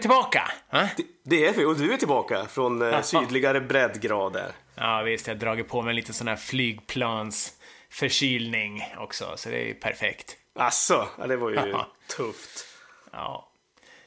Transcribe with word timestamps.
tillbaka. 0.00 0.50
Ha? 0.70 0.88
Det, 0.96 1.04
det 1.22 1.46
är 1.46 1.52
vi, 1.52 1.64
och 1.64 1.76
du 1.76 1.92
är 1.92 1.96
tillbaka 1.96 2.46
från 2.46 2.82
eh, 2.82 3.02
sydligare 3.02 3.60
breddgrader. 3.60 4.52
Ja, 4.74 5.02
visst. 5.02 5.26
Jag 5.26 5.34
har 5.34 5.40
dragit 5.40 5.68
på 5.68 5.82
mig 5.82 5.94
lite 5.94 6.12
sån 6.12 6.28
här 6.28 6.36
flygplansförkylning 6.36 8.82
också, 8.98 9.32
så 9.36 9.48
det 9.48 9.56
är 9.56 9.66
ju 9.66 9.74
perfekt. 9.74 10.36
Asså, 10.54 11.08
ja, 11.18 11.26
det 11.26 11.36
var 11.36 11.50
ju 11.50 11.74
tufft. 12.16 12.66
Ja. 13.12 13.46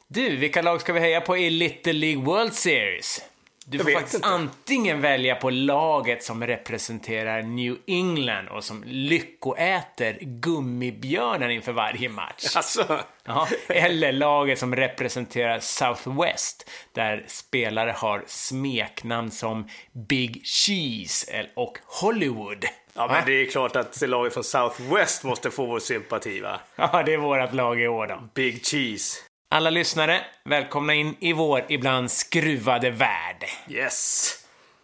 Du, 0.07 0.35
vilka 0.35 0.61
lag 0.61 0.81
ska 0.81 0.93
vi 0.93 0.99
heja 0.99 1.21
på 1.21 1.37
i 1.37 1.49
Little 1.49 1.93
League 1.93 2.23
World 2.23 2.53
Series? 2.53 3.21
Du 3.66 3.80
får 3.80 3.91
faktiskt 3.91 4.16
inte. 4.16 4.27
antingen 4.27 5.02
välja 5.02 5.35
på 5.35 5.49
laget 5.49 6.23
som 6.23 6.48
representerar 6.48 7.41
New 7.41 7.77
England 7.88 8.48
och 8.48 8.63
som 8.63 8.84
lyckoäter 8.88 10.17
gummibjörnar 10.21 11.49
inför 11.49 11.71
varje 11.71 12.09
match. 12.09 12.44
Alltså, 12.55 12.99
Ja, 13.26 13.48
eller 13.68 14.12
laget 14.12 14.59
som 14.59 14.76
representerar 14.76 15.59
Southwest, 15.59 16.70
där 16.94 17.23
spelare 17.27 17.91
har 17.98 18.23
smeknamn 18.27 19.31
som 19.31 19.68
Big 20.09 20.41
Cheese 20.45 21.48
och 21.55 21.77
Hollywood. 21.85 22.66
ja, 22.93 23.07
men 23.07 23.26
det 23.26 23.32
är 23.34 23.45
klart 23.52 23.76
att 23.76 24.02
laget 24.02 24.34
från 24.34 24.43
Southwest 24.43 25.23
måste 25.23 25.52
få 25.52 25.66
vår 25.66 25.80
sympati 25.80 26.40
va? 26.40 26.59
Ja, 26.76 27.04
det 27.05 27.13
är 27.13 27.18
vårt 27.18 27.54
lag 27.54 27.82
i 27.82 27.88
år 27.88 28.07
då. 28.07 28.30
Big 28.34 28.66
Cheese. 28.66 29.20
Alla 29.53 29.70
lyssnare, 29.70 30.21
välkomna 30.43 30.93
in 30.93 31.15
i 31.20 31.34
vår 31.34 31.65
ibland 31.70 32.12
skruvade 32.12 32.90
värld. 32.90 33.46
Yes. 33.70 34.32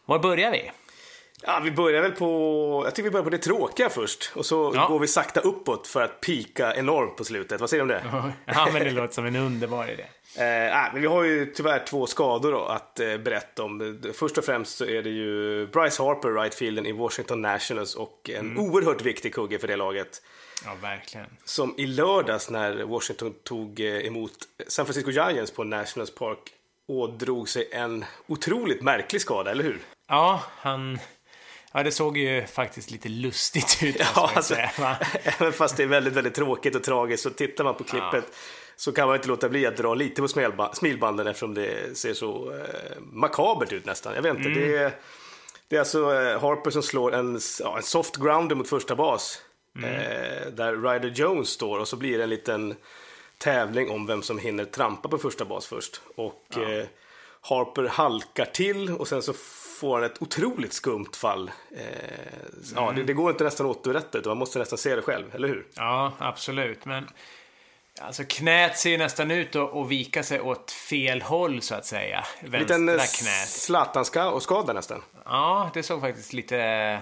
Var 0.05 0.19
börjar 0.19 0.51
vi? 0.51 0.71
Ja, 1.41 1.61
vi 1.63 1.71
börjar 1.71 2.01
väl 2.01 2.11
på... 2.11 2.81
Jag 2.85 2.95
tycker 2.95 3.03
vi 3.09 3.11
börjar 3.11 3.23
på 3.23 3.29
det 3.29 3.37
tråkiga 3.37 3.89
först. 3.89 4.31
Och 4.35 4.45
så 4.45 4.71
Ja. 4.75 4.87
går 4.87 4.99
vi 4.99 5.07
sakta 5.07 5.39
uppåt 5.39 5.87
för 5.87 6.01
att 6.01 6.21
pika 6.21 6.75
enormt 6.75 7.17
på 7.17 7.23
slutet. 7.23 7.61
Vad 7.61 7.69
säger 7.69 7.85
du 7.85 7.93
om 7.95 8.01
det? 8.01 8.31
Ja, 8.45 8.67
men 8.73 8.83
det 8.83 8.91
låter 8.91 9.13
som 9.13 9.25
en 9.25 9.35
underbar 9.35 9.91
idé. 9.91 10.03
Eh, 10.37 10.93
men 10.93 11.01
vi 11.01 11.07
har 11.07 11.23
ju 11.23 11.45
tyvärr 11.45 11.85
två 11.85 12.07
skador 12.07 12.51
då 12.51 12.65
att 12.65 12.99
eh, 12.99 13.17
berätta 13.17 13.63
om. 13.63 14.01
Först 14.13 14.37
och 14.37 14.45
främst 14.45 14.77
så 14.77 14.85
är 14.85 15.03
det 15.03 15.09
ju 15.09 15.67
Bryce 15.67 16.03
Harper, 16.03 16.29
rightfielden 16.29 16.85
i 16.85 16.91
Washington 16.91 17.41
Nationals 17.41 17.95
och 17.95 18.29
en 18.29 18.57
oerhört 18.57 19.01
viktig 19.01 19.33
kugge 19.33 19.59
för 19.59 19.67
det 19.67 19.75
laget. 19.75 20.21
Ja, 20.65 20.75
verkligen. 20.81 21.27
Som 21.43 21.75
i 21.77 21.87
lördags 21.87 22.49
när 22.49 22.83
Washington 22.83 23.33
tog 23.43 23.79
eh, 23.79 24.05
emot 24.05 24.31
San 24.67 24.85
Francisco 24.85 25.11
Giants 25.11 25.51
på 25.51 25.63
Nationals 25.63 26.15
Park 26.15 26.39
ådrog 26.87 27.49
sig 27.49 27.69
en 27.71 28.05
otroligt 28.27 28.81
märklig 28.81 29.21
skada, 29.21 29.51
eller 29.51 29.63
hur? 29.63 29.79
Ja, 30.07 30.43
han... 30.55 30.99
Ja, 31.71 31.83
det 31.83 31.91
såg 31.91 32.17
ju 32.17 32.47
faktiskt 32.47 32.91
lite 32.91 33.09
lustigt 33.09 33.83
ut, 33.83 33.95
Ja, 33.99 34.31
alltså, 34.35 34.53
säga, 34.53 34.71
även 35.23 35.53
fast 35.53 35.77
det 35.77 35.83
är 35.83 35.87
väldigt, 35.87 36.13
väldigt 36.13 36.35
tråkigt 36.35 36.75
och 36.75 36.83
tragiskt 36.83 37.23
så 37.23 37.29
tittar 37.29 37.63
man 37.63 37.75
på 37.75 37.83
klippet 37.83 38.25
så 38.75 38.91
kan 38.91 39.07
man 39.07 39.15
inte 39.15 39.27
låta 39.27 39.49
bli 39.49 39.65
att 39.65 39.77
dra 39.77 39.93
lite 39.93 40.21
på 40.21 40.27
smilbanden 40.73 41.27
eftersom 41.27 41.53
det 41.53 41.97
ser 41.97 42.13
så 42.13 42.51
eh, 42.51 43.01
makabert 43.01 43.73
ut 43.73 43.85
nästan. 43.85 44.15
Jag 44.15 44.21
vet 44.21 44.37
inte, 44.37 44.49
det, 44.49 44.77
är, 44.77 44.91
det 45.67 45.75
är 45.75 45.79
alltså 45.79 46.13
eh, 46.13 46.41
Harper 46.41 46.71
som 46.71 46.83
slår 46.83 47.13
en, 47.13 47.39
ja, 47.59 47.77
en 47.77 47.83
soft 47.83 48.17
grounder 48.17 48.55
mot 48.55 48.69
första 48.69 48.95
bas. 48.95 49.41
Eh, 49.75 50.51
där 50.51 50.91
Ryder 50.91 51.09
Jones 51.09 51.49
står 51.49 51.79
och 51.79 51.87
så 51.87 51.95
blir 51.95 52.17
det 52.17 52.23
en 52.23 52.29
liten 52.29 52.75
tävling 53.37 53.89
om 53.89 54.05
vem 54.05 54.21
som 54.21 54.39
hinner 54.39 54.65
trampa 54.65 55.09
på 55.09 55.17
första 55.17 55.45
bas 55.45 55.67
först. 55.67 56.01
Och 56.15 56.57
eh, 56.57 56.85
Harper 57.41 57.87
halkar 57.87 58.45
till 58.45 58.89
och 58.89 59.07
sen 59.07 59.21
så 59.21 59.33
får 59.79 59.95
han 59.95 60.03
ett 60.03 60.21
otroligt 60.21 60.73
skumt 60.73 61.15
fall. 61.15 61.51
Eh, 61.71 61.83
ja, 62.75 62.91
det, 62.95 63.03
det 63.03 63.13
går 63.13 63.31
inte 63.31 63.43
nästan 63.43 63.69
att 63.69 63.77
återberätta 63.77 64.17
utan 64.17 64.29
man 64.29 64.37
måste 64.37 64.59
nästan 64.59 64.77
se 64.77 64.95
det 64.95 65.01
själv, 65.01 65.35
eller 65.35 65.47
hur? 65.47 65.67
Ja, 65.75 66.13
absolut. 66.17 66.85
Men 66.85 67.09
alltså, 68.01 68.23
knät 68.27 68.77
ser 68.77 68.89
ju 68.89 68.97
nästan 68.97 69.31
ut 69.31 69.55
att, 69.55 69.75
att 69.75 69.87
vika 69.87 70.23
sig 70.23 70.41
åt 70.41 70.71
fel 70.71 71.21
håll, 71.21 71.61
så 71.61 71.75
att 71.75 71.85
säga. 71.85 72.25
Vänstra 72.41 72.59
Liten 72.59 72.89
eh, 72.89 72.95
knät. 72.95 73.49
Zlatan-ska 73.49 74.29
och 74.29 74.43
skada 74.43 74.73
nästan. 74.73 75.01
Ja, 75.25 75.71
det 75.73 75.83
såg 75.83 76.01
faktiskt 76.01 76.33
lite, 76.33 77.01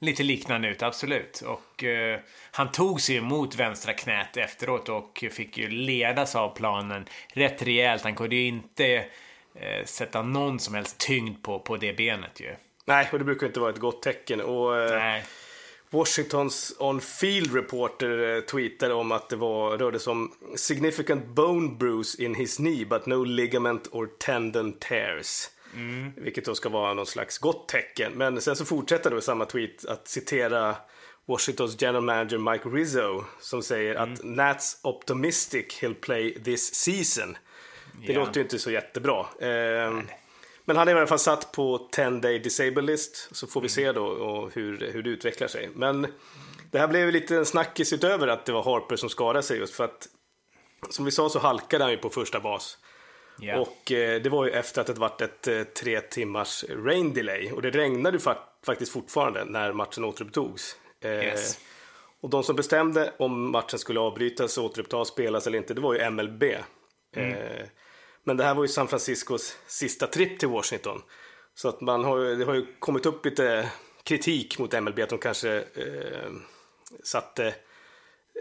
lite 0.00 0.22
liknande 0.22 0.68
ut, 0.68 0.82
absolut. 0.82 1.40
Och 1.40 1.84
eh, 1.84 2.20
han 2.50 2.72
tog 2.72 3.00
sig 3.00 3.16
emot 3.16 3.54
vänstra 3.54 3.92
knät 3.92 4.36
efteråt 4.36 4.88
och 4.88 5.24
fick 5.30 5.58
ju 5.58 5.68
ledas 5.68 6.36
av 6.36 6.56
planen 6.56 7.08
rätt 7.32 7.62
rejält. 7.62 8.02
Han 8.02 8.14
kunde 8.14 8.36
ju 8.36 8.46
inte 8.46 9.04
eh, 9.54 9.84
sätta 9.84 10.22
någon 10.22 10.58
som 10.58 10.74
helst 10.74 10.98
tyngd 10.98 11.42
på, 11.42 11.58
på 11.58 11.76
det 11.76 11.92
benet 11.96 12.40
ju. 12.40 12.54
Nej, 12.84 13.08
och 13.12 13.18
det 13.18 13.24
brukar 13.24 13.46
inte 13.46 13.60
vara 13.60 13.70
ett 13.70 13.78
gott 13.78 14.02
tecken. 14.02 14.40
Och, 14.40 14.78
eh. 14.78 15.22
Washingtons 15.90 16.76
on-field 16.78 17.54
reporter 17.54 18.36
eh, 18.36 18.40
tweetade 18.40 18.94
om 18.94 19.12
att 19.12 19.28
det 19.28 19.36
var, 19.36 19.78
rörde 19.78 19.98
sig 19.98 20.10
om 20.10 20.32
significant 20.56 21.26
bone 21.26 21.68
bruise 21.68 22.22
in 22.22 22.34
his 22.34 22.56
knee 22.56 22.84
but 22.84 23.06
no 23.06 23.24
ligament 23.24 23.88
or 23.92 24.06
tendon 24.06 24.72
tears. 24.72 25.48
Vilket 26.16 26.44
då 26.44 26.54
ska 26.54 26.68
vara 26.68 26.94
någon 26.94 27.06
slags 27.06 27.38
gott 27.38 27.68
tecken. 27.68 28.12
Men 28.12 28.40
sen 28.40 28.56
så 28.56 28.64
fortsätter 28.64 29.10
då 29.10 29.18
i 29.18 29.22
samma 29.22 29.44
tweet 29.44 29.84
att 29.84 30.08
citera 30.08 30.76
Washingtons 31.28 31.82
general 31.82 32.02
manager 32.02 32.38
Mike 32.38 32.68
Rizzo 32.68 33.24
som 33.40 33.62
säger 33.62 33.94
att 33.94 34.24
Nats 34.24 34.80
optimistic 34.82 35.66
he'll 35.82 35.94
play 35.94 36.42
this 36.44 36.74
season. 36.74 37.36
Det 38.06 38.12
Ja. 38.12 38.18
låter 38.20 38.34
ju 38.36 38.42
inte 38.42 38.58
så 38.58 38.70
jättebra. 38.70 39.26
Ehm, 39.40 40.02
men 40.64 40.76
han 40.76 40.88
är 40.88 40.94
i 40.94 40.98
alla 40.98 41.06
fall 41.06 41.18
satt 41.18 41.52
på 41.52 41.88
10 41.92 42.10
day 42.10 42.38
disabled 42.38 42.84
list. 42.84 43.28
Så 43.32 43.46
får 43.46 43.60
vi 43.60 43.68
se 43.68 43.92
då 43.92 44.04
och 44.06 44.54
hur, 44.54 44.90
hur 44.92 45.02
det 45.02 45.10
utvecklar 45.10 45.48
sig. 45.48 45.70
Men 45.74 46.06
det 46.70 46.78
här 46.78 46.88
blev 46.88 47.12
lite 47.12 47.36
en 47.36 47.46
snackis 47.46 47.92
utöver 47.92 48.28
att 48.28 48.46
det 48.46 48.52
var 48.52 48.62
Harper 48.62 48.96
som 48.96 49.08
skadade 49.08 49.42
sig 49.42 49.58
just 49.58 49.74
för 49.74 49.84
att 49.84 50.08
som 50.90 51.04
vi 51.04 51.10
sa 51.10 51.28
så 51.28 51.38
halkade 51.38 51.84
han 51.84 51.90
ju 51.90 51.96
på 51.98 52.10
första 52.10 52.40
bas. 52.40 52.78
Ja. 53.38 53.58
Och 53.60 53.92
eh, 53.92 54.22
det 54.22 54.28
var 54.30 54.44
ju 54.46 54.50
efter 54.50 54.80
att 54.80 54.86
det 54.86 54.92
varit 54.92 55.20
ett 55.20 55.48
eh, 55.48 55.62
tre 55.62 56.00
timmars 56.00 56.64
rain 56.68 57.14
delay. 57.14 57.52
Och 57.52 57.62
det 57.62 57.70
regnade 57.70 58.16
ju 58.16 58.22
fa- 58.24 58.36
faktiskt 58.66 58.92
fortfarande 58.92 59.44
när 59.44 59.72
matchen 59.72 60.04
återupptogs. 60.04 60.76
Eh, 61.04 61.10
Yes. 61.10 61.58
Och 62.20 62.30
de 62.30 62.42
som 62.42 62.56
bestämde 62.56 63.12
om 63.18 63.50
matchen 63.50 63.78
skulle 63.78 64.00
avbrytas, 64.00 64.58
återupptas, 64.58 65.08
spelas 65.08 65.46
eller 65.46 65.58
inte, 65.58 65.74
det 65.74 65.80
var 65.80 65.94
ju 65.94 66.10
MLB. 66.10 66.42
Eh, 67.16 67.66
men 68.24 68.36
det 68.36 68.44
här 68.44 68.54
var 68.54 68.64
ju 68.64 68.68
San 68.68 68.88
Franciscos 68.88 69.58
sista 69.66 70.06
tripp 70.06 70.38
till 70.38 70.48
Washington. 70.48 71.02
Så 71.54 71.68
att 71.68 71.80
man 71.80 72.04
har, 72.04 72.18
det 72.18 72.44
har 72.44 72.54
ju 72.54 72.66
kommit 72.78 73.06
upp 73.06 73.24
lite 73.24 73.70
kritik 74.02 74.58
mot 74.58 74.72
MLB 74.82 75.00
att 75.00 75.08
de 75.08 75.18
kanske 75.18 75.56
eh, 75.56 76.30
satte 77.04 77.54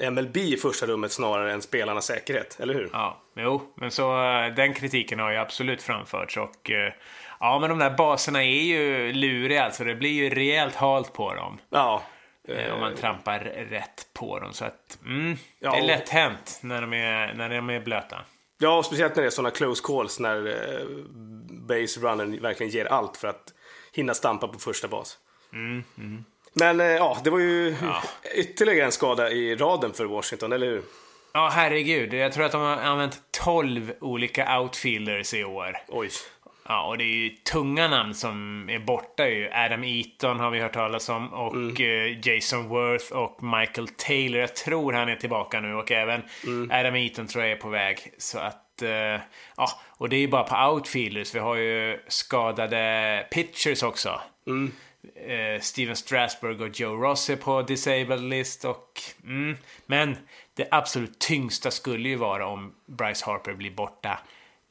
MLB 0.02 0.38
i 0.38 0.58
första 0.58 0.86
rummet 0.86 1.12
snarare 1.12 1.54
än 1.54 1.62
spelarnas 1.62 2.06
säkerhet, 2.06 2.58
eller 2.60 2.74
hur? 2.74 2.90
Ja, 2.94 3.22
jo, 3.36 3.74
men 3.76 3.92
så 3.92 4.24
eh, 4.24 4.54
den 4.56 4.74
kritiken 4.74 5.20
har 5.20 5.32
ju 5.32 5.38
absolut 5.38 5.82
framförts 5.82 6.38
och 6.38 6.72
eh, 6.72 6.94
ja, 7.40 7.60
men 7.60 7.70
de 7.70 7.80
där 7.80 7.90
baserna 7.90 8.44
är 8.44 8.62
ju 8.64 9.14
luriga 9.14 9.64
alltså. 9.64 9.84
Det 9.84 9.96
blir 9.96 10.12
ju 10.12 10.30
rejält 10.30 10.76
halt 10.76 11.14
på 11.14 11.34
dem. 11.34 11.58
Ja. 11.70 12.04
eh, 12.48 12.74
Om 12.74 12.80
man 12.80 12.96
trampar 12.96 13.40
rätt 13.70 14.08
på 14.14 14.40
dem. 14.40 14.54
Så 14.54 14.66
att, 14.66 14.98
mm, 15.06 15.38
Ja, 15.60 15.72
det 15.72 15.78
är 15.78 15.84
lätt 15.84 16.10
hänt 16.10 16.60
när 16.64 16.82
de 16.82 16.94
är, 16.94 17.34
när 17.34 17.50
de 17.50 17.70
är 17.70 17.80
blöta. 17.80 18.18
Ja, 18.58 18.78
och 18.78 18.86
speciellt 18.86 19.16
när 19.16 19.24
det 19.24 19.30
är 19.30 19.32
sådana 19.32 19.52
close 19.52 19.84
calls 19.86 20.20
när 20.20 20.48
eh, 20.48 20.86
base 21.50 22.00
runnern 22.00 22.42
verkligen 22.42 22.72
ger 22.72 22.86
allt 22.86 23.18
för 23.18 23.28
att 23.28 23.54
hinna 23.94 24.14
stampa 24.14 24.48
på 24.48 24.60
första 24.60 24.88
bas. 24.88 25.18
Men 26.60 26.80
eh, 26.80 26.86
ja, 26.86 27.18
det 27.24 27.30
var 27.30 27.40
ju 27.40 27.76
ytterligare 28.36 28.86
en 28.86 28.92
skada 28.92 29.32
i 29.32 29.56
raden 29.56 29.94
för 29.94 30.06
Washington, 30.06 30.52
eller 30.52 30.68
hur? 30.68 30.82
Ja, 31.34 31.50
herregud. 31.54 32.14
Jag 32.14 32.34
tror 32.34 32.46
att 32.46 32.52
de 32.52 32.62
har 32.62 32.78
använt 32.78 33.22
12 33.44 33.94
olika 34.02 34.60
outfielders 34.60 35.34
i 35.34 35.44
år. 35.44 35.78
Oj. 35.88 36.10
Ja, 36.68 36.88
och 36.88 36.98
det 36.98 37.04
är 37.04 37.16
ju 37.16 37.30
tunga 37.30 37.88
namn 37.88 38.14
som 38.14 38.70
är 38.70 38.80
borta 38.80 39.28
ju. 39.28 39.50
Adam 39.54 39.84
Eaton 39.84 40.40
har 40.40 40.52
vi 40.52 40.60
hört 40.60 40.74
talas 40.74 41.10
om 41.10 41.34
och 41.34 41.82
eh, 41.82 42.28
Jason 42.28 42.68
Worth 42.68 43.14
och 43.14 43.44
Michael 43.44 43.88
Taylor. 43.88 44.40
Jag 44.40 44.56
tror 44.56 44.94
han 44.94 45.10
är 45.10 45.16
tillbaka 45.16 45.62
nu 45.62 45.76
och 45.76 45.92
även 45.92 46.22
Adam 46.72 46.96
Eaton 46.96 47.28
tror 47.28 47.44
jag 47.44 47.52
är 47.52 47.62
på 47.62 47.70
väg. 47.70 48.14
Så 48.18 48.40
att, 48.40 48.82
eh, 48.82 48.90
ja, 49.58 49.70
och 49.98 50.10
det 50.10 50.16
är 50.16 50.20
ju 50.20 50.28
bara 50.28 50.44
på 50.44 50.74
outfielders. 50.74 51.36
Vi 51.36 51.40
har 51.40 51.56
ju 51.56 52.00
skadade 52.08 53.28
pitchers 53.32 53.84
också. 53.84 54.10
Eh, 54.10 54.54
Steven 55.62 55.96
Strasburg 55.96 56.62
och 56.62 56.80
Joe 56.80 56.96
Ross 56.96 57.30
är 57.30 57.36
på 57.36 57.62
disabled 57.62 58.22
list 58.24 58.66
och, 58.66 59.02
mm, 59.24 59.58
men 59.86 60.18
det 60.54 60.68
absolut 60.72 61.20
tyngsta 61.20 61.72
skulle 61.72 62.10
ju 62.10 62.16
vara 62.16 62.48
om 62.48 62.74
Bryce 62.86 63.26
Harper 63.26 63.54
blir 63.54 63.72
borta 63.72 64.20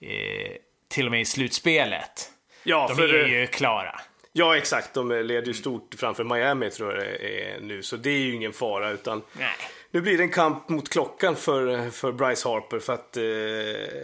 eh, 0.01 0.53
till 0.89 1.07
och 1.07 1.11
med 1.11 1.21
i 1.21 1.25
slutspelet. 1.25 2.31
Ja, 2.63 2.87
De 2.89 2.97
för, 2.97 3.15
är 3.15 3.29
ju 3.29 3.47
klara. 3.47 4.01
ja, 4.33 4.57
exakt. 4.57 4.95
De 4.95 5.09
leder 5.11 5.47
ju 5.47 5.55
stort 5.55 5.95
framför 5.99 6.25
Miami 6.25 6.71
tror 6.71 6.95
jag 6.95 7.03
det 7.05 7.45
är 7.51 7.61
nu, 7.61 7.83
så 7.83 7.97
det 7.97 8.11
är 8.11 8.19
ju 8.19 8.35
ingen 8.35 8.53
fara. 8.53 8.91
Utan 8.91 9.23
Nej. 9.33 9.49
nu 9.91 10.01
blir 10.01 10.17
det 10.19 10.23
en 10.25 10.31
kamp 10.31 10.69
mot 10.69 10.89
klockan 10.89 11.37
för, 11.37 11.91
för 11.91 12.13
Bryce 12.13 12.49
Harper. 12.49 12.79
För 12.79 12.93
att, 12.93 13.17
eh, 13.17 13.23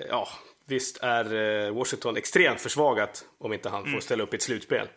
ja, 0.09 0.29
visst 0.67 0.99
är 1.03 1.35
eh, 1.67 1.75
Washington 1.75 2.17
extremt 2.17 2.61
försvagat 2.61 3.25
om 3.38 3.53
inte 3.53 3.69
han 3.69 3.93
får 3.93 4.00
ställa 4.00 4.23
upp 4.23 4.33
i 4.35 4.37
ett 4.37 4.43
slutspel. 4.43 4.88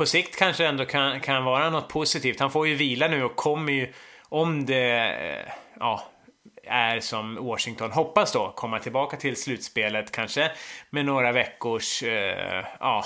På 0.00 0.06
sikt 0.06 0.36
kanske 0.36 0.66
ändå 0.66 0.84
kan, 0.84 1.20
kan 1.20 1.44
vara 1.44 1.70
något 1.70 1.88
positivt. 1.88 2.40
Han 2.40 2.50
får 2.50 2.68
ju 2.68 2.74
vila 2.74 3.08
nu 3.08 3.24
och 3.24 3.36
kommer 3.36 3.72
ju, 3.72 3.92
om 4.28 4.66
det, 4.66 4.92
eh, 4.98 5.52
ja, 5.78 6.04
är 6.64 7.00
som 7.00 7.34
Washington 7.34 7.90
hoppas 7.90 8.32
då, 8.32 8.52
komma 8.56 8.78
tillbaka 8.78 9.16
till 9.16 9.36
slutspelet 9.36 10.12
kanske 10.12 10.50
med 10.90 11.04
några 11.04 11.32
veckors, 11.32 12.02
eh, 12.02 12.64
ja, 12.80 13.04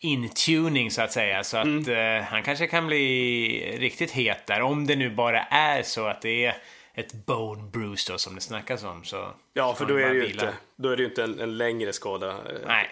intuning 0.00 0.90
så 0.90 1.02
att 1.02 1.12
säga. 1.12 1.44
Så 1.44 1.56
att 1.56 1.64
mm. 1.64 2.16
eh, 2.18 2.22
han 2.22 2.42
kanske 2.42 2.66
kan 2.66 2.86
bli 2.86 3.76
riktigt 3.78 4.10
het 4.10 4.46
där. 4.46 4.62
Om 4.62 4.86
det 4.86 4.96
nu 4.96 5.10
bara 5.10 5.42
är 5.42 5.82
så 5.82 6.06
att 6.06 6.22
det 6.22 6.46
är 6.46 6.56
ett 6.94 7.12
bone 7.12 7.62
bruise 7.62 8.12
då 8.12 8.18
som 8.18 8.34
det 8.34 8.40
snackas 8.40 8.84
om. 8.84 9.04
Så 9.04 9.32
ja, 9.52 9.74
för 9.74 9.86
då 9.86 9.96
är, 9.96 10.08
det 10.08 10.14
ju 10.14 10.26
inte, 10.26 10.54
då 10.76 10.88
är 10.88 10.96
det 10.96 11.02
ju 11.02 11.08
inte 11.08 11.24
en, 11.24 11.40
en 11.40 11.58
längre 11.58 11.92
skada. 11.92 12.28
Eh, 12.28 12.66
Nej. 12.66 12.88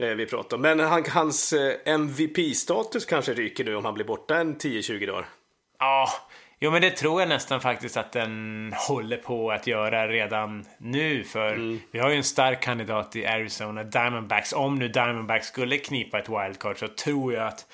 Eh, 0.00 0.08
vi 0.08 0.26
pratar 0.26 0.56
om. 0.56 0.62
Men 0.62 0.80
han, 0.80 1.04
hans 1.08 1.52
eh, 1.52 1.76
MVP-status 1.84 3.04
kanske 3.04 3.34
ryker 3.34 3.64
nu 3.64 3.76
om 3.76 3.84
han 3.84 3.94
blir 3.94 4.04
borta 4.04 4.36
en 4.36 4.56
10-20 4.56 5.06
dagar. 5.06 5.26
Ja, 5.78 6.08
Jo, 6.62 6.70
men 6.70 6.82
det 6.82 6.90
tror 6.90 7.20
jag 7.20 7.28
nästan 7.28 7.60
faktiskt 7.60 7.96
att 7.96 8.12
den 8.12 8.72
håller 8.88 9.16
på 9.16 9.50
att 9.50 9.66
göra 9.66 10.08
redan 10.08 10.66
nu. 10.78 11.24
För 11.24 11.52
mm. 11.52 11.80
vi 11.90 11.98
har 11.98 12.10
ju 12.10 12.16
en 12.16 12.24
stark 12.24 12.62
kandidat 12.62 13.16
i 13.16 13.26
Arizona 13.26 13.84
Diamondbacks. 13.84 14.52
Om 14.52 14.74
nu 14.74 14.88
Diamondbacks 14.88 15.46
skulle 15.46 15.78
knipa 15.78 16.18
ett 16.18 16.28
wildcard 16.28 16.78
så 16.78 16.88
tror 16.88 17.34
jag 17.34 17.46
att 17.46 17.66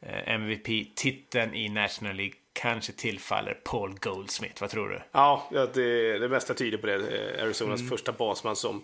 eh, 0.00 0.34
MVP-titeln 0.34 1.54
i 1.54 1.68
National 1.68 2.16
League 2.16 2.34
kanske 2.52 2.92
tillfaller 2.92 3.54
Paul 3.64 3.94
Goldsmith. 4.00 4.60
Vad 4.60 4.70
tror 4.70 4.88
du? 4.88 5.02
Ja, 5.12 5.48
det, 5.74 6.18
det 6.18 6.28
mesta 6.28 6.54
tyder 6.54 6.78
på 6.78 6.86
det. 6.86 6.94
Arizonas 7.42 7.80
mm. 7.80 7.90
första 7.90 8.12
basman 8.12 8.56
som 8.56 8.82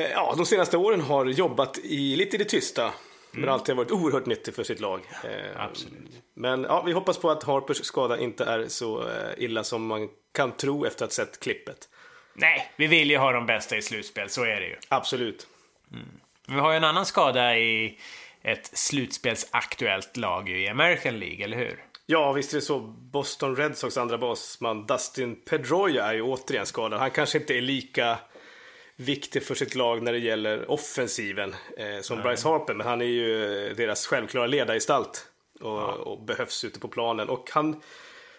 ja, 0.00 0.34
de 0.36 0.46
senaste 0.46 0.76
åren 0.76 1.00
har 1.00 1.24
jobbat 1.24 1.78
i, 1.78 2.16
lite 2.16 2.36
i 2.36 2.38
det 2.38 2.44
tysta. 2.44 2.92
Men 3.30 3.42
mm. 3.42 3.54
alltid 3.54 3.74
har 3.74 3.84
varit 3.84 3.92
oerhört 3.92 4.26
nyttig 4.26 4.54
för 4.54 4.64
sitt 4.64 4.80
lag. 4.80 5.00
Eh, 5.24 5.60
Absolut. 5.64 6.22
Men 6.34 6.62
ja, 6.62 6.82
vi 6.82 6.92
hoppas 6.92 7.18
på 7.18 7.30
att 7.30 7.42
Harpers 7.42 7.84
skada 7.84 8.18
inte 8.18 8.44
är 8.44 8.68
så 8.68 9.02
eh, 9.02 9.30
illa 9.36 9.64
som 9.64 9.86
man 9.86 10.08
kan 10.32 10.52
tro 10.52 10.84
efter 10.84 11.04
att 11.04 11.10
ha 11.10 11.24
sett 11.24 11.40
klippet. 11.40 11.88
Nej, 12.34 12.72
vi 12.76 12.86
vill 12.86 13.10
ju 13.10 13.16
ha 13.16 13.32
de 13.32 13.46
bästa 13.46 13.76
i 13.76 13.82
slutspel, 13.82 14.30
så 14.30 14.44
är 14.44 14.60
det 14.60 14.66
ju. 14.66 14.76
Absolut. 14.88 15.46
Mm. 15.92 16.08
Vi 16.48 16.54
har 16.54 16.70
ju 16.70 16.76
en 16.76 16.84
annan 16.84 17.06
skada 17.06 17.58
i 17.58 17.98
ett 18.42 18.70
slutspelsaktuellt 18.78 20.16
lag 20.16 20.48
i 20.48 20.68
American 20.68 21.18
League, 21.18 21.44
eller 21.44 21.56
hur? 21.56 21.84
Ja, 22.06 22.32
visst 22.32 22.52
är 22.52 22.56
det 22.56 22.62
så. 22.62 22.80
Boston 22.80 23.56
Red 23.56 23.76
Sox 23.76 23.96
andra 23.96 24.18
basman 24.18 24.86
Dustin 24.86 25.36
Pedroia 25.36 26.04
är 26.04 26.14
ju 26.14 26.22
återigen 26.22 26.66
skadad. 26.66 27.00
Han 27.00 27.10
kanske 27.10 27.38
inte 27.38 27.56
är 27.56 27.60
lika 27.60 28.18
viktig 28.96 29.42
för 29.42 29.54
sitt 29.54 29.74
lag 29.74 30.02
när 30.02 30.12
det 30.12 30.18
gäller 30.18 30.70
offensiven 30.70 31.54
eh, 31.76 32.00
som 32.00 32.16
Nej. 32.16 32.24
Bryce 32.24 32.48
Harper. 32.48 32.74
Men 32.74 32.86
han 32.86 33.00
är 33.00 33.06
ju 33.06 33.38
deras 33.74 34.06
självklara 34.06 34.46
ledargestalt 34.46 35.26
och, 35.60 35.68
ja. 35.68 35.92
och, 35.92 36.22
behövs 36.22 36.64
ute 36.64 36.80
på 36.80 36.88
planen. 36.88 37.28
Och 37.28 37.50
han 37.52 37.80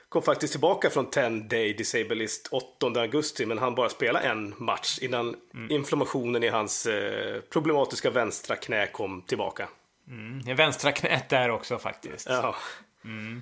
kom 0.09 0.23
faktiskt 0.23 0.53
tillbaka 0.53 0.89
från 0.89 1.09
10 1.09 1.29
Day 1.29 1.73
Disabilist 1.73 2.47
8 2.51 2.87
augusti. 2.87 3.45
Men 3.45 3.57
han 3.57 3.75
bara 3.75 3.89
spelade 3.89 4.27
en 4.27 4.53
match 4.57 4.99
innan 5.01 5.35
mm. 5.53 5.71
inflammationen 5.71 6.43
i 6.43 6.47
hans 6.47 6.85
eh, 6.85 7.41
problematiska 7.41 8.09
vänstra 8.09 8.55
knä 8.55 8.87
kom 8.87 9.21
tillbaka. 9.21 9.67
Mm. 10.07 10.55
Vänstra 10.55 10.91
knät 10.91 11.29
där 11.29 11.49
också 11.49 11.77
faktiskt. 11.77 12.27
Ja. 12.29 12.55
Mm. 13.03 13.41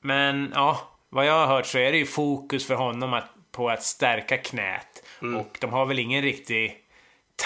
Men 0.00 0.52
ja, 0.54 0.98
vad 1.08 1.26
jag 1.26 1.32
har 1.32 1.46
hört 1.46 1.66
så 1.66 1.78
är 1.78 1.92
det 1.92 1.98
ju 1.98 2.06
fokus 2.06 2.66
för 2.66 2.74
honom 2.74 3.14
att, 3.14 3.24
på 3.52 3.70
att 3.70 3.82
stärka 3.82 4.38
knät. 4.38 5.02
Mm. 5.22 5.40
Och 5.40 5.58
de 5.60 5.72
har 5.72 5.86
väl 5.86 5.98
ingen 5.98 6.22
riktig 6.22 6.84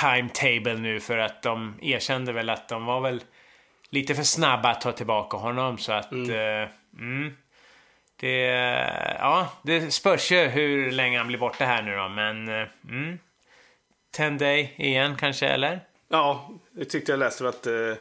timetable 0.01 0.75
nu 0.75 1.01
för 1.01 1.19
att 1.19 1.43
de 1.43 1.75
erkände 1.83 2.33
väl 2.33 2.51
att 2.51 2.69
de 2.69 2.85
var 2.85 3.01
väl 3.01 3.25
lite 3.91 4.15
för 4.15 4.23
snabba 4.23 4.71
att 4.71 4.81
ta 4.81 4.93
tillbaka 4.93 5.37
honom 5.37 5.79
så 5.79 5.93
att 5.93 6.13
mm. 6.13 6.31
Uh, 6.31 6.69
mm, 6.99 7.37
det, 8.17 8.39
ja, 9.19 9.53
det 9.63 9.91
spörs 9.91 10.33
ju 10.33 10.49
hur 10.49 10.91
länge 10.91 11.19
han 11.19 11.27
blir 11.27 11.39
borta 11.39 11.65
här 11.65 11.83
nu 11.83 11.97
då 11.97 12.09
men 12.09 12.49
uh, 12.49 12.69
mm, 12.89 13.19
10 14.13 14.31
day 14.31 14.75
igen 14.77 15.17
kanske 15.17 15.47
eller? 15.47 15.81
Ja, 16.09 16.51
det 16.73 16.85
tyckte 16.85 17.13
jag 17.13 17.19
läste 17.19 17.49
att 17.49 17.67
uh, 17.67 17.95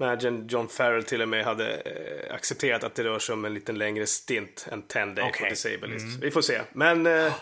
Imagine 0.00 0.46
John 0.48 0.68
Farrell 0.68 1.04
till 1.04 1.22
och 1.22 1.28
med 1.28 1.44
hade 1.44 1.64
uh, 1.68 2.34
accepterat 2.34 2.84
att 2.84 2.94
det 2.94 3.04
rör 3.04 3.18
sig 3.18 3.32
om 3.32 3.44
en 3.44 3.54
lite 3.54 3.72
längre 3.72 4.06
stint 4.06 4.68
än 4.72 4.82
10 4.82 5.04
day 5.04 5.28
okay. 5.28 5.30
på 5.42 5.50
Disabilist. 5.50 6.06
Mm. 6.06 6.20
Vi 6.20 6.30
får 6.30 6.42
se. 6.42 6.60
Men 6.72 7.06
uh, 7.06 7.32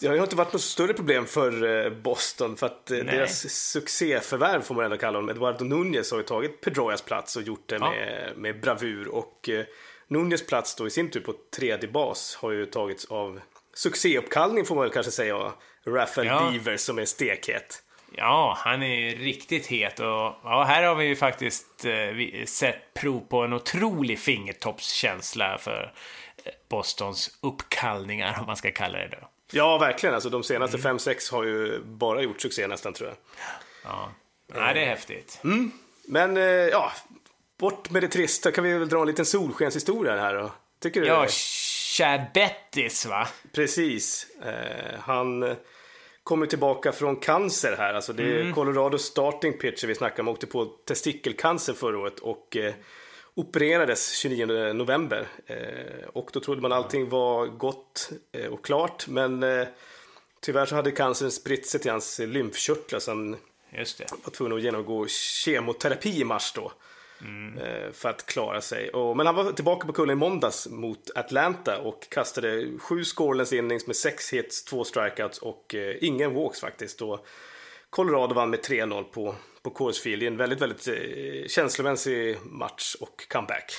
det 0.00 0.06
har 0.06 0.14
ju 0.14 0.22
inte 0.22 0.36
varit 0.36 0.52
något 0.52 0.62
större 0.62 0.94
problem 0.94 1.26
för 1.26 1.84
eh, 1.84 1.90
Boston 1.90 2.56
för 2.56 2.66
att 2.66 2.90
eh, 2.90 2.96
Nej. 2.96 3.16
deras 3.16 3.50
succéförvärv 3.50 4.62
får 4.62 4.74
man 4.74 4.84
ändå 4.84 4.96
kalla 4.96 5.18
dem. 5.18 5.28
Eduardo 5.28 5.64
Nunez 5.64 6.10
har 6.10 6.18
ju 6.18 6.24
tagit 6.24 6.60
Pedroias 6.60 7.02
plats 7.02 7.36
och 7.36 7.42
gjort 7.42 7.68
det 7.68 7.76
ja. 7.76 7.90
med, 7.90 8.32
med 8.36 8.60
bravur 8.60 9.08
och 9.08 9.48
eh, 9.48 9.64
Nunez 10.08 10.46
plats 10.46 10.74
då 10.74 10.86
i 10.86 10.90
sin 10.90 11.10
tur 11.10 11.20
på 11.20 11.34
tredje 11.56 11.88
bas 11.88 12.38
har 12.40 12.50
ju 12.50 12.66
tagits 12.66 13.04
av 13.04 13.40
succéuppkallning 13.74 14.64
får 14.64 14.74
man 14.74 14.84
väl 14.84 14.92
kanske 14.92 15.12
säga. 15.12 15.52
Rafael 15.86 16.26
ja. 16.26 16.50
Beaver 16.52 16.76
som 16.76 16.98
är 16.98 17.04
stekhet. 17.04 17.82
Ja, 18.12 18.54
han 18.58 18.82
är 18.82 19.16
riktigt 19.16 19.66
het 19.66 20.00
och 20.00 20.06
ja, 20.06 20.64
här 20.68 20.82
har 20.82 20.94
vi 20.94 21.04
ju 21.04 21.16
faktiskt 21.16 21.84
eh, 21.84 22.44
sett 22.44 22.94
prov 22.94 23.20
på 23.20 23.42
en 23.42 23.52
otrolig 23.52 24.18
fingertoppskänsla 24.18 25.58
för 25.58 25.92
Bostons 26.68 27.38
uppkallningar 27.42 28.36
om 28.40 28.46
man 28.46 28.56
ska 28.56 28.70
kalla 28.70 28.98
det 28.98 29.08
då. 29.20 29.28
Ja, 29.52 29.78
verkligen. 29.78 30.14
Alltså, 30.14 30.30
de 30.30 30.42
senaste 30.42 30.76
5-6 30.76 31.32
har 31.32 31.44
ju 31.44 31.80
bara 31.84 32.22
gjort 32.22 32.40
succé 32.40 32.66
nästan 32.66 32.92
tror 32.92 33.08
jag. 33.08 33.16
Ja, 33.84 34.12
Nej, 34.54 34.74
det 34.74 34.80
är 34.80 34.86
häftigt. 34.86 35.40
Mm. 35.44 35.72
Men 36.04 36.36
eh, 36.36 36.42
ja, 36.42 36.92
bort 37.58 37.90
med 37.90 38.02
det 38.02 38.08
trista. 38.08 38.52
Kan 38.52 38.64
vi 38.64 38.72
väl 38.72 38.88
dra 38.88 39.00
en 39.00 39.06
liten 39.06 39.26
solskenshistoria 39.26 40.20
här 40.20 40.34
då? 40.34 40.52
Tycker 40.80 41.00
du? 41.00 41.06
Ja, 41.06 41.26
Chad 41.28 42.20
Bettis 42.34 43.06
va? 43.06 43.28
Precis. 43.52 44.26
Eh, 44.44 45.00
han 45.00 45.56
kommer 46.22 46.46
tillbaka 46.46 46.92
från 46.92 47.16
cancer 47.16 47.74
här. 47.78 47.94
Alltså 47.94 48.12
det 48.12 48.22
är 48.22 48.40
mm. 48.40 48.54
Colorado 48.54 48.98
starting 48.98 49.52
pitcher 49.52 49.86
vi 49.86 49.94
snackar 49.94 50.22
om. 50.22 50.28
Åkte 50.28 50.46
på 50.46 50.64
testikelcancer 50.64 51.72
förra 51.72 51.98
året 51.98 52.18
och 52.18 52.56
eh, 52.56 52.74
opererades 53.38 54.18
29 54.18 54.72
november. 54.72 55.28
Eh, 55.46 56.08
och 56.12 56.30
då 56.32 56.40
trodde 56.40 56.60
man 56.60 56.72
allting 56.72 57.08
var 57.08 57.46
gott 57.46 58.10
eh, 58.32 58.46
och 58.46 58.64
klart. 58.64 59.08
Men 59.08 59.42
eh, 59.42 59.66
tyvärr 60.40 60.66
så 60.66 60.74
hade 60.74 60.90
cancern 60.90 61.30
spritt 61.30 61.66
sig 61.66 61.80
till 61.80 61.90
hans 61.90 62.18
lymfkörtlar 62.18 62.98
så 62.98 63.10
han 63.10 63.36
var 64.24 64.30
tvungen 64.30 64.56
att 64.56 64.62
genomgå 64.62 65.06
kemoterapi 65.08 66.20
i 66.20 66.24
mars 66.24 66.52
då. 66.54 66.72
Mm. 67.20 67.92
För 67.92 68.08
att 68.08 68.26
klara 68.26 68.60
sig. 68.60 68.90
Men 69.16 69.26
han 69.26 69.34
var 69.34 69.52
tillbaka 69.52 69.86
på 69.86 69.92
kullen 69.92 70.12
i 70.12 70.20
måndags 70.20 70.68
mot 70.68 71.10
Atlanta 71.14 71.78
och 71.78 72.08
kastade 72.10 72.78
sju 72.78 73.04
scoreless 73.04 73.52
innings 73.52 73.86
med 73.86 73.96
sex 73.96 74.32
hits, 74.32 74.64
två 74.64 74.84
strikeouts 74.84 75.38
och 75.38 75.74
ingen 76.00 76.34
walks 76.34 76.60
faktiskt. 76.60 77.02
Colorado 77.90 78.34
vann 78.34 78.50
med 78.50 78.60
3-0 78.60 79.02
på 79.02 79.34
på 79.62 79.74
Coors 79.74 80.00
Field 80.00 80.22
i 80.22 80.26
en 80.26 80.36
väldigt, 80.36 80.60
väldigt 80.60 80.88
eh, 80.88 81.48
känslomässig 81.48 82.36
match 82.44 82.94
och 83.00 83.28
comeback. 83.28 83.72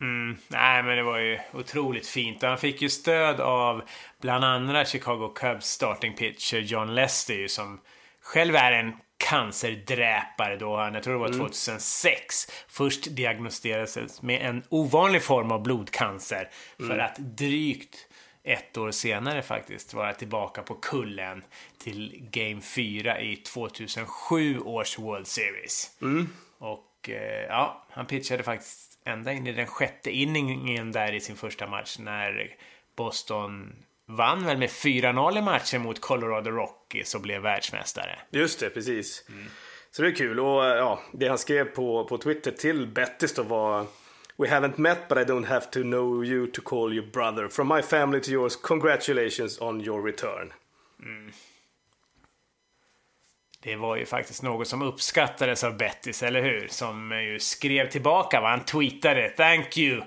Mm, 0.00 0.36
nej, 0.48 0.82
men 0.82 0.96
det 0.96 1.02
var 1.02 1.18
ju 1.18 1.38
otroligt 1.52 2.06
fint. 2.06 2.42
Han 2.42 2.58
fick 2.58 2.82
ju 2.82 2.88
stöd 2.88 3.40
av 3.40 3.82
bland 4.20 4.44
andra 4.44 4.84
Chicago 4.84 5.32
Cubs 5.34 5.66
starting 5.66 6.14
pitcher 6.14 6.58
John 6.58 6.94
Lester 6.94 7.48
som 7.48 7.80
själv 8.22 8.56
är 8.56 8.72
en 8.72 8.92
cancerdräpare 9.16 10.56
då 10.56 10.76
han, 10.76 10.94
jag 10.94 11.02
tror 11.02 11.14
det 11.14 11.20
var 11.20 11.38
2006, 11.38 12.48
mm. 12.48 12.54
först 12.68 13.16
diagnostiserades 13.16 14.22
med 14.22 14.42
en 14.42 14.62
ovanlig 14.68 15.22
form 15.22 15.52
av 15.52 15.62
blodcancer. 15.62 16.50
Mm. 16.78 16.90
För 16.90 16.98
att 16.98 17.16
drygt 17.18 18.08
ett 18.44 18.76
år 18.76 18.90
senare 18.90 19.42
faktiskt 19.42 19.94
vara 19.94 20.14
tillbaka 20.14 20.62
på 20.62 20.74
kullen 20.74 21.44
till 21.78 22.28
Game 22.30 22.60
4 22.60 23.20
i 23.20 23.36
2007 23.36 24.60
års 24.60 24.98
World 24.98 25.26
Series. 25.26 25.98
Mm. 26.02 26.28
Och 26.58 27.08
eh, 27.08 27.46
ja, 27.48 27.86
han 27.90 28.06
pitchade 28.06 28.42
faktiskt 28.42 28.98
ända 29.04 29.32
in 29.32 29.46
i 29.46 29.52
den 29.52 29.66
sjätte 29.66 30.10
inningen 30.10 30.92
där 30.92 31.12
i 31.12 31.20
sin 31.20 31.36
första 31.36 31.66
match 31.66 31.98
när 31.98 32.56
Boston 32.96 33.72
vann 34.06 34.46
väl 34.46 34.58
med 34.58 34.68
4-0 34.68 35.38
i 35.38 35.42
matchen 35.42 35.82
mot 35.82 36.00
Colorado 36.00 36.50
Rockies 36.50 37.14
och 37.14 37.20
blev 37.20 37.42
världsmästare. 37.42 38.18
Just 38.30 38.60
det, 38.60 38.70
precis. 38.70 39.24
Mm. 39.28 39.44
Så 39.90 40.02
det 40.02 40.08
är 40.08 40.14
kul. 40.14 40.40
Och 40.40 40.64
ja, 40.64 41.02
det 41.12 41.28
han 41.28 41.38
skrev 41.38 41.64
på, 41.64 42.04
på 42.04 42.18
Twitter 42.18 42.50
till 42.50 42.86
Bettis 42.86 43.34
då 43.34 43.42
var 43.42 43.86
We 44.36 44.48
haven't 44.48 44.78
met 44.78 45.08
but 45.08 45.18
I 45.18 45.24
don't 45.24 45.46
have 45.46 45.70
to 45.70 45.80
know 45.80 46.24
you 46.24 46.46
to 46.46 46.60
call 46.60 46.92
you 46.92 47.02
brother. 47.02 47.48
From 47.48 47.68
my 47.68 47.82
family 47.82 48.20
to 48.20 48.30
yours, 48.30 48.56
congratulations 48.56 49.60
on 49.60 49.80
your 49.80 50.02
return. 50.02 50.52
Mm. 51.02 51.32
Det 53.60 53.76
var 53.76 53.96
ju 53.96 54.06
faktiskt 54.06 54.42
något 54.42 54.68
som 54.68 54.82
uppskattades 54.82 55.64
av 55.64 55.76
Bettis, 55.76 56.22
eller 56.22 56.42
hur? 56.42 56.68
Som 56.68 57.12
ju 57.12 57.40
skrev 57.40 57.88
tillbaka, 57.90 58.40
va? 58.40 58.48
han 58.48 58.64
tweetade 58.64 59.28
“Thank 59.28 59.78
you 59.78 60.02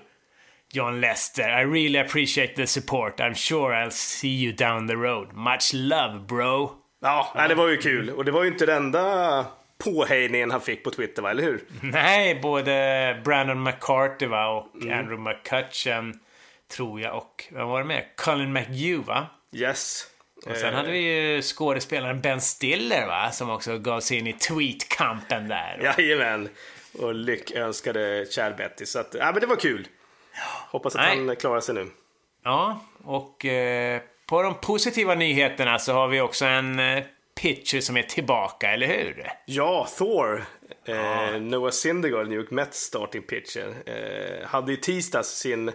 John 0.71 1.01
Lester, 1.01 1.49
I 1.49 1.63
really 1.63 1.99
appreciate 1.99 2.53
the 2.55 2.67
support. 2.67 3.19
I'm 3.19 3.33
sure 3.33 3.75
I'll 3.75 3.91
see 3.91 4.43
you 4.43 4.53
down 4.53 4.87
the 4.87 4.95
road. 4.95 5.33
Much 5.33 5.73
love 5.73 6.19
bro!” 6.27 6.71
Ja, 6.99 7.31
ja. 7.35 7.47
det 7.47 7.55
var 7.55 7.67
ju 7.67 7.77
kul. 7.77 8.09
Och 8.09 8.25
det 8.25 8.31
var 8.31 8.43
ju 8.43 8.49
inte 8.49 8.65
det 8.65 8.73
enda 8.73 9.45
påhejningen 9.77 10.51
han 10.51 10.61
fick 10.61 10.83
på 10.83 10.91
Twitter, 10.91 11.21
va? 11.21 11.31
eller 11.31 11.43
hur? 11.43 11.63
Nej, 11.81 12.39
både 12.41 13.21
Brandon 13.23 13.63
McCarthy 13.63 14.25
va? 14.25 14.47
och 14.47 14.75
mm. 14.75 14.99
Andrew 14.99 15.29
McCutcheon 15.29 16.19
tror 16.67 17.01
jag. 17.01 17.15
Och 17.15 17.45
vad 17.51 17.67
var 17.67 17.79
det 17.79 17.85
mer? 17.85 18.07
Colin 18.15 18.53
McHugh, 18.53 19.07
va? 19.07 19.27
Yes. 19.51 20.07
Och 20.45 20.57
sen 20.57 20.73
hade 20.73 20.91
vi 20.91 20.99
ju 20.99 21.41
skådespelaren 21.41 22.21
Ben 22.21 22.41
Stiller, 22.41 23.07
va? 23.07 23.31
Som 23.31 23.49
också 23.49 23.77
gav 23.77 23.99
sig 23.99 24.17
in 24.17 24.27
i 24.27 24.33
tweetkampen 24.33 25.47
där. 25.47 25.79
Jajamän. 25.97 26.49
Och 26.99 27.15
lyckönskade 27.15 28.25
Chad 28.25 28.55
Betty. 28.55 28.85
Så 28.85 28.99
att, 28.99 29.15
ja 29.19 29.31
men 29.31 29.41
det 29.41 29.47
var 29.47 29.55
kul. 29.55 29.87
Hoppas 30.69 30.95
att 30.95 31.01
Nej. 31.01 31.25
han 31.27 31.35
klarar 31.35 31.59
sig 31.59 31.75
nu. 31.75 31.87
Ja, 32.43 32.81
och 33.03 33.45
eh, 33.45 34.01
på 34.25 34.41
de 34.41 34.55
positiva 34.55 35.15
nyheterna 35.15 35.79
så 35.79 35.93
har 35.93 36.07
vi 36.07 36.21
också 36.21 36.45
en 36.45 36.79
eh, 36.79 37.03
pitcher 37.37 37.81
som 37.81 37.97
är 37.97 38.03
tillbaka, 38.03 38.71
eller 38.71 38.87
hur? 38.87 39.31
Ja, 39.45 39.87
Thor. 39.97 40.45
Eh, 40.85 41.41
Noah 41.41 41.71
Syndergaard, 41.71 42.27
New 42.27 42.39
York 42.39 42.51
Mets 42.51 42.79
starting 42.79 43.21
pitcher. 43.21 43.73
Eh, 43.85 44.47
hade 44.47 44.73
i 44.73 44.77
tisdags 44.77 45.29
sin 45.29 45.71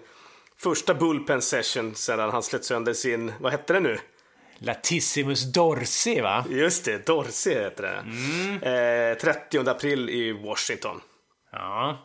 första 0.57 0.95
bullpen 0.95 1.43
session 1.43 1.95
sedan 1.95 2.31
han 2.31 2.43
slet 2.43 2.65
sönder 2.65 2.93
sin, 2.93 3.33
vad 3.41 3.53
hette 3.53 3.73
det 3.73 3.81
nu? 3.81 3.99
Latissimus 4.59 5.53
dorsi, 5.53 6.21
va? 6.21 6.45
Just 6.51 6.85
det, 6.85 7.07
Dorsey 7.07 7.55
heter 7.55 7.83
det. 7.83 9.11
Eh, 9.11 9.19
30 9.19 9.69
april 9.71 10.11
i 10.11 10.33
Washington. 10.33 11.01
Ja, 11.53 11.99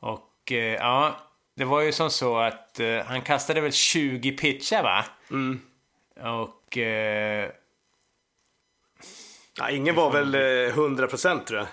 och 0.00 0.52
eh, 0.52 0.74
ja, 0.74 1.16
det 1.56 1.64
var 1.64 1.80
ju 1.80 1.92
som 1.92 2.10
så 2.10 2.38
att 2.38 2.80
eh, 2.80 2.98
han 3.04 3.22
kastade 3.22 3.60
väl 3.60 3.72
20 3.72 4.32
pitchar, 4.32 4.82
va? 4.82 5.04
Mm. 5.30 5.60
Och 6.16 6.78
eh, 6.78 7.50
Ja, 9.58 9.70
ingen 9.70 9.94
var 9.94 10.10
väl 10.10 10.34
eh, 10.34 10.38
100% 10.74 11.44
tror 11.44 11.58
jag. 11.58 11.66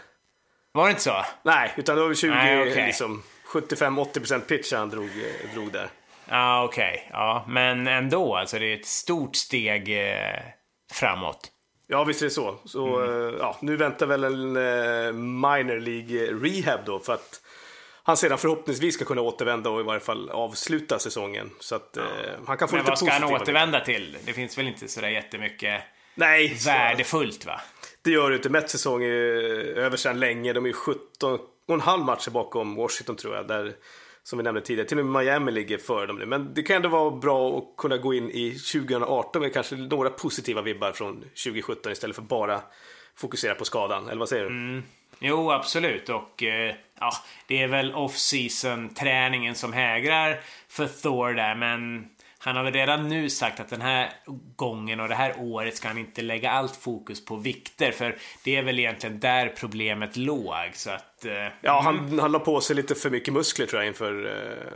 var 0.71 0.83
det 0.85 0.89
inte 0.89 1.03
så? 1.03 1.25
Nej, 1.43 1.73
utan 1.77 1.95
det 1.95 2.01
var 2.01 2.07
väl 2.07 2.17
20, 2.17 2.29
Nej, 2.31 2.71
okej. 2.71 2.85
liksom 2.85 3.23
75-80% 3.47 4.39
pitch 4.39 4.73
han 4.73 4.89
drog, 4.89 5.05
eh, 5.05 5.53
drog 5.53 5.71
där. 5.71 5.89
Ja, 6.29 6.63
okej. 6.63 7.09
Ja, 7.11 7.45
men 7.47 7.87
ändå, 7.87 8.35
alltså 8.35 8.59
det 8.59 8.65
är 8.65 8.79
ett 8.79 8.85
stort 8.85 9.35
steg 9.35 10.09
eh, 10.09 10.39
framåt. 10.93 11.51
Ja, 11.87 12.03
visst 12.03 12.21
är 12.21 12.25
det 12.25 12.31
så. 12.31 12.55
så 12.65 13.03
eh, 13.03 13.35
ja, 13.39 13.57
nu 13.61 13.75
väntar 13.75 14.05
väl 14.05 14.23
en 14.23 14.55
eh, 14.55 15.13
minor 15.13 15.79
League 15.79 16.33
rehab 16.33 16.79
då 16.85 16.99
för 16.99 17.13
att 17.13 17.41
han 18.03 18.17
sedan 18.17 18.37
förhoppningsvis 18.37 18.95
ska 18.95 19.05
kunna 19.05 19.21
återvända 19.21 19.69
och 19.69 19.79
i 19.79 19.83
varje 19.83 19.99
fall 19.99 20.29
avsluta 20.29 20.99
säsongen. 20.99 21.51
Så 21.59 21.75
att 21.75 21.97
eh, 21.97 22.03
han 22.47 22.57
kan 22.57 22.67
få 22.67 22.75
Men 22.75 22.81
lite 22.81 22.91
vad 22.91 22.99
ska 22.99 23.11
han 23.11 23.21
positiva 23.21 23.41
återvända 23.41 23.79
till? 23.79 24.17
Det 24.25 24.33
finns 24.33 24.57
väl 24.57 24.67
inte 24.67 24.87
sådär 24.87 25.07
jättemycket 25.09 25.81
Nej, 26.17 26.57
värdefullt, 26.65 27.45
va? 27.45 27.61
det 28.03 28.11
gör 28.11 28.29
det 28.29 28.35
inte. 28.35 28.49
Mets 28.49 28.71
säsong 28.71 29.03
är 29.03 29.07
över 29.77 29.97
sedan 29.97 30.19
länge. 30.19 30.53
De 30.53 30.65
är 30.65 30.73
17 30.73 31.39
och 31.67 31.73
en 31.73 31.81
halv 31.81 32.05
matcher 32.05 32.31
bakom 32.31 32.75
Washington 32.75 33.15
tror 33.15 33.35
jag. 33.35 33.47
Där, 33.47 33.73
som 34.23 34.37
vi 34.37 34.43
nämnde 34.43 34.61
tidigare. 34.61 34.87
Till 34.87 34.99
och 34.99 35.05
med 35.05 35.21
Miami 35.23 35.51
ligger 35.51 35.77
före 35.77 36.05
dem 36.05 36.19
nu. 36.19 36.25
Men 36.25 36.53
det 36.53 36.63
kan 36.63 36.75
ändå 36.75 36.89
vara 36.89 37.11
bra 37.11 37.57
att 37.57 37.77
kunna 37.77 37.97
gå 37.97 38.13
in 38.13 38.29
i 38.29 38.51
2018 38.51 39.41
med 39.41 39.53
kanske 39.53 39.75
några 39.75 40.09
positiva 40.09 40.61
vibbar 40.61 40.91
från 40.91 41.19
2017 41.19 41.91
istället 41.91 42.15
för 42.15 42.23
bara 42.23 42.61
fokusera 43.15 43.55
på 43.55 43.65
skadan. 43.65 44.07
Eller 44.09 44.19
vad 44.19 44.29
säger 44.29 44.49
du? 44.49 44.81
Jo, 45.19 45.51
absolut. 45.51 46.09
Och 46.09 46.43
eh, 46.43 46.75
ja, 46.99 47.11
det 47.47 47.63
är 47.63 47.67
väl 47.67 47.93
off-season 47.93 48.93
träningen 48.93 49.55
som 49.55 49.73
hägrar 49.73 50.39
för 50.69 50.87
Thor 50.87 51.33
där, 51.33 51.55
men 51.55 52.09
han 52.47 52.55
har 52.55 52.63
väl 52.63 52.73
redan 52.73 53.09
nu 53.09 53.29
sagt 53.29 53.59
att 53.59 53.69
den 53.69 53.81
här 53.81 54.13
gången 54.55 54.99
och 54.99 55.07
det 55.07 55.15
här 55.15 55.35
året 55.39 55.77
ska 55.77 55.87
han 55.87 55.97
inte 55.97 56.21
lägga 56.21 56.51
allt 56.51 56.75
fokus 56.75 57.25
på 57.25 57.35
vikter, 57.35 57.91
för 57.91 58.17
det 58.43 58.55
är 58.55 58.63
väl 58.63 58.79
egentligen 58.79 59.19
där 59.19 59.53
problemet 59.57 60.17
låg. 60.17 60.69
Så 60.73 60.89
att... 60.89 61.25
Eh, 61.25 61.31
Ja, 61.61 61.81
han, 61.81 62.19
han 62.19 62.31
la 62.31 62.39
på 62.39 62.61
sig 62.61 62.75
lite 62.75 62.95
för 62.95 63.09
mycket 63.09 63.33
muskler 63.33 63.65
tror 63.65 63.81
jag 63.81 63.87
inför 63.87 64.25
eh, 64.25 64.71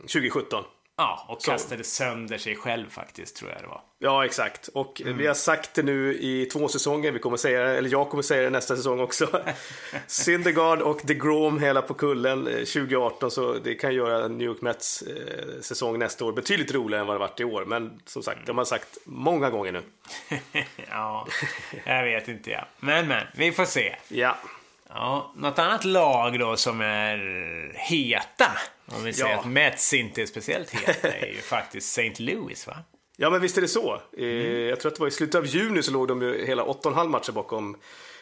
2017. 0.00 0.64
Ja, 0.96 1.26
och 1.28 1.42
kastade 1.42 1.84
sönder 1.84 2.38
sig 2.38 2.56
själv 2.56 2.90
faktiskt, 2.90 3.36
tror 3.36 3.50
jag 3.50 3.62
det 3.62 3.66
var. 3.66 3.80
Ja, 3.98 4.24
exakt. 4.24 4.68
Och 4.68 5.02
vi 5.04 5.26
har 5.26 5.34
sagt 5.34 5.74
det 5.74 5.82
nu 5.82 6.14
i 6.20 6.46
två 6.46 6.68
säsonger. 6.68 7.12
Vi 7.12 7.18
kommer 7.18 7.36
säga 7.36 7.64
det, 7.64 7.78
eller 7.78 7.90
jag 7.90 8.10
kommer 8.10 8.22
säga 8.22 8.42
det 8.42 8.50
nästa 8.50 8.76
säsong 8.76 9.00
också. 9.00 9.42
Syndergaard 10.06 10.82
och 10.82 11.00
DeGrom 11.04 11.58
hela 11.58 11.82
på 11.82 11.94
kullen 11.94 12.46
eh, 12.46 12.52
2018. 12.52 13.30
Så 13.30 13.54
det 13.54 13.74
kan 13.74 13.94
göra 13.94 14.28
New 14.28 14.46
York 14.46 14.60
Mets 14.60 15.02
eh, 15.02 15.60
säsong 15.60 15.98
nästa 15.98 16.24
år 16.24 16.32
betydligt 16.32 16.74
roligare 16.74 17.00
än 17.00 17.06
vad 17.06 17.16
det 17.16 17.20
varit 17.20 17.40
i 17.40 17.44
år. 17.44 17.64
Men 17.64 18.00
som 18.04 18.22
sagt, 18.22 18.40
det 18.44 18.52
har 18.52 18.54
man 18.54 18.66
sagt 18.66 18.98
många 19.04 19.50
gånger 19.50 19.72
nu. 19.72 19.82
ja, 20.90 21.26
jag 21.84 22.04
vet 22.04 22.28
inte 22.28 22.50
ja. 22.50 22.66
Men, 22.80 23.08
men, 23.08 23.26
vi 23.34 23.52
får 23.52 23.64
se. 23.64 23.96
Ja, 24.08 24.36
Ja, 24.94 25.32
något 25.36 25.58
annat 25.58 25.84
lag 25.84 26.38
då 26.38 26.56
som 26.56 26.80
är 26.80 27.18
heta, 27.74 28.46
om 28.86 29.04
vi 29.04 29.12
säger 29.12 29.30
Ja. 29.32 29.38
att 29.40 29.46
Mets 29.46 29.94
inte 29.94 30.22
är 30.22 30.26
speciellt 30.26 30.70
heta, 30.70 31.08
är 31.12 31.26
ju 31.26 31.40
faktiskt 31.40 31.98
St. 31.98 32.22
Louis 32.22 32.66
va? 32.66 32.76
ja 33.16 33.30
men 33.30 33.40
visst 33.40 33.56
är 33.56 33.62
det 33.62 33.68
så. 33.68 34.00
Eh, 34.18 34.24
Jag 34.68 34.80
tror 34.80 34.90
att 34.92 34.96
det 34.96 35.00
var 35.00 35.08
i 35.08 35.10
slutet 35.10 35.34
av 35.34 35.46
juni 35.46 35.82
så 35.82 35.92
låg 35.92 36.08
de 36.08 36.22
ju 36.22 36.46
hela 36.46 36.64
8,5 36.64 37.08
matcher 37.08 37.32
bakom 37.32 37.76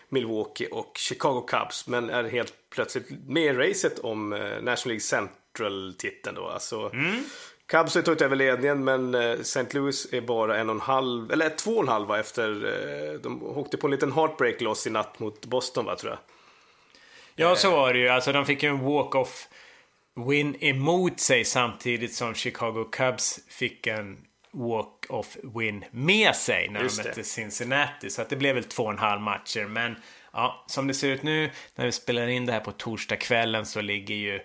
Milwaukee 0.08 0.66
och 0.68 0.92
Chicago 0.98 1.40
Cubs. 1.48 1.86
Men 1.86 2.10
är 2.10 2.24
helt 2.24 2.52
plötsligt 2.74 3.08
med 3.26 3.42
i 3.42 3.52
racet 3.52 3.98
om 3.98 4.32
eh, 4.32 4.38
National 4.40 4.76
League 4.88 5.00
Central-titeln 5.00 6.36
då. 6.36 6.48
Alltså, 6.48 6.90
Cubs 7.68 7.94
har 7.94 8.02
tagit 8.02 8.22
över 8.22 8.36
ledningen 8.36 8.84
men 8.84 9.14
eh, 9.14 9.20
St. 9.40 9.64
Louis 9.70 10.12
är 10.12 10.20
bara 10.20 10.56
en 10.58 10.68
och 10.68 10.74
en 10.74 10.80
halv, 10.80 11.32
eller 11.32 11.48
två 11.48 11.70
och 11.76 11.82
en 11.82 11.88
halv 11.88 12.08
va, 12.08 12.18
efter, 12.18 13.18
de 13.22 13.42
åkte 13.42 13.76
på 13.76 13.86
en 13.86 13.90
liten 13.90 14.12
heartbreak 14.12 14.60
loss 14.60 14.86
i 14.86 14.90
natt 14.90 15.18
mot 15.18 15.46
Boston 15.46 15.84
va 15.84 15.96
tror 15.96 16.12
jag. 16.12 16.18
Ja, 17.34 17.56
så 17.56 17.70
var 17.70 17.92
det 17.92 17.98
ju. 17.98 18.08
Alltså 18.08 18.32
de 18.32 18.46
fick 18.46 18.62
ju 18.62 18.68
en 18.68 18.80
walk-off 18.80 19.48
win 20.28 20.56
emot 20.64 21.20
sig 21.20 21.44
samtidigt 21.44 22.14
som 22.14 22.34
Chicago 22.34 22.84
Cubs 22.92 23.40
fick 23.48 23.86
en 23.86 24.18
walk-off 24.52 25.36
win 25.58 25.84
med 25.90 26.36
sig 26.36 26.68
när 26.68 26.82
Just 26.82 27.02
de 27.02 27.08
mötte 27.08 27.24
Cincinnati. 27.24 28.10
Så 28.10 28.22
att 28.22 28.28
det 28.28 28.36
blev 28.36 28.54
väl 28.54 28.64
två 28.64 28.82
och 28.82 28.90
en 28.92 28.98
halv 28.98 29.20
matcher. 29.20 29.64
Men 29.64 29.96
ja, 30.32 30.64
som 30.66 30.86
det 30.86 30.94
ser 30.94 31.08
ut 31.08 31.22
nu 31.22 31.50
när 31.74 31.86
vi 31.86 31.92
spelar 31.92 32.26
in 32.26 32.46
det 32.46 32.52
här 32.52 32.60
på 32.60 32.72
torsdagskvällen 32.72 33.66
så 33.66 33.80
ligger 33.80 34.14
ju 34.14 34.40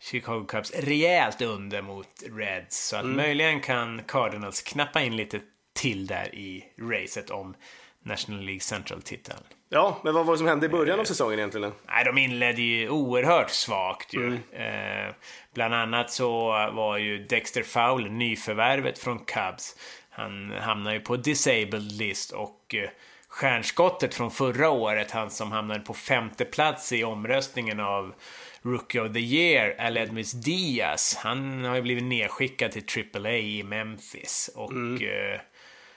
Chicago 0.00 0.44
Cubs 0.48 0.72
rejält 0.74 1.40
under 1.42 1.82
mot 1.82 2.22
Reds. 2.36 2.88
Så 2.88 2.96
att 2.96 3.04
Mm. 3.04 3.16
möjligen 3.16 3.60
kan 3.60 4.02
Cardinals 4.08 4.62
knappa 4.62 5.02
in 5.02 5.16
lite 5.16 5.40
till 5.74 6.06
där 6.06 6.34
i 6.34 6.64
racet 6.80 7.30
om 7.30 7.54
National 8.02 8.44
League 8.44 8.60
Central-titeln. 8.60 9.38
Ja, 9.68 10.00
men 10.04 10.14
vad 10.14 10.26
var 10.26 10.34
det 10.34 10.38
som 10.38 10.46
hände 10.46 10.66
i 10.66 10.68
början 10.68 11.00
av 11.00 11.04
säsongen 11.04 11.38
egentligen? 11.38 11.72
Nej, 11.88 12.04
de 12.04 12.18
inledde 12.18 12.62
ju 12.62 12.88
oerhört 12.88 13.50
svagt 13.50 14.14
ju. 14.14 14.26
Mm. 14.26 14.38
Eh, 14.52 15.14
bland 15.54 15.74
annat 15.74 16.10
så 16.10 16.48
var 16.72 16.98
ju 16.98 17.18
Dexter 17.18 17.62
Fowler, 17.62 18.10
nyförvärvet 18.10 18.98
från 18.98 19.18
Cubs, 19.18 19.76
han 20.10 20.50
hamnade 20.50 20.96
ju 20.96 21.02
på 21.02 21.16
disabled 21.16 21.92
list 21.92 22.32
och 22.32 22.74
eh, 22.74 22.90
stjärnskottet 23.28 24.14
från 24.14 24.30
förra 24.30 24.70
året, 24.70 25.10
han 25.10 25.30
som 25.30 25.52
hamnade 25.52 25.80
på 25.80 25.94
femte 25.94 26.44
plats 26.44 26.92
i 26.92 27.04
omröstningen 27.04 27.80
av 27.80 28.14
Rookie 28.62 29.00
of 29.00 29.12
the 29.12 29.20
Year, 29.20 29.76
Aledmis 29.78 30.32
Diaz, 30.32 31.16
han 31.20 31.64
har 31.64 31.76
ju 31.76 31.82
blivit 31.82 32.04
nedskickad 32.04 32.72
till 32.72 33.04
AAA 33.14 33.36
i 33.36 33.62
Memphis. 33.62 34.50
Och 34.54 35.02
eh, 35.02 35.40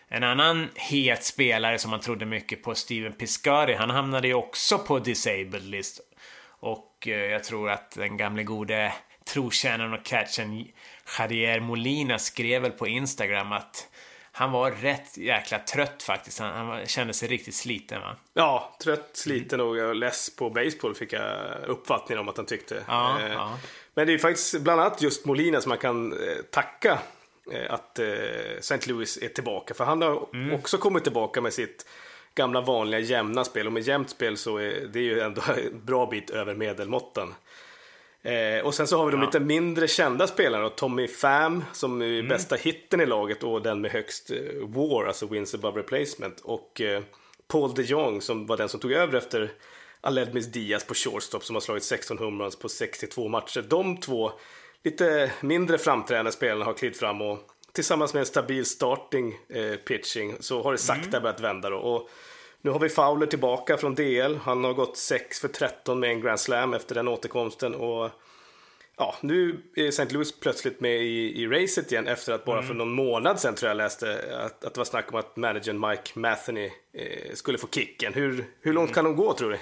en 0.07 0.24
annan 0.24 0.69
het 0.75 1.24
spelare 1.24 1.79
som 1.79 1.91
man 1.91 2.00
trodde 2.00 2.25
mycket 2.25 2.63
på, 2.63 2.75
Steven 2.75 3.13
Piscari, 3.13 3.74
han 3.74 3.89
hamnade 3.89 4.27
ju 4.27 4.33
också 4.33 4.77
på 4.77 5.00
disabled 5.00 5.63
list. 5.63 6.00
Och 6.47 7.07
eh, 7.07 7.13
jag 7.13 7.43
tror 7.43 7.69
att 7.69 7.91
den 7.91 8.17
gamle 8.17 8.43
gode 8.43 8.93
trotjänaren 9.25 9.93
och 9.93 10.05
catchen 10.05 10.67
Javier 11.19 11.59
Molina 11.59 12.19
skrev 12.19 12.62
väl 12.62 12.71
på 12.71 12.88
Instagram 12.88 13.51
att 13.51 13.88
han 14.31 14.51
var 14.51 14.71
rätt 14.71 15.17
jäkla 15.17 15.59
trött 15.59 16.03
faktiskt. 16.03 16.39
Han, 16.39 16.67
han 16.67 16.85
kände 16.85 17.13
sig 17.13 17.27
riktigt 17.27 17.55
sliten 17.55 18.01
va? 18.01 18.15
Ja, 18.33 18.75
trött, 18.83 19.09
sliten 19.13 19.62
och 19.62 19.95
less 19.95 20.35
på 20.35 20.50
baseball 20.50 20.95
fick 20.95 21.13
jag 21.13 21.55
uppfattningen 21.67 22.19
om 22.19 22.29
att 22.29 22.38
han 22.38 22.45
tyckte. 22.45 22.83
Ja, 22.88 23.21
Eh, 23.21 23.31
ja. 23.33 23.57
Men 23.93 24.07
det 24.07 24.13
är 24.13 24.17
faktiskt 24.17 24.62
bland 24.62 24.81
annat 24.81 25.01
just 25.01 25.25
Molina 25.25 25.62
som 25.62 25.69
man 25.69 25.77
kan 25.77 26.13
eh, 26.13 26.17
tacka 26.51 27.00
att 27.69 27.99
eh, 27.99 28.05
St. 28.59 28.79
Louis 28.87 29.17
är 29.21 29.27
tillbaka. 29.27 29.73
För 29.73 29.83
han 29.83 30.01
har 30.01 30.27
Mm. 30.33 30.53
också 30.55 30.77
kommit 30.77 31.03
tillbaka 31.03 31.41
med 31.41 31.53
sitt 31.53 31.85
gamla 32.35 32.61
vanliga 32.61 32.99
jämna 32.99 33.43
spel. 33.43 33.67
Och 33.67 33.73
med 33.73 33.83
jämnt 33.83 34.09
spel 34.09 34.37
så 34.37 34.57
är 34.57 34.87
det 34.93 34.99
ju 34.99 35.19
ändå 35.19 35.41
en 35.57 35.85
bra 35.85 36.05
bit 36.05 36.29
över 36.29 36.55
medelmåtten. 36.55 37.33
Eh, 38.23 38.65
och 38.65 38.73
sen 38.73 38.87
så 38.87 38.97
har 38.97 39.05
vi 39.05 39.11
de 39.11 39.21
lite 39.21 39.39
mindre 39.39 39.87
kända 39.87 40.27
spelarna. 40.27 40.69
Tommy 40.69 41.07
Pham 41.07 41.63
som 41.73 42.01
är 42.01 42.05
Mm. 42.05 42.27
bästa 42.27 42.55
hitten 42.55 43.01
i 43.01 43.05
laget 43.05 43.43
och 43.43 43.61
den 43.61 43.81
med 43.81 43.91
högst 43.91 44.31
eh, 44.31 44.37
WAR, 44.67 45.05
alltså 45.05 45.27
wins 45.27 45.53
above 45.53 45.79
replacement. 45.79 46.39
Och 46.43 46.81
eh, 46.81 47.03
Paul 47.47 47.73
de 47.73 47.83
Jong 47.83 48.21
som 48.21 48.45
var 48.45 48.57
den 48.57 48.69
som 48.69 48.79
tog 48.79 48.91
över 48.91 49.17
efter 49.17 49.51
Aledmis 50.01 50.45
Diaz 50.51 50.85
på 50.87 50.93
shortstop 50.93 51.43
som 51.43 51.55
har 51.55 51.61
slagit 51.61 51.83
16 51.83 52.17
homeruns 52.17 52.55
på 52.55 52.69
62 52.69 53.27
matcher. 53.27 53.61
De 53.69 53.97
två 53.97 54.31
lite 54.85 55.31
mindre 55.41 55.77
framträdande 55.77 56.31
spelarna 56.31 56.65
har 56.65 56.73
klivit 56.73 56.99
fram 56.99 57.21
och 57.21 57.39
tillsammans 57.71 58.13
med 58.13 58.19
en 58.19 58.25
stabil 58.25 58.65
starting 58.65 59.37
eh, 59.49 59.75
pitching 59.75 60.35
så 60.39 60.63
har 60.63 60.71
det 60.71 60.77
sakta 60.77 61.19
börjat 61.19 61.39
vända 61.39 61.69
då. 61.69 61.77
Och 61.77 62.09
nu 62.61 62.71
har 62.71 62.79
vi 62.79 62.89
Fowler 62.89 63.27
tillbaka 63.27 63.77
från 63.77 63.95
DL. 63.95 64.35
Han 64.43 64.63
har 64.63 64.73
gått 64.73 64.97
6 64.97 65.39
för 65.39 65.47
13 65.47 65.99
med 65.99 66.09
en 66.09 66.21
Grand 66.21 66.39
Slam 66.39 66.73
efter 66.73 66.95
den 66.95 67.07
återkomsten. 67.07 67.75
Och 67.75 68.09
ja, 68.97 69.15
nu 69.21 69.61
är 69.75 69.87
St. 69.87 70.13
Louis 70.13 70.39
plötsligt 70.39 70.79
med 70.81 71.03
i, 71.03 71.43
i 71.43 71.47
racet 71.47 71.91
igen 71.91 72.07
efter 72.07 72.33
att 72.33 72.45
bara 72.45 72.63
för 72.63 72.73
någon 72.73 72.93
månad 72.93 73.39
sedan 73.39 73.55
tror 73.55 73.67
jag 73.67 73.77
läste 73.77 74.37
att, 74.45 74.65
att 74.65 74.73
det 74.73 74.77
var 74.77 74.85
snack 74.85 75.13
om 75.13 75.19
att 75.19 75.35
managern 75.35 75.89
Mike 75.89 76.19
Matheny 76.19 76.71
eh, 76.93 77.33
skulle 77.33 77.57
få 77.57 77.67
kicken. 77.67 78.13
Hur, 78.13 78.45
hur 78.61 78.73
långt 78.73 78.93
kan 78.93 79.05
de 79.05 79.15
gå 79.15 79.33
tror 79.33 79.51
du? 79.51 79.57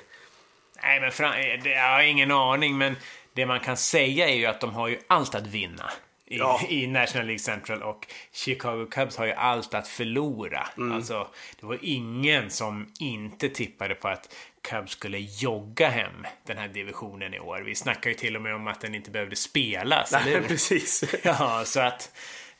Nej, 0.83 0.99
men 0.99 1.11
fram, 1.11 1.31
det, 1.63 1.69
jag 1.69 1.89
har 1.89 2.01
ingen 2.01 2.31
aning, 2.31 2.77
men 2.77 2.95
det 3.33 3.45
man 3.45 3.59
kan 3.59 3.77
säga 3.77 4.29
är 4.29 4.35
ju 4.35 4.45
att 4.45 4.61
de 4.61 4.73
har 4.73 4.87
ju 4.87 4.99
allt 5.07 5.35
att 5.35 5.47
vinna. 5.47 5.91
I, 6.25 6.37
Ja. 6.37 6.61
i 6.69 6.87
National 6.87 7.25
League 7.25 7.39
Central 7.39 7.83
och 7.83 8.07
Chicago 8.31 8.87
Cubs 8.91 9.17
har 9.17 9.25
ju 9.25 9.31
allt 9.31 9.73
att 9.73 9.87
förlora. 9.87 10.67
Alltså, 10.93 11.27
det 11.59 11.65
var 11.65 11.77
ingen 11.81 12.49
som 12.49 12.87
inte 12.99 13.49
tippade 13.49 13.95
på 13.95 14.07
att 14.07 14.35
Cubs 14.69 14.91
skulle 14.91 15.17
jogga 15.19 15.89
hem 15.89 16.25
den 16.45 16.57
här 16.57 16.67
divisionen 16.67 17.33
i 17.33 17.39
år. 17.39 17.61
Vi 17.65 17.75
snackar 17.75 18.09
ju 18.09 18.15
till 18.15 18.35
och 18.35 18.41
med 18.41 18.55
om 18.55 18.67
att 18.67 18.81
den 18.81 18.95
inte 18.95 19.11
behövde 19.11 19.35
spelas, 19.35 20.11
Nej, 20.11 20.41
precis. 20.47 21.15
Ja, 21.23 21.61
så 21.65 21.79
att 21.79 22.11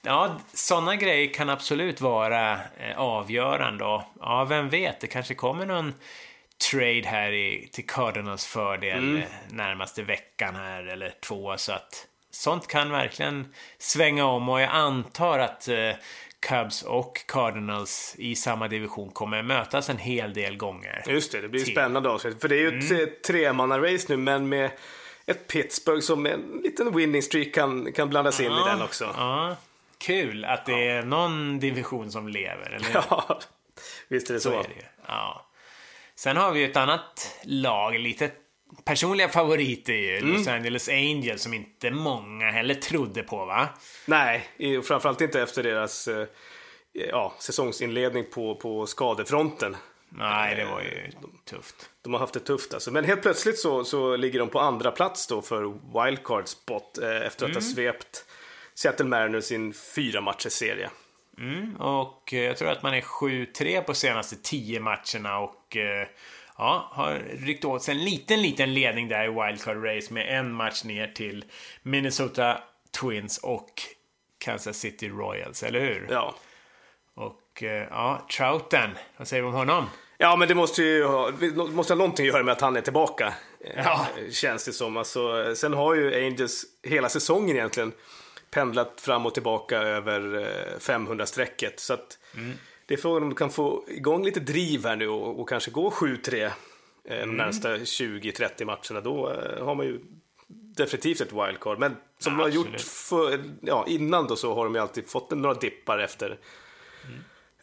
ja, 0.02 0.40
sådana 0.54 0.96
grejer 0.96 1.34
kan 1.34 1.50
absolut 1.50 2.02
vara 2.02 2.52
eh, 2.54 2.98
avgörande 2.98 3.86
och 3.86 4.04
ja, 4.20 4.46
vem 4.46 4.70
vet, 4.70 5.00
det 5.00 5.08
kanske 5.08 5.36
kommer 5.36 5.66
någon 5.66 5.94
trade 6.72 7.04
här 7.06 7.32
i, 7.32 7.70
till 7.72 7.88
Cardinals 7.88 8.46
fördel 8.46 9.18
eh, 9.18 9.24
närmaste 9.50 10.04
veckan 10.04 10.56
här 10.56 10.84
eller 10.84 11.14
två 11.22 11.58
så 11.58 11.72
att 11.72 12.08
sånt 12.32 12.68
kan 12.68 12.92
verkligen 12.92 13.54
svänga 13.78 14.26
om 14.26 14.50
och 14.50 14.62
jag 14.62 14.70
antar 14.70 15.40
att 15.40 15.68
eh, 15.68 15.92
Cubs 16.40 16.84
och 16.84 17.26
Cardinals 17.28 18.16
i 18.18 18.36
samma 18.36 18.68
division 18.68 19.12
kommer 19.12 19.44
mötas 19.44 19.90
en 19.90 19.98
hel 19.98 20.34
del 20.34 20.58
gånger. 20.58 21.04
Just 21.08 21.32
det, 21.32 21.42
det 21.42 21.50
blir 21.50 21.64
Till. 21.64 21.74
spännande 21.74 22.10
avsnitt. 22.10 22.42
För 22.42 22.48
det 22.48 22.56
är 22.56 22.60
ju 22.60 22.68
ett 22.68 22.92
mm. 22.92 23.10
tremanna-race 23.28 24.06
nu, 24.10 24.18
men 24.18 24.50
med 24.50 24.72
ett 25.26 25.48
Pittsburgh 25.48 26.02
som 26.02 26.26
en 26.26 26.62
liten 26.64 26.96
winning 26.96 27.22
streak 27.22 27.54
kan, 27.54 27.94
kan 27.94 28.10
blandas 28.10 28.40
in 28.40 28.52
i 28.52 28.64
den 28.66 28.82
också. 28.82 29.14
Ja, 29.18 29.56
kul 29.98 30.46
att 30.46 30.66
det 30.66 30.88
är 30.88 31.04
någon 31.04 31.60
division 31.60 32.12
som 32.12 32.28
lever, 32.28 32.70
eller? 32.70 32.90
Ja, 33.10 33.40
visst 34.08 34.30
är 34.30 34.34
det 34.34 34.40
så. 34.40 34.50
Så 34.50 34.60
är 34.60 34.64
det. 34.64 34.86
Ja. 35.08 35.46
Sen 36.24 36.38
har 36.38 36.52
vi 36.52 36.60
ju 36.60 36.66
ett 36.66 36.78
annat 36.78 37.38
lag, 37.44 38.00
lite 38.00 38.32
personliga 38.86 39.30
favoriter 39.30 39.94
ju. 39.94 40.18
Mm. 40.18 40.34
Los 40.34 40.48
Angeles 40.48 40.90
Angels 40.90 41.42
som 41.42 41.54
inte 41.54 41.92
många 41.92 42.52
heller 42.52 42.76
trodde 42.76 43.24
på 43.24 43.46
va? 43.46 43.70
Nej, 44.06 44.50
framförallt 44.84 45.22
inte 45.22 45.42
efter 45.42 45.64
deras 45.64 46.08
eh, 46.08 46.28
ja, 46.94 47.36
säsongsinledning 47.40 48.26
på, 48.34 48.56
på 48.56 48.86
skadefronten. 48.86 49.76
Nej, 50.10 50.56
det 50.56 50.66
var 50.66 50.82
ju 50.82 51.12
tufft. 51.46 51.90
De 52.04 52.14
har 52.14 52.20
haft 52.20 52.34
det 52.34 52.40
tufft 52.40 52.74
alltså. 52.74 52.92
Men 52.92 53.06
helt 53.06 53.22
plötsligt 53.22 53.60
så, 53.60 53.84
så 53.84 54.16
ligger 54.16 54.40
de 54.40 54.50
på 54.50 54.60
andra 54.60 54.92
plats 54.92 55.28
då 55.28 55.42
för 55.42 55.64
wildcard 56.04 56.48
spot 56.48 56.98
eh, 56.98 57.28
efter 57.28 57.46
att 57.46 57.54
ha 57.54 57.62
svept 57.62 58.26
Seattle 58.76 59.06
Mariners 59.06 59.52
i 59.52 59.56
en 59.56 59.74
fyra 59.74 60.22
matchers 60.22 60.54
serie. 60.54 60.90
Mm, 61.38 61.76
och 61.76 62.34
eh, 62.34 62.40
jag 62.40 62.58
tror 62.58 62.70
att 62.70 62.84
man 62.84 62.94
är 62.94 63.02
7-3 63.02 63.82
på 63.82 63.94
senaste 63.94 64.36
10 64.36 64.80
matcherna 64.80 65.40
och 65.40 65.78
eh, 65.78 66.08
ja, 66.58 66.90
har 66.92 67.22
ryckt 67.34 67.66
åt 67.66 67.84
sig 67.84 67.96
en 67.96 68.04
liten, 68.04 68.42
liten 68.42 68.74
ledning 68.74 69.08
där 69.08 69.24
i 69.24 69.28
wildcard 69.28 69.86
race 69.86 70.14
med 70.14 70.40
en 70.40 70.54
match 70.54 70.84
ner 70.84 71.08
till 71.08 71.46
Minnesota 71.84 72.58
Twins 73.02 73.38
och 73.38 73.70
Kansas 74.38 74.78
City 74.78 75.10
Royals, 75.10 75.64
eller 75.64 75.80
hur? 75.80 76.08
Ja. 76.12 76.36
Och 77.16 77.64
eh, 77.64 77.88
ja, 77.90 78.28
Trouten, 78.38 78.90
vad 79.18 79.28
säger 79.28 79.44
vi 79.44 79.50
om 79.50 79.56
honom? 79.56 79.86
Ja, 80.18 80.36
men 80.36 80.48
det 80.48 80.56
måste 80.56 80.84
ju 80.84 81.04
ha, 81.04 81.32
måste 81.72 81.94
ha 81.94 81.98
någonting 81.98 82.26
att 82.26 82.34
göra 82.34 82.44
med 82.44 82.52
att 82.52 82.62
han 82.62 82.76
är 82.76 82.82
tillbaka. 82.82 83.34
Ja. 83.76 84.08
Känns 84.32 84.66
det 84.66 84.74
som. 84.74 84.98
Alltså, 84.98 85.56
sen 85.56 85.74
har 85.74 85.96
ju 85.96 86.26
Angels 86.26 86.66
hela 86.84 87.10
säsongen 87.10 87.56
egentligen 87.56 87.92
pendlat 88.54 89.02
fram 89.02 89.26
och 89.26 89.34
tillbaka 89.34 89.78
över 89.78 90.36
eh, 90.36 90.80
500-strecket. 90.80 91.80
Så 91.80 91.94
att 91.94 92.20
det 92.86 92.94
är 92.94 92.98
frågan 92.98 93.24
om 93.24 93.30
du 93.30 93.36
kan 93.36 93.50
få 93.50 93.84
igång 93.88 94.26
lite 94.26 94.40
driv 94.40 94.86
här 94.86 94.96
nu 94.96 95.08
och, 95.08 95.40
och 95.40 95.50
kanske 95.50 95.72
gå 95.72 95.90
7-3 95.90 96.46
eh, 96.46 97.20
de 97.20 97.26
närmsta 97.26 97.78
20-30 97.78 98.66
matcherna. 98.66 99.02
Då 99.02 99.32
eh, 99.32 99.66
har 99.66 99.76
man 99.76 99.86
ju 99.86 100.00
definitivt 100.76 101.22
ett 101.22 101.34
wildcard. 101.34 101.80
Men 101.80 101.96
som 102.20 102.34
de 102.34 102.40
har 102.40 102.50
gjort 102.50 102.68
Absolut. 102.74 102.82
för, 102.92 103.44
ja, 103.62 103.86
innan 103.88 104.28
då 104.28 104.36
så 104.36 104.56
har 104.56 104.64
de 104.64 104.76
ju 104.76 104.82
alltid 104.82 105.08
fått 105.08 105.32
några 105.32 105.54
dippar 105.54 106.00
efter 106.00 106.40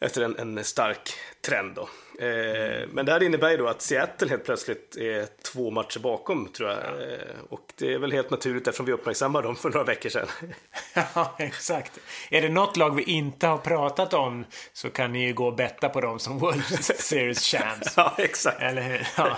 efter 0.01 0.23
en, 0.23 0.39
en 0.39 0.65
stark 0.65 1.11
trend. 1.47 1.75
Då. 1.75 1.89
Eh, 2.25 2.89
Men 2.93 3.07
det 3.07 3.13
här 3.13 3.23
innebär 3.23 3.51
ju 3.51 3.57
då 3.57 3.69
att 3.69 3.83
Seattle 3.83 4.29
helt 4.29 4.45
plötsligt 4.45 4.97
är 4.97 5.27
två 5.43 5.71
matcher 5.71 5.99
bakom, 6.01 6.49
tror 6.53 6.69
jag. 6.71 6.79
Eh, 6.79 7.19
och 7.49 7.73
det 7.77 7.93
är 7.95 7.99
väl 7.99 8.13
helt 8.13 8.31
naturligt 8.31 8.69
eftersom 8.69 8.87
vi 8.87 8.93
uppmärksammade 8.93 9.47
dem 9.49 9.57
för 9.57 9.71
några 9.71 9.85
veckor 9.85 10.09
sedan. 10.11 10.27
Ja, 11.15 11.37
exakt. 11.39 11.99
Är 12.31 12.43
det 12.43 12.49
något 12.49 12.77
lag 12.77 12.95
vi 12.97 13.03
inte 13.03 13.47
har 13.47 13.59
pratat 13.59 14.15
om 14.15 14.45
så 14.73 14.91
kan 14.91 15.13
ni 15.13 15.27
ju 15.27 15.33
gå 15.33 15.47
och 15.47 15.55
betta 15.57 15.89
på 15.89 16.01
dem 16.01 16.19
som 16.19 16.39
World 16.39 16.65
Series 16.85 17.41
Champs. 17.45 17.95
ja, 17.97 18.15
exakt. 18.19 18.61
Eller 18.63 18.83
hur? 18.83 19.07
Ja. 19.17 19.37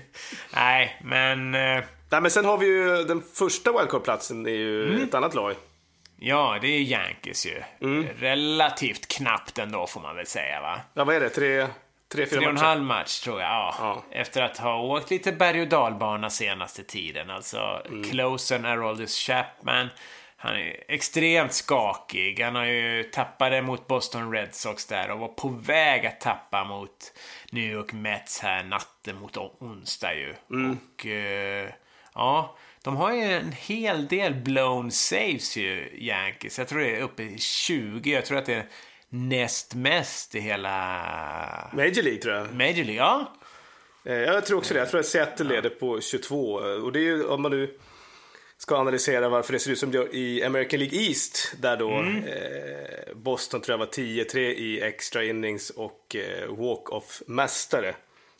Nej, 0.54 1.00
men... 1.04 1.54
eh, 1.54 1.84
Nej, 2.12 2.20
men 2.20 2.30
sen 2.30 2.44
har 2.44 2.58
vi 2.58 2.66
ju 2.66 3.04
den 3.04 3.22
första 3.34 3.72
wildcard-platsen, 3.72 4.46
är 4.46 4.50
ju 4.50 5.02
ett 5.02 5.14
annat 5.14 5.34
lag. 5.34 5.54
Ja, 6.22 6.58
det 6.60 6.68
är 6.68 6.80
Yankees 6.80 7.46
ju. 7.46 7.62
Mm. 7.80 8.06
Relativt 8.18 9.08
knappt 9.08 9.58
ändå 9.58 9.86
får 9.86 10.00
man 10.00 10.16
väl 10.16 10.26
säga 10.26 10.60
va? 10.60 10.80
Ja, 10.94 11.04
vad 11.04 11.14
är 11.14 11.20
det? 11.20 11.28
Tre, 11.30 11.66
tre 12.12 12.26
fyra 12.26 12.38
Tre 12.40 12.46
och 12.46 12.52
en 12.52 12.56
halv 12.56 12.82
match 12.82 13.20
tror 13.20 13.40
jag. 13.40 13.50
Ja. 13.50 13.74
Ja. 13.78 14.02
Efter 14.10 14.42
att 14.42 14.58
ha 14.58 14.80
åkt 14.82 15.10
lite 15.10 15.32
berg 15.32 15.60
och 15.60 15.68
dalbana 15.68 16.30
senaste 16.30 16.82
tiden. 16.82 17.30
Alltså, 17.30 17.82
Mm. 17.86 18.04
closen 18.10 18.64
Aroldis 18.64 19.16
Chapman. 19.26 19.88
Han 20.36 20.54
är 20.56 20.76
extremt 20.88 21.52
skakig. 21.52 22.40
Han 22.40 22.54
har 22.54 22.64
ju 22.64 23.02
tappat 23.02 23.64
mot 23.64 23.86
Boston 23.86 24.32
Red 24.32 24.54
Sox 24.54 24.86
där 24.86 25.10
och 25.10 25.18
var 25.18 25.28
på 25.28 25.48
väg 25.48 26.06
att 26.06 26.20
tappa 26.20 26.64
mot 26.64 27.12
New 27.52 27.72
York 27.72 27.92
Mets 27.92 28.40
här 28.40 28.62
natten 28.64 29.16
mot 29.16 29.36
onsdag 29.36 30.14
ju. 30.14 30.34
Mm. 30.50 30.78
Och 30.98 31.06
eh, 31.06 31.68
ja, 32.14 32.56
de 32.84 32.96
har 32.96 33.12
ju 33.14 33.22
en 33.22 33.52
hel 33.52 34.08
del 34.08 34.34
blown 34.34 34.90
saves 34.90 35.56
ju, 35.56 35.88
Yankees. 35.98 36.58
Jag 36.58 36.68
tror 36.68 36.80
det 36.80 36.96
är 36.96 37.00
uppe 37.02 37.22
i 37.22 37.38
20. 37.38 38.10
Jag 38.10 38.24
tror 38.24 38.38
att 38.38 38.46
det 38.46 38.54
är 38.54 38.68
näst 39.08 39.74
mest 39.74 40.34
i 40.34 40.40
hela 40.40 40.70
Major 41.72 42.02
League, 42.02 42.20
tror 42.20 42.34
jag. 42.34 42.54
Major 42.54 42.74
League. 42.84 42.94
Ja, 42.94 43.32
Eh, 44.04 44.14
Jag 44.14 44.46
tror 44.46 44.58
också 44.58 44.74
det. 44.74 44.80
Jag 44.80 44.90
tror 44.90 45.00
att 45.00 45.06
Seattle 45.06 45.46
leder 45.48 45.70
på 45.70 46.00
22. 46.00 46.52
Och 46.54 46.92
det 46.92 46.98
är 46.98 47.02
ju, 47.02 47.24
om 47.24 47.42
man 47.42 47.50
nu 47.50 47.78
ska 48.56 48.76
analysera 48.76 49.28
varför 49.28 49.52
det 49.52 49.58
ser 49.58 49.70
ut 49.70 49.78
som 49.78 49.90
det 49.90 49.98
gör 49.98 50.14
i 50.14 50.44
American 50.44 50.78
League 50.80 50.98
East, 50.98 51.54
där 51.60 51.76
då 51.76 51.90
eh, 51.90 53.14
Boston 53.14 53.60
tror 53.60 53.72
jag 53.72 53.78
var 53.78 53.92
10-3 53.92 54.38
i 54.38 54.80
extra 54.80 55.24
innings 55.24 55.70
och 55.70 56.16
eh, 56.16 56.48
walk-off-mästare. 56.48 57.94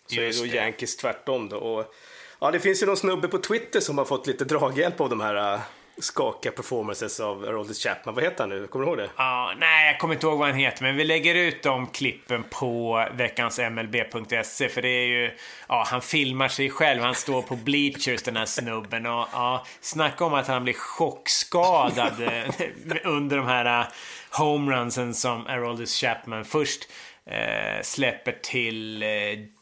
Så 0.07 0.15
Just 0.21 0.41
är 0.43 0.47
då 0.47 0.51
det. 0.53 0.57
Yankees 0.57 0.97
tvärtom 0.97 1.49
då. 1.49 1.57
Och, 1.57 1.95
ja, 2.41 2.51
det 2.51 2.61
finns 2.61 2.83
ju 2.83 2.87
någon 2.87 2.97
snubbe 2.97 3.29
på 3.29 3.39
Twitter 3.39 3.81
som 3.81 3.99
har 3.99 4.05
fått 4.05 4.27
lite 4.27 4.45
draghjälp 4.45 5.01
av 5.01 5.09
de 5.09 5.21
här 5.21 5.55
uh, 5.55 5.61
skakiga 5.99 6.53
performances 6.53 7.21
av 7.21 7.45
Aroldis 7.45 7.83
Chapman. 7.83 8.15
Vad 8.15 8.25
heter 8.25 8.39
han 8.39 8.49
nu? 8.49 8.67
Kommer 8.67 8.85
du 8.85 8.91
ihåg 8.91 8.99
det? 8.99 9.11
Ja, 9.17 9.53
nej, 9.59 9.87
jag 9.87 10.01
kommer 10.01 10.15
inte 10.15 10.27
ihåg 10.27 10.39
vad 10.39 10.49
han 10.49 10.59
heter, 10.59 10.83
men 10.83 10.97
vi 10.97 11.05
lägger 11.05 11.35
ut 11.35 11.63
de 11.63 11.87
klippen 11.87 12.45
på 12.51 13.07
veckans 13.15 13.59
MLB.se 13.59 14.69
för 14.69 14.83
det 14.83 14.89
är 14.89 15.07
ju, 15.07 15.31
ja, 15.69 15.85
han 15.87 16.03
filmar 16.03 16.49
sig 16.49 16.71
själv, 16.71 17.03
han 17.03 17.15
står 17.15 17.43
på 17.43 17.57
bleachers 17.57 18.23
den 18.23 18.37
här 18.37 18.47
snubben 18.47 19.07
och 19.07 19.27
ja, 19.33 19.67
snacka 19.81 20.25
om 20.25 20.35
att 20.35 20.47
han 20.47 20.65
blir 20.65 20.75
chockskadad 20.75 22.13
eh, 22.21 22.97
under 23.05 23.37
de 23.37 23.47
här 23.47 23.81
eh, 23.81 23.87
homerunsen 24.31 25.15
som 25.15 25.47
Aroldis 25.47 26.01
Chapman 26.01 26.45
först 26.45 26.89
eh, 27.27 27.83
släpper 27.83 28.33
till 28.43 29.03
eh, 29.03 29.09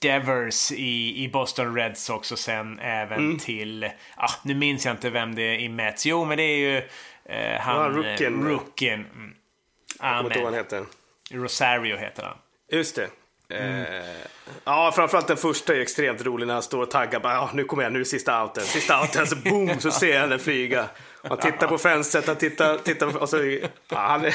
Devers 0.01 0.73
i, 0.73 1.25
i 1.25 1.29
Boston 1.29 1.75
Red 1.77 1.99
Sox 1.99 2.33
och 2.33 2.39
sen 2.39 2.79
även 2.79 3.39
till, 3.39 3.91
ja, 4.17 4.29
nu 4.43 4.55
minns 4.55 4.85
jag 4.87 4.93
inte 4.95 5.11
vem 5.11 5.35
det 5.35 5.43
är 5.43 5.59
i 5.59 5.69
Mets, 5.69 6.07
jo 6.07 6.25
men 6.25 6.37
det 6.37 6.43
är 6.43 6.57
ju 6.59 6.77
eh, 7.25 7.61
han, 7.61 7.77
Ja, 7.77 7.89
rookien. 7.89 8.47
eh, 8.47 8.49
rookien. 8.51 9.07
Mm. 9.15 9.35
Jag 10.01 10.17
kommer 10.17 10.25
inte 10.25 10.35
ihåg 10.39 10.45
vad 10.45 10.55
han 10.55 10.65
heter. 10.65 10.85
Rosario 11.31 11.97
heter 11.97 12.23
han. 12.23 12.37
Just 12.71 12.97
det. 12.97 13.09
Eh, 13.51 14.05
ja, 14.65 14.93
framförallt 14.95 15.27
den 15.29 15.37
första 15.37 15.75
är 15.77 15.81
extremt 15.81 16.23
rolig 16.23 16.47
när 16.47 16.55
han 16.55 16.63
står 16.63 16.83
och 16.83 16.91
taggar. 16.91 17.21
Bara, 17.21 17.35
ja, 17.35 17.51
nu 17.55 17.65
kommer 17.65 17.83
jag, 17.83 17.93
nu 17.93 18.01
är 18.01 18.05
sista 18.05 18.43
outen. 18.45 18.65
Sista 18.65 19.01
outen, 19.03 19.27
så 19.27 19.37
boom, 19.37 19.81
så 19.81 19.91
ser 19.91 20.21
han 20.21 20.31
den 20.31 20.39
flyga. 20.39 20.89
Han 21.29 21.39
tittar 21.39 21.67
på 21.69 21.79
fönstret, 21.79 22.27
han 22.27 22.37
tittar, 22.37 22.79
tittar 22.79 23.11
på, 23.11 23.19
och 23.19 23.29
så, 23.29 23.45
ja, 23.45 23.69
han, 23.89 24.25
är- 24.25 24.35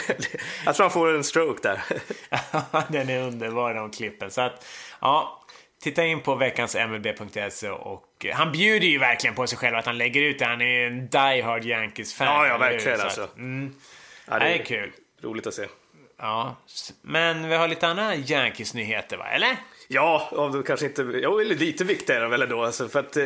jag 0.65 0.75
tror 0.75 0.83
han 0.83 0.91
får 0.91 1.15
en 1.15 1.23
stroke 1.23 1.59
där. 1.69 1.81
Den 2.91 3.09
är 3.09 3.21
underbar 3.21 3.73
de 3.73 3.91
klippen. 3.91 4.31
Så 4.31 4.41
att, 4.41 4.65
ja, 5.01 5.39
titta 5.83 6.05
in 6.05 6.19
på 6.21 6.35
veckans 6.35 6.75
MLB.se 6.75 7.69
och 7.69 8.25
han 8.33 8.51
bjuder 8.51 8.87
ju 8.87 8.97
verkligen 8.99 9.35
på 9.35 9.47
sig 9.47 9.57
själv 9.57 9.75
att 9.77 9.85
han 9.85 9.97
lägger 9.97 10.21
ut 10.21 10.39
det. 10.39 10.45
Han 10.45 10.61
är 10.61 10.87
en 10.87 11.07
die 11.09 11.41
hard 11.41 11.65
Yankees-fan. 11.65 12.27
Ja, 12.27 12.47
ja, 12.47 12.57
verkligen 12.57 12.97
Så 12.97 13.03
alltså. 13.03 13.21
Att, 13.23 13.35
mm, 13.37 13.75
Ja, 14.25 14.39
det 14.39 14.45
är 14.45 14.65
kul. 14.65 14.91
Roligt 15.21 15.47
att 15.47 15.53
se. 15.53 15.67
Ja, 16.17 16.55
men 17.01 17.49
vi 17.49 17.55
har 17.55 17.67
lite 17.67 17.87
andra 17.87 18.15
Yankees-nyheter 18.15 19.17
va, 19.17 19.27
eller? 19.29 19.57
Ja, 19.87 20.29
och 20.31 20.67
kanske 20.67 20.85
inte, 20.85 21.01
eller 21.01 21.55
lite 21.55 21.83
viktigare 21.83 22.27
väl 22.27 22.41
ändå. 22.41 22.63
Alltså, 22.63 22.87
för 22.87 22.99
att 22.99 23.17
eh, 23.17 23.25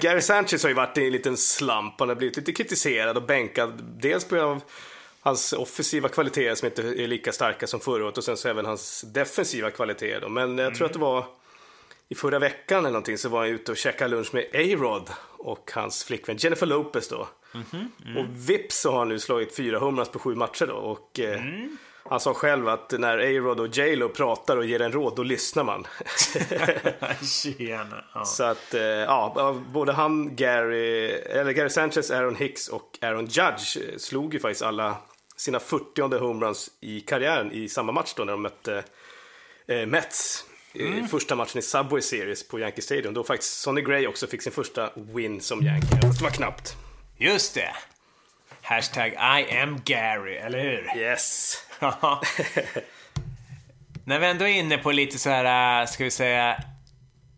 Gary 0.00 0.20
Sanchez 0.20 0.62
har 0.62 0.68
ju 0.68 0.74
varit 0.74 0.98
i 0.98 1.06
en 1.06 1.12
liten 1.12 1.36
slump. 1.36 1.94
Han 1.98 2.08
har 2.08 2.16
blivit 2.16 2.36
lite 2.36 2.52
kritiserad 2.52 3.16
och 3.16 3.22
bänkad. 3.22 3.84
Dels 4.00 4.24
på 4.24 4.34
grund 4.34 4.50
av 4.50 4.62
hans 5.20 5.52
offensiva 5.52 6.08
kvaliteter 6.08 6.54
som 6.54 6.66
inte 6.66 6.82
är 6.82 7.06
lika 7.06 7.32
starka 7.32 7.66
som 7.66 7.80
förra 7.80 8.04
året 8.04 8.18
och 8.18 8.24
sen 8.24 8.36
så 8.36 8.48
även 8.48 8.66
hans 8.66 9.00
defensiva 9.00 9.70
kvaliteter. 9.70 10.20
Då. 10.20 10.28
Men 10.28 10.58
jag 10.58 10.74
tror 10.74 10.86
att 10.86 10.92
det 10.92 10.98
var 10.98 11.24
i 12.08 12.14
förra 12.14 12.38
veckan 12.38 12.78
eller 12.78 12.90
någonting 12.90 13.18
så 13.18 13.28
var 13.28 13.40
han 13.40 13.48
ute 13.48 13.70
och 13.72 13.76
käkade 13.76 14.10
lunch 14.10 14.34
med 14.34 14.44
A-Rod 14.54 15.10
och 15.38 15.70
hans 15.74 16.04
flickvän 16.04 16.36
Jennifer 16.36 16.66
Lopez 16.66 17.08
då. 17.08 17.28
Och 18.18 18.26
vips 18.50 18.80
så 18.80 18.90
har 18.90 18.98
han 18.98 19.08
nu 19.08 19.18
slagit 19.18 19.56
fyra 19.56 19.78
humras 19.78 20.08
på 20.08 20.18
sju 20.18 20.34
matcher 20.34 20.66
då. 20.66 20.74
Och, 20.74 21.20
eh, 21.20 21.40
Han 22.12 22.20
sa 22.20 22.34
själv 22.34 22.68
att 22.68 22.90
när 22.98 23.18
A-Rod 23.18 23.60
och 23.60 23.66
J.Lo 23.66 24.08
pratar 24.08 24.56
och 24.56 24.66
ger 24.66 24.80
en 24.80 24.92
råd, 24.92 25.16
då 25.16 25.22
lyssnar 25.22 25.64
man. 25.64 25.86
Tjena. 27.22 28.04
Ja. 28.14 28.24
Så 28.24 28.44
att, 28.44 28.74
eh, 28.74 28.82
ja, 28.82 29.60
både 29.72 29.92
han, 29.92 30.36
Gary, 30.36 31.08
eller 31.10 31.52
Gary 31.52 31.70
Sanchez, 31.70 32.10
Aaron 32.10 32.36
Hicks 32.36 32.68
och 32.68 32.98
Aaron 33.00 33.24
Judge 33.26 33.76
eh, 33.76 33.98
slog 33.98 34.34
ju 34.34 34.40
faktiskt 34.40 34.62
alla 34.62 34.96
sina 35.36 35.60
40 35.60 36.18
homeruns 36.18 36.70
i 36.80 37.00
karriären 37.00 37.52
i 37.52 37.68
samma 37.68 37.92
match 37.92 38.14
då 38.16 38.24
när 38.24 38.32
de 38.32 38.42
mötte 38.42 38.84
eh, 39.66 39.86
Mets. 39.86 40.44
i 40.72 41.02
Första 41.10 41.36
matchen 41.36 41.58
i 41.58 41.62
Subway 41.62 42.02
Series 42.02 42.48
på 42.48 42.60
Yankee 42.60 42.82
Stadium. 42.82 43.14
Då 43.14 43.24
faktiskt 43.24 43.60
Sonny 43.60 43.80
Gray 43.80 44.06
också 44.06 44.26
fick 44.26 44.42
sin 44.42 44.52
första 44.52 44.90
win 44.94 45.40
som 45.40 45.62
Yankee. 45.62 46.00
Fast 46.02 46.18
det 46.18 46.24
var 46.24 46.30
knappt. 46.30 46.76
Just 47.16 47.54
det. 47.54 47.74
Hashtag 48.62 49.12
I 49.12 49.56
am 49.56 49.80
Gary, 49.84 50.34
eller 50.34 50.60
hur? 50.60 50.96
Yes. 50.96 51.56
När 54.04 54.18
vi 54.18 54.26
ändå 54.26 54.44
är 54.44 54.52
inne 54.52 54.78
på 54.78 54.92
lite 54.92 55.18
så 55.18 55.30
här, 55.30 55.80
äh, 55.80 55.86
ska 55.86 56.04
vi 56.04 56.10
säga, 56.10 56.62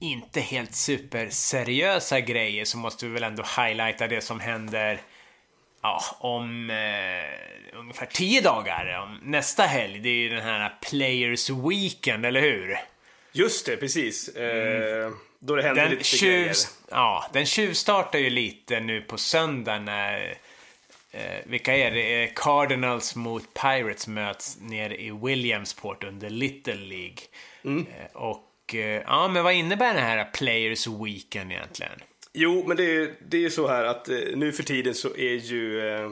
inte 0.01 0.41
helt 0.41 0.75
superseriösa 0.75 2.21
grejer 2.21 2.65
så 2.65 2.79
måste 2.79 3.07
vi 3.07 3.13
väl 3.13 3.23
ändå 3.23 3.45
highlighta 3.57 4.09
det 4.09 4.21
som 4.21 4.41
händer 4.41 5.01
ja, 5.83 6.01
om 6.19 6.71
eh, 6.71 7.79
ungefär 7.79 8.07
tio 8.07 8.41
dagar. 8.41 8.99
Om 9.03 9.21
nästa 9.23 9.63
helg, 9.63 9.99
det 9.99 10.09
är 10.09 10.15
ju 10.15 10.29
den 10.29 10.43
här 10.43 10.75
Players 10.91 11.51
Weekend, 11.51 12.27
eller 12.27 12.41
hur? 12.41 12.77
Just 13.33 13.67
det, 13.67 13.77
precis. 13.77 14.29
Eh, 14.29 15.11
då 15.39 15.57
det 15.57 15.63
händer 15.63 15.83
Den, 15.83 15.91
lite 15.91 16.05
tjuv, 16.05 16.31
grejer. 16.31 16.57
ja, 16.91 17.31
den 17.33 17.47
tjuvstartar 17.47 18.19
ju 18.19 18.31
lite 18.31 18.81
nu 18.81 19.01
på 19.01 19.19
söndag 19.19 19.79
när 19.79 20.39
Eh, 21.15 21.41
vilka 21.47 21.77
är 21.77 21.91
det? 21.91 22.23
Eh, 22.25 22.31
Cardinals 22.35 23.17
mot 23.17 23.55
Pirates 23.55 24.09
möts 24.09 24.59
nere 24.61 24.97
i 25.03 25.11
Williamsport 25.23 26.05
under 26.05 26.31
Little 26.31 26.75
League. 26.75 27.17
Mm. 27.65 27.87
Eh, 27.87 28.17
och 28.17 28.75
eh, 28.75 29.03
ja, 29.07 29.29
men 29.29 29.45
vad 29.45 29.53
innebär 29.53 29.95
den 29.95 30.03
här 30.03 30.25
Players 30.25 30.87
Weekend 30.87 31.53
egentligen? 31.53 31.93
Jo, 32.33 32.65
men 32.67 32.77
det 32.77 32.97
är, 32.97 33.15
det 33.29 33.37
är 33.37 33.41
ju 33.41 33.51
så 33.51 33.69
här 33.69 33.85
att 33.85 34.09
eh, 34.09 34.17
nu 34.35 34.53
för 34.53 34.63
tiden 34.63 34.95
så 34.95 35.09
är 35.17 35.35
ju 35.35 35.89
eh, 35.89 36.11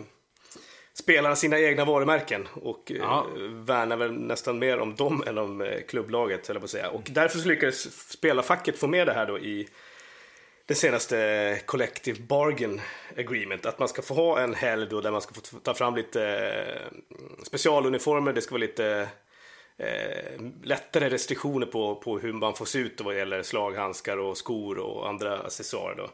spelarna 0.94 1.36
sina 1.36 1.58
egna 1.60 1.84
varumärken 1.84 2.48
och 2.54 2.92
eh, 2.92 2.96
Ja. 2.96 3.26
värnar 3.50 3.96
väl 3.96 4.12
nästan 4.12 4.58
mer 4.58 4.78
om 4.78 4.94
dem 4.94 5.24
än 5.26 5.38
om 5.38 5.68
klubblaget, 5.88 6.46
höll 6.48 6.54
jag 6.56 6.60
på 6.60 6.64
att 6.64 6.70
säga. 6.70 6.90
Och 6.90 7.02
därför 7.10 7.48
lyckades 7.48 8.08
spelarfacket 8.10 8.78
få 8.78 8.86
med 8.86 9.06
det 9.06 9.12
här 9.12 9.26
då 9.26 9.38
i 9.38 9.68
det 10.72 10.76
senaste 10.76 11.60
Collective 11.66 12.20
Bargain 12.20 12.80
Agreement. 13.16 13.66
Att 13.66 13.78
man 13.78 13.88
ska 13.88 14.02
få 14.02 14.14
ha 14.14 14.40
en 14.40 14.54
helg 14.54 14.86
då 14.90 15.00
där 15.00 15.10
man 15.10 15.20
ska 15.20 15.34
få 15.34 15.58
ta 15.58 15.74
fram 15.74 15.96
lite 15.96 16.24
eh, 16.24 16.98
specialuniformer, 17.44 18.32
det 18.32 18.40
ska 18.40 18.54
vara 18.54 18.60
lite 18.60 19.08
eh, 19.78 20.42
lättare 20.62 21.10
restriktioner 21.10 21.66
på, 21.66 21.94
på 21.94 22.18
hur 22.18 22.32
man 22.32 22.54
får 22.54 22.64
se 22.64 22.78
ut 22.78 23.00
vad 23.00 23.16
gäller 23.16 23.42
slaghandskar 23.42 24.16
och 24.16 24.36
skor 24.36 24.78
och 24.78 25.08
andra 25.08 25.38
accessoarer. 25.38 25.96
Då. 25.96 26.10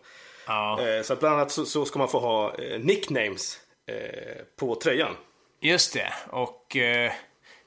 Ja, 0.47 0.81
Eh, 0.83 1.03
så 1.03 1.17
bland 1.17 1.35
annat 1.35 1.51
så, 1.51 1.65
så 1.65 1.85
ska 1.85 1.99
man 1.99 2.09
få 2.09 2.19
ha 2.19 2.55
eh, 2.55 2.81
nicknames 2.81 3.61
eh, 3.87 4.43
på 4.57 4.75
tröjan. 4.75 5.17
just 5.61 5.95
det. 5.95 6.13
Och 6.31 6.77
eh, 6.77 7.13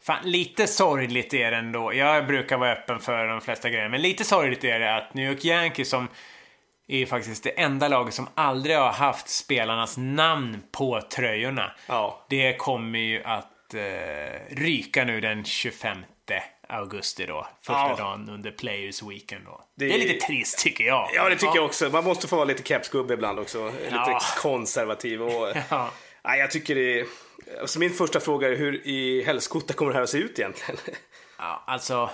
fan, 0.02 0.32
lite 0.32 0.68
sorgligt 0.68 1.34
är 1.34 1.52
det 1.52 1.58
ändå. 1.58 1.94
Jag 1.94 2.28
brukar 2.28 2.58
vara 2.58 2.72
öppen 2.72 3.00
för 3.00 3.28
de 3.28 3.42
flesta 3.42 3.70
grejer, 3.70 3.90
men 3.90 4.02
lite 4.02 4.24
sorgligt 4.24 4.64
är 4.64 4.80
det 4.80 4.96
att 4.96 5.14
New 5.14 5.32
York 5.32 5.46
Yankees 5.46 5.90
som 5.90 6.08
är 6.92 6.98
ju 6.98 7.06
faktiskt 7.06 7.44
det 7.44 7.50
enda 7.50 7.88
laget 7.88 8.14
som 8.14 8.28
aldrig 8.36 8.78
har 8.78 8.92
haft 8.92 9.30
spelarnas 9.30 9.98
namn 9.98 10.64
på 10.72 11.02
tröjorna. 11.02 11.72
Ja. 11.88 12.26
Det 12.30 12.54
kommer 12.58 13.00
ju 13.00 13.24
att 13.24 13.74
eh, 13.74 14.56
ryka 14.56 15.04
nu 15.06 15.22
den 15.22 15.44
25 15.46 15.98
augusti 16.70 17.26
då. 17.26 17.48
Första 17.62 17.74
Ja. 17.90 17.96
dagen 17.98 18.30
under 18.30 18.52
Players 18.52 19.04
Weekend 19.04 19.46
då. 19.46 19.62
Det... 19.78 19.88
Det- 19.88 19.94
är 19.94 20.00
lite 20.00 20.26
trist 20.26 20.60
tycker 20.60 20.84
jag. 20.84 21.10
Ja, 21.16 21.30
det 21.30 21.36
tycker 21.36 21.56
jag 21.56 21.66
också. 21.66 21.90
Man 21.90 22.04
måste 22.04 22.28
få 22.28 22.36
vara 22.36 22.46
lite 22.46 22.64
kepsgubbe 22.64 23.14
ibland 23.14 23.40
också. 23.40 23.66
Lite 23.66 23.88
Ja. 23.92 24.22
konservativ. 24.38 25.22
Och, 25.22 25.50
Ja. 25.70 25.92
nej, 26.24 26.40
jag 26.40 26.52
tycker 26.52 26.76
det 26.76 27.00
är... 27.00 27.06
Alltså 27.62 27.80
min 27.80 27.90
första 27.90 28.20
fråga 28.20 28.48
är 28.48 28.56
hur 28.56 28.88
i 28.88 29.24
helskotta 29.26 29.74
kommer 29.74 29.92
det 29.92 29.98
här 29.98 30.04
att 30.04 30.10
se 30.10 30.18
ut 30.18 30.40
egentligen? 30.40 30.80
Ja, 31.38 31.64
alltså. 31.68 32.10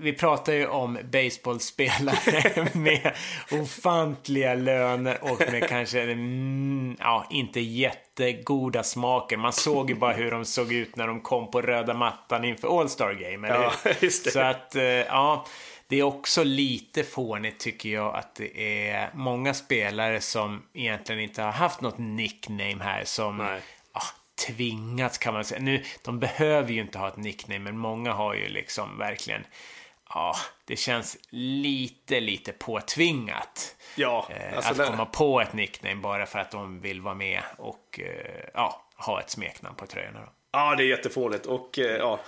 Vi 0.00 0.12
pratar 0.12 0.52
ju 0.52 0.66
om 0.66 0.98
baseballspelare 1.12 2.68
med 2.74 3.12
ofantliga 3.50 4.54
löner 4.54 5.18
och 5.20 5.52
med 5.52 5.68
kanske 5.68 6.02
mm, 6.02 6.96
ja, 6.98 7.26
inte 7.30 7.60
jättegoda 7.60 8.82
smaker. 8.82 9.36
Man 9.36 9.52
såg 9.52 9.90
ju 9.90 9.96
bara 9.96 10.12
hur 10.12 10.30
de 10.30 10.44
såg 10.44 10.72
ut 10.72 10.96
när 10.96 11.06
de 11.06 11.20
kom 11.20 11.50
på 11.50 11.62
röda 11.62 11.94
mattan 11.94 12.44
inför 12.44 12.80
All 12.80 12.88
Star 12.88 13.12
Game. 13.12 13.48
Eller 13.48 13.62
Ja, 13.62 13.72
hur? 13.84 13.96
just 14.00 14.24
det. 14.24 14.30
Så 14.30 14.40
att, 14.40 14.76
eh, 14.76 14.82
ja. 14.84 15.46
Det 15.88 15.96
är 15.96 16.02
också 16.02 16.44
lite 16.44 17.04
fånigt 17.04 17.58
tycker 17.60 17.88
jag 17.88 18.14
att 18.14 18.34
det 18.34 18.88
är 18.88 19.10
många 19.14 19.54
spelare 19.54 20.20
som 20.20 20.62
egentligen 20.74 21.20
inte 21.20 21.42
har 21.42 21.52
haft 21.52 21.80
något 21.80 21.98
nickname 21.98 22.76
här 22.80 23.04
som 23.04 23.36
Nej. 23.36 23.60
tvingats 24.46 25.18
kan 25.18 25.34
man 25.34 25.44
säga. 25.44 25.60
Nu, 25.60 25.82
de 26.04 26.18
behöver 26.20 26.72
ju 26.72 26.80
inte 26.80 26.98
ha 26.98 27.08
ett 27.08 27.16
nickname, 27.16 27.58
men 27.58 27.78
många 27.78 28.12
har 28.12 28.34
ju 28.34 28.48
liksom 28.48 28.98
verkligen 28.98 29.44
Ja, 30.14 30.34
det 30.64 30.76
känns 30.76 31.18
lite, 31.30 32.20
lite 32.20 32.52
påtvingat. 32.52 33.76
Ja, 33.96 34.28
eh, 34.30 34.56
alltså 34.56 34.70
att 34.70 34.76
det- 34.78 34.84
komma 34.86 35.06
på 35.06 35.40
ett 35.40 35.52
nickname 35.52 35.94
bara 36.00 36.26
för 36.26 36.38
att 36.38 36.50
de 36.50 36.80
vill 36.80 37.00
vara 37.00 37.14
med 37.14 37.42
och 37.58 38.00
eh, 38.02 38.44
ja, 38.54 38.82
ha 38.96 39.20
ett 39.20 39.30
smeknamn 39.30 39.76
på 39.76 39.86
tröjorna. 39.86 40.20
Då. 40.20 40.26
Ja, 40.52 40.74
det 40.76 40.82
är 40.82 40.86
jättefånigt. 40.86 41.46
Och 41.46 41.78
eh, 41.78 41.96
ja, 41.96 42.20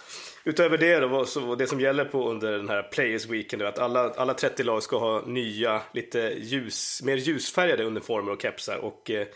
utöver 0.45 0.79
det 0.79 1.01
då, 1.01 1.25
så 1.25 1.55
det 1.55 1.67
som 1.67 1.81
gäller 1.81 2.05
på 2.05 2.29
under 2.31 2.53
den 2.53 2.69
här 2.69 2.83
Players 2.83 3.27
Weekend 3.27 3.63
är 3.63 3.67
att 3.67 3.79
alla, 3.79 4.11
alla 4.11 4.35
30 4.35 4.63
lag 4.65 4.83
ska 4.83 4.99
ha 4.99 5.23
nya, 5.27 5.83
lite 5.93 6.19
ljus, 6.39 7.03
mer 7.03 7.17
ljusfärgade 7.17 7.85
uniformer 7.85 8.33
och 8.33 8.43
kepsar. 8.43 8.77
Och 8.77 9.11
eh, 9.11 9.27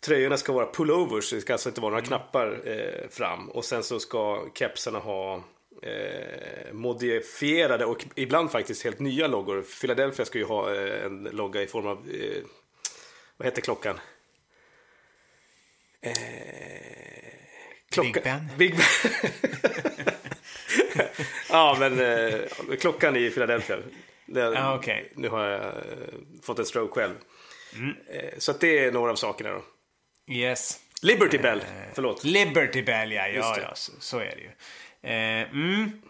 tröjorna 0.00 0.36
ska 0.36 0.52
vara 0.52 0.66
pullovers, 0.72 1.30
det 1.30 1.40
ska 1.40 1.52
alltså 1.52 1.68
inte 1.68 1.80
vara 1.80 1.90
några 1.90 2.04
knappar 2.04 2.60
eh, 2.68 3.08
fram. 3.10 3.50
Och 3.50 3.64
sen 3.64 3.82
så 3.82 4.00
ska 4.00 4.48
kepsarna 4.54 4.98
ha 4.98 5.42
eh, 5.82 6.72
modifierade 6.72 7.84
och 7.84 8.04
ibland 8.14 8.50
faktiskt 8.52 8.84
helt 8.84 8.98
nya 8.98 9.26
loggor. 9.26 9.64
Philadelphia 9.80 10.24
ska 10.26 10.38
ju 10.38 10.44
ha 10.44 10.74
eh, 10.74 11.04
en 11.04 11.22
logga 11.24 11.62
i 11.62 11.66
form 11.66 11.86
av, 11.86 11.96
eh, 12.10 12.42
vad 13.36 13.46
heter 13.46 13.62
klockan? 13.62 14.00
Eh, 16.00 16.12
klocka- 17.90 18.12
Big 18.12 18.22
Ben. 18.22 18.48
Big 18.58 18.76
Ben. 18.76 19.22
ja, 21.50 21.76
men 21.80 22.00
eh, 22.00 22.40
klockan 22.80 23.16
i 23.16 23.30
Philadelphia. 23.30 23.78
Det, 24.26 24.40
Ja, 24.40 24.74
okej. 24.76 25.12
Nu 25.14 25.28
har 25.28 25.46
jag 25.48 25.60
eh, 25.64 25.72
fått 26.42 26.58
en 26.58 26.66
stroke 26.66 26.94
själv. 27.00 27.14
Eh, 28.10 28.38
så 28.38 28.52
det 28.52 28.78
är 28.78 28.92
några 28.92 29.10
av 29.12 29.16
sakerna 29.16 29.50
då. 29.50 29.64
Yes. 30.34 30.80
Liberty 31.02 31.38
Bell, 31.38 31.60
förlåt. 31.94 32.24
Liberty 32.24 32.82
Bell, 32.82 33.12
ja. 33.12 33.28
Ja, 33.28 33.58
ja 33.62 33.74
så, 33.74 33.92
så 34.00 34.18
är 34.18 34.34
det 34.36 34.40
ju. 34.42 34.50
Eh, 35.06 35.50
mm. 35.50 36.02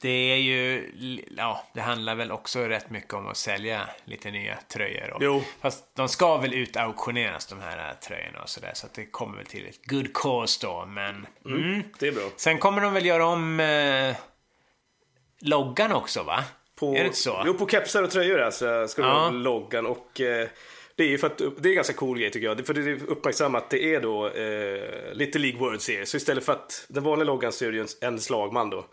Det 0.00 0.08
är 0.08 0.36
ju, 0.36 0.90
ja, 1.36 1.64
det 1.74 1.80
handlar 1.80 2.14
väl 2.14 2.32
också 2.32 2.60
rätt 2.60 2.90
mycket 2.90 3.14
om 3.14 3.26
att 3.28 3.36
sälja 3.36 3.88
lite 4.04 4.30
nya 4.30 4.58
tröjor. 4.68 5.10
Och, 5.10 5.22
Jo. 5.22 5.42
Fast 5.60 5.94
de 5.96 6.08
ska 6.08 6.36
väl 6.36 6.54
ut 6.54 6.76
auktioneras 6.76 7.46
de 7.46 7.60
här 7.60 7.88
eh, 7.88 7.94
tröjorna 7.94 8.42
och 8.42 8.48
sådär. 8.48 8.70
Så 8.74 8.86
att 8.86 8.94
det 8.94 9.06
kommer 9.06 9.36
väl 9.36 9.46
till 9.46 9.66
ett 9.66 9.86
good 9.86 10.14
cause 10.14 10.66
då. 10.66 10.86
Men 10.86 11.26
mm. 11.46 11.82
Det 11.98 12.08
är 12.08 12.12
bra. 12.12 12.22
sen 12.36 12.58
kommer 12.58 12.82
de 12.82 12.94
väl 12.94 13.06
göra 13.06 13.26
om 13.26 13.60
eh, 13.60 14.16
loggan 15.40 15.92
också 15.92 16.22
va? 16.22 16.44
På, 16.78 16.96
är 16.96 17.04
det 17.04 17.16
så? 17.16 17.42
Jo, 17.46 17.54
på 17.54 17.68
kepsar 17.68 18.02
och 18.02 18.10
tröjor 18.10 18.40
alltså, 18.40 18.88
ska 18.88 19.02
det 19.02 19.08
Ja. 19.08 19.14
vara 19.14 19.30
loggan. 19.30 19.86
Och, 19.86 20.20
eh, 20.20 20.48
det 20.96 21.02
är 21.04 21.08
ju 21.08 21.18
för 21.18 21.26
att, 21.26 21.38
det 21.58 21.68
är 21.70 21.74
ganska 21.74 21.92
cool 21.92 22.18
grej 22.18 22.30
tycker 22.30 22.46
jag. 22.46 22.56
Det- 22.56 22.64
För 22.64 22.74
det 22.74 22.80
är 22.90 23.10
uppmärksammat 23.10 23.62
att 23.62 23.70
det 23.70 23.94
är 23.94 24.00
då 24.00 24.28
eh, 24.28 25.14
Little 25.14 25.40
League 25.40 25.60
World 25.60 25.82
Series. 25.82 26.10
Så 26.10 26.16
istället 26.16 26.44
för 26.44 26.52
att 26.52 26.84
den 26.88 27.02
vanliga 27.02 27.26
loggan 27.26 27.52
så 27.52 27.64
är 27.64 27.72
det 27.72 27.76
ju 27.78 27.86
en, 28.00 28.20
slagman 28.20 28.70
då. 28.70 28.86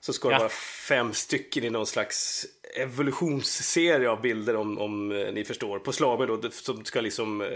Så 0.00 0.12
ska 0.12 0.28
det 0.28 0.34
Ja. 0.34 0.38
vara 0.38 0.48
fem 0.88 1.12
stycken 1.12 1.64
i 1.64 1.70
någon 1.70 1.86
slags 1.86 2.46
evolutionsserie 2.76 4.10
av 4.10 4.20
bilder 4.20 4.56
om, 4.56 4.78
om 4.78 5.12
eh, 5.12 5.32
ni 5.32 5.44
förstår. 5.44 5.78
På 5.78 5.92
slagmän 5.92 6.28
då, 6.28 6.36
det- 6.36 6.54
som 6.54 6.84
ska 6.84 7.00
liksom 7.00 7.40
eh, 7.40 7.48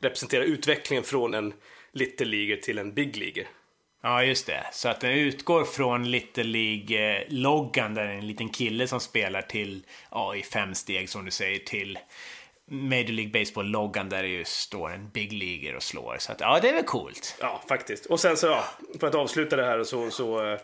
representera 0.00 0.44
utvecklingen 0.44 1.04
från 1.04 1.34
en 1.34 1.54
Little 1.92 2.26
League 2.26 2.56
till 2.56 2.78
en 2.78 2.94
Big 2.94 3.16
League. 3.16 3.46
Ja, 4.02 4.24
just 4.24 4.46
det. 4.46 4.66
Så 4.72 4.88
att 4.88 5.00
den 5.00 5.10
utgår 5.12 5.64
från 5.64 6.10
Little 6.10 6.44
League-loggan 6.44 7.94
där 7.94 8.06
en 8.06 8.26
liten 8.26 8.48
kille 8.48 8.86
som 8.88 9.00
spelar 9.00 9.42
till, 9.42 9.82
ja, 10.10 10.36
i 10.36 10.42
fem 10.42 10.74
steg 10.74 11.08
som 11.08 11.24
du 11.24 11.30
säger, 11.30 11.58
till 11.58 11.98
Major 12.68 13.12
League 13.12 13.32
Baseball-loggan 13.32 14.08
där 14.08 14.22
det 14.22 14.28
ju 14.28 14.44
står 14.44 14.90
en 14.90 15.10
Big 15.10 15.32
Leaguer 15.32 15.76
och 15.76 15.82
slår. 15.82 16.16
Så 16.18 16.32
att, 16.32 16.40
ja, 16.40 16.58
det 16.62 16.68
är 16.68 16.74
väl 16.74 16.84
coolt. 16.84 17.36
Ja, 17.40 17.62
faktiskt. 17.68 18.06
Och 18.06 18.20
sen 18.20 18.36
så, 18.36 18.46
ja, 18.46 18.64
för 19.00 19.06
att 19.06 19.14
avsluta 19.14 19.56
det 19.56 19.64
här 19.64 19.84
så, 19.84 20.10
så 20.10 20.52
eh, 20.52 20.58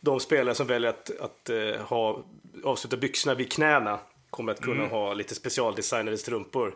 de 0.00 0.20
spelare 0.20 0.54
som 0.54 0.66
väljer 0.66 0.90
att, 0.90 1.10
att 1.20 1.50
uh, 1.50 1.76
ha, 1.76 2.24
avsluta 2.64 2.96
byxorna 2.96 3.34
vid 3.34 3.52
knäna 3.52 3.98
kommer 4.30 4.52
att 4.52 4.60
kunna 4.60 4.76
mm. 4.76 4.90
ha 4.90 5.14
lite 5.14 5.34
specialdesignade 5.34 6.18
strumpor. 6.18 6.74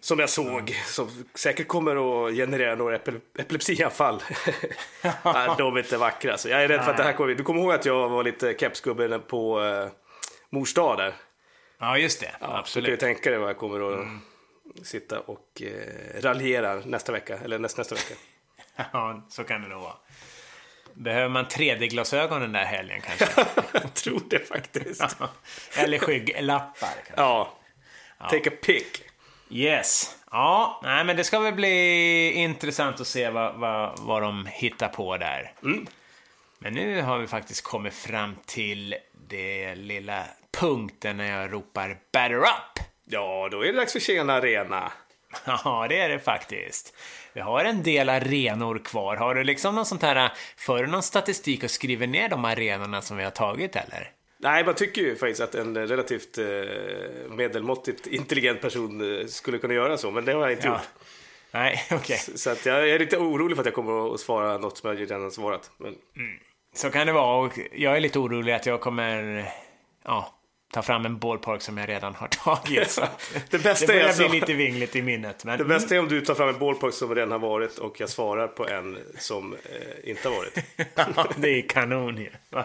Som 0.00 0.18
jag 0.18 0.30
såg, 0.30 0.46
mm. 0.48 0.72
som 0.86 1.24
säkert 1.34 1.68
kommer 1.68 2.26
att 2.26 2.34
generera 2.34 2.74
några 2.74 2.96
epilepsianfall. 3.38 4.22
de 5.58 5.76
är 5.76 5.78
inte 5.78 5.96
vackra. 5.96 6.38
Så 6.38 6.48
jag 6.48 6.64
är 6.64 6.68
rädd 6.68 6.84
för 6.84 6.90
att 6.90 6.96
det 6.96 7.02
här 7.02 7.12
kommer... 7.12 7.34
Du 7.34 7.42
kommer 7.42 7.60
ihåg 7.60 7.72
att 7.72 7.86
jag 7.86 8.08
var 8.08 8.24
lite 8.24 8.54
kepsgubbe 8.58 9.18
på 9.18 9.60
uh, 9.60 9.88
mors 10.50 10.74
dag 10.74 10.98
där? 10.98 11.14
Ja, 11.80 11.98
just 11.98 12.20
det. 12.20 12.30
Ja, 12.40 12.58
Absolut. 12.58 12.84
Du 12.86 12.96
kan 12.96 13.08
ju 13.08 13.14
tänka 13.14 13.30
dig 13.30 13.38
vad 13.38 13.48
jag 13.48 13.58
kommer 13.58 13.92
att 13.92 14.00
mm. 14.00 14.20
sitta 14.82 15.20
och 15.20 15.62
eh, 15.62 16.20
raljera 16.20 16.74
nästa 16.74 17.12
vecka, 17.12 17.38
eller 17.44 17.58
näst, 17.58 17.78
nästa 17.78 17.94
vecka. 17.94 18.14
ja, 18.92 19.26
så 19.28 19.44
kan 19.44 19.62
det 19.62 19.68
nog 19.68 19.82
vara. 19.82 19.96
Behöver 20.94 21.28
man 21.28 21.44
3D-glasögon 21.46 22.40
den 22.40 22.52
där 22.52 22.64
helgen 22.64 23.00
kanske? 23.00 23.46
jag 23.72 23.94
tror 23.94 24.22
det 24.30 24.48
faktiskt. 24.48 25.16
eller 25.76 25.98
skygglappar. 25.98 26.88
Kanske. 27.06 27.12
Ja. 27.16 27.58
Take 28.18 28.50
a 28.50 28.52
pick. 28.62 29.02
Yes. 29.50 30.16
Ja, 30.30 30.80
nej, 30.82 31.04
men 31.04 31.16
det 31.16 31.24
ska 31.24 31.40
väl 31.40 31.54
bli 31.54 32.32
intressant 32.32 33.00
att 33.00 33.06
se 33.06 33.30
vad, 33.30 33.54
vad, 33.54 33.98
vad 33.98 34.22
de 34.22 34.46
hittar 34.46 34.88
på 34.88 35.16
där. 35.16 35.52
Mm. 35.62 35.86
Men 36.58 36.74
nu 36.74 37.02
har 37.02 37.18
vi 37.18 37.26
faktiskt 37.26 37.64
kommit 37.64 37.94
fram 37.94 38.36
till 38.46 38.96
det 39.28 39.74
lilla 39.74 40.24
punkten 40.58 41.16
när 41.16 41.40
jag 41.40 41.52
ropar 41.52 41.98
batter 42.12 42.36
up. 42.36 42.84
Ja, 43.04 43.48
då 43.50 43.62
är 43.64 43.72
det 43.72 43.78
dags 43.78 43.92
för 43.92 44.00
Tjena 44.00 44.32
Arena. 44.32 44.92
Ja, 45.46 45.86
det 45.88 45.98
är 45.98 46.08
det 46.08 46.18
faktiskt. 46.18 46.94
Vi 47.32 47.40
har 47.40 47.64
en 47.64 47.82
del 47.82 48.08
arenor 48.08 48.78
kvar. 48.78 49.16
Har 49.16 49.34
du 49.34 49.44
liksom 49.44 49.74
någon 49.74 49.86
sånt 49.86 50.02
här, 50.02 50.32
för 50.56 50.86
någon 50.86 51.02
statistik 51.02 51.64
och 51.64 51.70
skriver 51.70 52.06
ner 52.06 52.28
de 52.28 52.44
arenorna 52.44 53.02
som 53.02 53.16
vi 53.16 53.24
har 53.24 53.30
tagit 53.30 53.76
eller? 53.76 54.12
Nej, 54.38 54.64
man 54.64 54.74
tycker 54.74 55.02
ju 55.02 55.16
faktiskt 55.16 55.40
att 55.40 55.54
en 55.54 55.88
relativt 55.88 56.38
eh, 56.38 56.44
medelmåttigt 57.30 58.06
intelligent 58.06 58.60
person 58.60 59.20
eh, 59.20 59.26
skulle 59.26 59.58
kunna 59.58 59.74
göra 59.74 59.96
så, 59.96 60.10
men 60.10 60.24
det 60.24 60.32
har 60.32 60.40
jag 60.40 60.52
inte 60.52 60.66
ja. 60.66 60.72
gjort. 60.72 60.88
Nej, 61.50 61.82
okej. 61.90 61.96
Okay. 61.96 62.16
Så, 62.16 62.38
så, 62.38 62.50
att 62.50 62.66
jag 62.66 62.90
är 62.90 62.98
lite 62.98 63.16
orolig 63.16 63.56
för 63.56 63.62
att 63.62 63.66
jag 63.66 63.74
kommer 63.74 64.14
att 64.14 64.20
svara 64.20 64.58
något 64.58 64.78
som 64.78 64.90
jag 64.90 65.00
redan 65.00 65.22
har 65.22 65.30
svarat. 65.30 65.70
Men... 65.76 65.94
Mm. 66.16 66.38
Så 66.74 66.90
kan 66.90 67.06
det 67.06 67.12
vara 67.12 67.46
och 67.46 67.58
jag 67.72 67.96
är 67.96 68.00
lite 68.00 68.18
orolig 68.18 68.52
att 68.52 68.66
jag 68.66 68.80
kommer, 68.80 69.44
ja, 70.04 70.39
ta 70.72 70.82
fram 70.82 71.06
en 71.06 71.18
ballpark 71.18 71.62
som 71.62 71.78
jag 71.78 71.88
redan 71.88 72.14
har 72.14 72.28
tagit. 72.28 72.90
Så 72.90 73.00
det 73.50 73.58
bästa 73.58 73.86
det 73.86 73.92
börjar 73.92 74.06
alltså, 74.06 74.28
bli 74.28 74.40
lite 74.40 74.52
vingligt 74.52 74.96
i 74.96 75.02
minnet. 75.02 75.44
Men... 75.44 75.58
Det 75.58 75.64
bästa 75.64 75.94
är 75.94 75.98
om 75.98 76.08
du 76.08 76.20
tar 76.20 76.34
fram 76.34 76.48
en 76.48 76.58
ballpark 76.58 76.94
som 76.94 77.14
redan 77.14 77.32
har 77.32 77.38
varit 77.38 77.78
och 77.78 78.00
jag 78.00 78.08
svarar 78.08 78.48
på 78.48 78.68
en 78.68 78.98
som 79.18 79.52
eh, 79.52 80.10
inte 80.10 80.28
har 80.28 80.36
varit. 80.36 80.58
ja, 80.94 81.26
det 81.36 81.48
är 81.48 81.68
kanon 81.68 82.16
ju. 82.16 82.30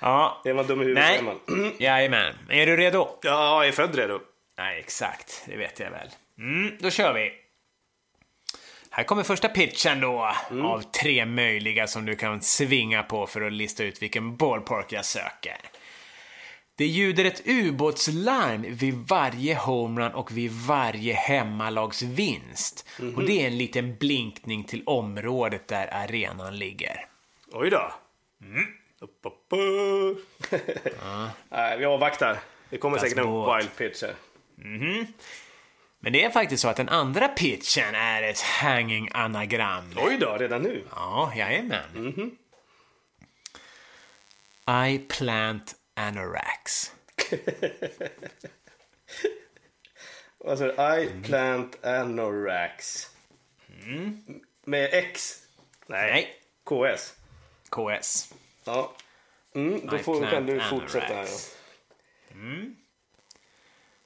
ja. 0.00 0.42
Är 0.44 0.54
man 0.54 0.66
dum 0.66 0.82
i 0.82 0.84
huvudet 0.84 1.04
Nej. 1.04 1.18
är 1.18 1.22
man. 1.22 1.72
Jajamän. 1.78 2.34
Är 2.48 2.66
du 2.66 2.76
redo? 2.76 3.08
Ja, 3.22 3.64
jag 3.64 3.68
är 3.68 3.72
född 3.72 3.94
redo. 3.94 4.20
Nej, 4.58 4.78
exakt. 4.78 5.42
Det 5.46 5.56
vet 5.56 5.80
jag 5.80 5.90
väl. 5.90 6.08
Mm, 6.38 6.76
då 6.80 6.90
kör 6.90 7.12
vi. 7.12 7.32
Här 8.90 9.04
kommer 9.04 9.22
första 9.22 9.48
pitchen 9.48 10.00
då, 10.00 10.34
mm. 10.50 10.64
av 10.64 10.82
tre 10.82 11.26
möjliga 11.26 11.86
som 11.86 12.06
du 12.06 12.16
kan 12.16 12.40
svinga 12.40 13.02
på 13.02 13.26
för 13.26 13.40
att 13.40 13.52
lista 13.52 13.84
ut 13.84 14.02
vilken 14.02 14.36
ballpark 14.36 14.92
jag 14.92 15.04
söker. 15.04 15.56
Det 16.78 16.86
ljuder 16.86 17.24
ett 17.24 17.42
ubåtslarm 17.44 18.64
vid 18.68 18.94
varje 18.94 19.54
homerun 19.54 20.12
och 20.12 20.36
vid 20.36 20.50
varje 20.50 21.14
hemmalags 21.14 22.02
vinst. 22.02 22.88
Mm 22.98 23.12
-hmm. 23.12 23.16
Och 23.16 23.22
det 23.22 23.42
är 23.42 23.46
en 23.46 23.58
liten 23.58 23.96
blinkning 23.96 24.64
till 24.64 24.82
området 24.86 25.68
där 25.68 25.94
arenan 25.94 26.58
ligger. 26.58 27.06
Oj 27.52 27.70
då. 27.70 27.92
Mm. 28.42 28.64
Upp, 29.00 29.20
upp, 29.22 29.46
upp. 29.50 30.26
ja. 31.02 31.30
Vi 31.78 31.84
avvaktar. 31.84 32.38
Det 32.70 32.78
kommer 32.78 32.98
säkert 32.98 33.18
en 33.18 33.44
wild 33.44 33.76
pitch 33.76 34.02
här. 34.02 34.14
Mm 34.64 34.80
-hmm. 34.80 35.06
Men 36.00 36.12
det 36.12 36.24
är 36.24 36.30
faktiskt 36.30 36.62
så 36.62 36.68
att 36.68 36.76
den 36.76 36.88
andra 36.88 37.28
pitchen 37.28 37.94
är 37.94 38.22
ett 38.22 38.40
hanging 38.40 39.08
anagram. 39.12 39.92
Oj 39.96 40.16
då, 40.20 40.36
redan 40.38 40.62
nu? 40.62 40.84
Ja, 40.90 41.32
jajamän. 41.36 41.90
Mm 41.94 42.12
-hmm. 42.12 42.30
I 44.88 44.98
plant 44.98 45.74
anorax. 45.98 46.92
Vad 50.38 50.58
sa 50.58 50.64
du? 50.64 51.02
I 51.02 51.22
plant 51.24 51.84
anorax. 51.84 53.06
Mm. 53.82 54.22
Med 54.64 54.88
X? 54.92 55.42
Nej. 55.86 56.10
Nej. 56.10 56.34
KS? 56.64 57.14
KS. 57.70 58.34
Ja. 58.64 58.92
Mm, 59.54 59.86
då 59.86 59.98
får, 59.98 60.30
kan 60.30 60.46
du 60.46 60.60
fortsätta 60.60 61.14
här. 61.14 61.28
Mm. 62.32 62.76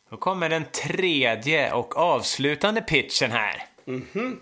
Då 0.09 0.17
kommer 0.17 0.49
den 0.49 0.65
tredje 0.65 1.73
och 1.73 1.97
avslutande 1.97 2.83
pitchen 2.83 3.31
här. 3.31 3.67
Mm 3.87 4.07
-hmm. 4.13 4.37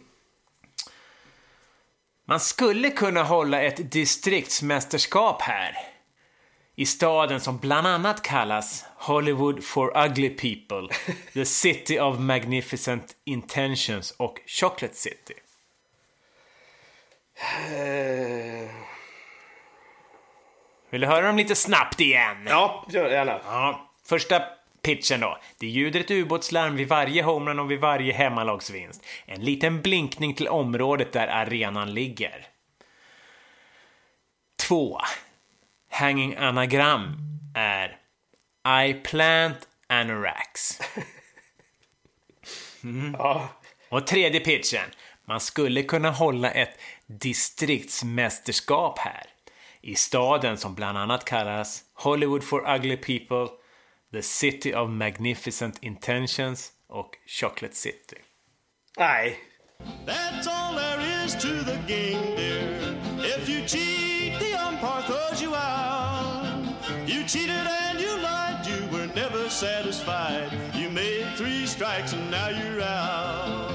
Man 2.25 2.41
skulle 2.41 2.91
kunna 2.91 3.23
hålla 3.23 3.63
ett 3.63 3.93
distriktsmästerskap 3.93 5.43
här. 5.43 5.90
I 6.77 6.87
staden 6.87 7.41
som 7.41 7.59
bland 7.59 7.87
annat 7.87 8.23
kallas 8.23 8.85
Hollywood 8.97 9.65
for 9.65 10.07
ugly 10.07 10.29
people, 10.29 10.95
the 11.33 11.45
city 11.45 12.01
of 12.01 12.19
magnificent 12.19 13.17
intentions 13.25 14.11
och 14.11 14.41
Chocolate 14.47 14.95
City. 14.95 15.35
Vill 20.91 21.01
du 21.01 21.07
höra 21.07 21.27
dem 21.27 21.37
lite 21.37 21.55
snabbt 21.55 22.01
igen? 22.01 22.37
Ja, 22.49 22.87
gör 22.89 23.11
gärna. 23.11 23.41
Ja, 23.45 23.91
första 24.05 24.43
Pitchen 24.83 25.21
då. 25.21 25.39
Det 25.59 25.67
ljuder 25.67 26.01
ett 26.01 26.11
ubåtslarm 26.11 26.77
vid 26.77 26.89
varje 26.89 27.23
homerun 27.23 27.59
och 27.59 27.71
vid 27.71 27.81
varje 27.81 28.13
hemmalagsvinst. 28.13 29.07
En 29.27 29.41
liten 29.41 29.83
blinkning 29.83 30.35
till 30.35 30.49
området 30.49 31.13
där 31.13 31.27
arenan 31.27 31.95
ligger. 31.95 32.47
2. 34.69 35.01
Hanging 35.91 36.37
anagram 36.37 37.17
är 37.55 37.99
I 38.85 38.95
plant 38.95 39.69
anorax. 39.89 40.81
Mm. 42.85 43.13
Ja. 43.19 43.49
Och 43.89 44.07
tredje 44.07 44.41
pitchen. 44.41 44.91
Man 45.25 45.41
skulle 45.41 45.83
kunna 45.83 46.11
hålla 46.11 46.51
ett 46.51 46.79
distriktsmästerskap 47.07 48.99
här. 48.99 49.27
I 49.81 49.95
staden 49.95 50.59
som 50.59 50.75
bland 50.75 50.99
annat 50.99 51.25
kallas 51.25 51.85
Hollywood 51.95 52.45
for 52.45 52.75
ugly 52.77 52.97
people 52.97 53.47
The 54.13 54.23
City 54.23 54.75
of 54.75 54.91
Magnificent 54.91 55.79
Intentions 55.83 56.73
och 56.89 57.11
Chocolate 57.27 57.75
City. 57.75 58.17
Nej. 58.99 59.39
That's 60.07 60.49
all 60.49 60.75
there 60.75 61.25
is 61.25 61.33
to 61.33 61.49
the 61.65 61.77
game 61.87 62.37
dear. 62.37 62.61
If 63.39 63.49
you 63.49 63.67
cheat 63.67 64.10
cheated 67.33 67.67
and 67.87 68.01
you 68.01 68.13
lied, 68.23 68.67
you 68.67 68.81
were 68.91 69.07
never 69.15 69.49
satisfied. 69.49 70.51
You 70.75 70.91
made 70.91 71.27
three 71.37 71.67
strikes 71.67 72.13
and 72.13 72.31
now 72.31 72.49
you're 72.49 72.83
out. 72.83 73.71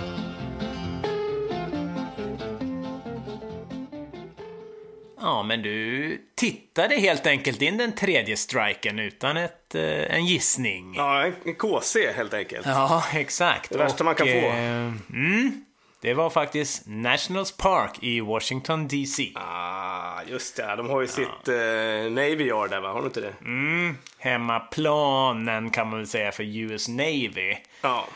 Ja, 5.21 5.43
men 5.43 5.61
du 5.61 6.21
tittade 6.35 6.95
helt 6.95 7.27
enkelt 7.27 7.61
in 7.61 7.77
den 7.77 7.91
tredje 7.91 8.37
striken 8.37 8.99
utan 8.99 9.37
ett, 9.37 9.75
eh, 9.75 10.15
en 10.15 10.25
gissning. 10.25 10.93
Ja, 10.95 11.25
en 11.25 11.55
KC 11.55 12.11
helt 12.15 12.33
enkelt. 12.33 12.65
Ja, 12.65 13.03
exakt. 13.13 13.69
Det 13.69 13.77
värsta 13.77 13.99
Och, 13.99 14.05
man 14.05 14.15
kan 14.15 14.27
få. 14.27 14.33
Eh, 14.33 14.93
mm, 15.09 15.65
det 16.05 16.13
var 16.13 16.29
faktiskt 16.29 16.83
Nationals 16.85 17.51
Park 17.51 17.91
i 18.01 18.21
Washington 18.21 18.87
DC. 18.87 19.31
Ah, 19.35 20.21
just 20.27 20.55
det. 20.55 20.75
De 20.75 20.89
har 20.89 21.01
ju 21.01 21.07
ja. 21.07 21.13
sitt 21.13 21.47
eh, 21.47 22.11
Navy 22.11 22.47
Yard 22.47 22.69
där, 22.69 22.81
va? 22.81 22.87
Har 22.87 22.95
de 22.95 23.05
inte 23.05 23.21
det? 23.21 23.33
Mm, 23.41 23.97
hemmaplanen 24.17 25.69
kan 25.69 25.89
man 25.89 25.99
väl 25.99 26.07
säga 26.07 26.31
för 26.31 26.43
US 26.43 26.87
Navy. 26.87 27.55
Ja. 27.81 28.07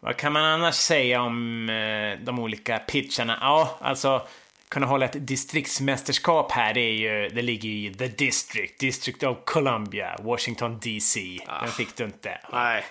Vad 0.00 0.16
kan 0.16 0.32
man 0.32 0.44
annars 0.44 0.74
säga 0.74 1.22
om 1.22 1.68
eh, 1.68 2.24
de 2.24 2.38
olika 2.38 2.78
pitcharna? 2.78 3.38
Ja, 3.40 3.78
alltså 3.80 4.26
kunna 4.68 4.86
hålla 4.86 5.04
ett 5.04 5.26
distriktsmästerskap 5.26 6.52
här, 6.52 6.74
det, 6.74 6.80
är 6.80 6.92
ju, 6.92 7.28
det 7.28 7.42
ligger 7.42 7.68
i 7.68 7.94
The 7.98 8.08
District, 8.08 8.80
District 8.80 9.22
of 9.22 9.38
Columbia, 9.44 10.16
Washington 10.20 10.78
DC. 10.82 11.38
Ah. 11.46 11.60
Den 11.60 11.72
fick 11.72 11.96
du 11.96 12.04
inte. 12.04 12.40
Nej. 12.52 12.84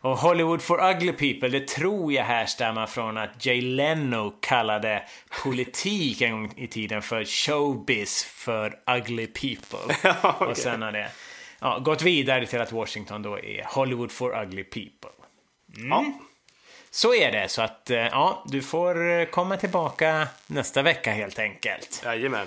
Och 0.00 0.18
Hollywood 0.18 0.62
for 0.62 0.90
ugly 0.90 1.12
people, 1.12 1.48
det 1.48 1.68
tror 1.68 2.12
jag 2.12 2.24
härstammar 2.24 2.86
från 2.86 3.18
att 3.18 3.46
Jay 3.46 3.60
Leno 3.60 4.34
kallade 4.40 5.02
politik 5.42 6.20
en 6.20 6.32
gång 6.32 6.52
i 6.56 6.66
tiden 6.66 7.02
för 7.02 7.24
showbiz 7.24 8.24
för 8.24 8.78
ugly 8.96 9.26
people. 9.26 9.94
Ja, 10.02 10.16
okej. 10.22 10.48
Och 10.48 10.56
sen 10.56 10.82
har 10.82 10.92
det 10.92 11.10
ja, 11.60 11.78
gått 11.78 12.02
vidare 12.02 12.46
till 12.46 12.60
att 12.60 12.72
Washington 12.72 13.22
då 13.22 13.38
är 13.38 13.64
Hollywood 13.64 14.12
for 14.12 14.42
ugly 14.42 14.64
people. 14.64 15.10
Ja. 15.90 16.12
Så 16.90 17.14
är 17.14 17.32
det, 17.32 17.48
så 17.48 17.62
att 17.62 17.90
eh, 17.90 17.98
ja, 17.98 18.44
du 18.46 18.62
får 18.62 19.10
eh, 19.10 19.24
komma 19.24 19.56
tillbaka 19.56 20.28
nästa 20.46 20.82
vecka 20.82 21.12
helt 21.12 21.38
enkelt. 21.38 22.02
Jajamän. 22.04 22.46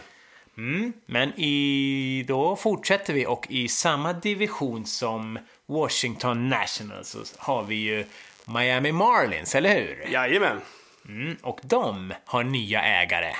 Mm, 0.57 0.93
men 1.05 1.39
i, 1.39 2.25
då 2.27 2.55
fortsätter 2.55 3.13
vi 3.13 3.25
och 3.25 3.47
i 3.49 3.67
samma 3.67 4.13
division 4.13 4.85
som 4.85 5.39
Washington 5.71 6.49
Nationals 6.49 7.09
så 7.09 7.23
har 7.37 7.63
vi 7.63 7.75
ju 7.75 8.05
Miami 8.45 8.91
Marlins, 8.91 9.55
eller 9.55 9.75
hur? 9.75 10.07
Jajamän. 10.11 10.61
Mm, 11.07 11.37
och 11.41 11.59
de 11.63 12.13
har 12.25 12.43
nya 12.43 12.81
ägare. 12.81 13.35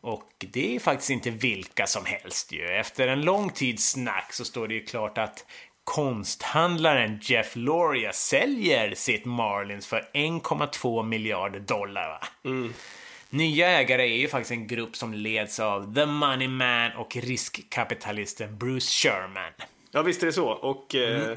Och 0.00 0.30
det 0.38 0.76
är 0.76 0.80
faktiskt 0.80 1.10
inte 1.10 1.30
vilka 1.30 1.86
som 1.86 2.04
helst 2.04 2.52
ju. 2.52 2.66
Efter 2.66 3.08
en 3.08 3.20
lång 3.20 3.50
tids 3.50 3.90
snack 3.90 4.32
så 4.32 4.44
står 4.44 4.68
det 4.68 4.74
ju 4.74 4.84
klart 4.84 5.18
att 5.18 5.44
konsthandlaren 5.84 7.18
Jeff 7.22 7.56
Loria 7.56 8.12
säljer 8.12 8.94
sitt 8.94 9.24
Marlins 9.24 9.86
för 9.86 10.08
1,2 10.14 11.02
miljarder 11.02 11.60
dollar. 11.60 12.08
Va? 12.08 12.50
Nya 13.30 13.68
ägare 13.68 14.02
är 14.02 14.18
ju 14.18 14.28
faktiskt 14.28 14.50
en 14.50 14.66
grupp 14.66 14.96
som 14.96 15.14
leds 15.14 15.60
av 15.60 15.94
The 15.94 16.06
Money 16.06 16.48
Man 16.48 16.92
och 16.92 17.16
riskkapitalisten 17.16 18.58
Bruce 18.58 18.90
Sherman. 18.90 19.52
Ja, 19.92 20.02
visst 20.02 20.22
är 20.22 20.26
det 20.26 20.32
så. 20.32 20.48
Och 20.48 20.94
eh, 20.94 21.22
Mm. 21.24 21.36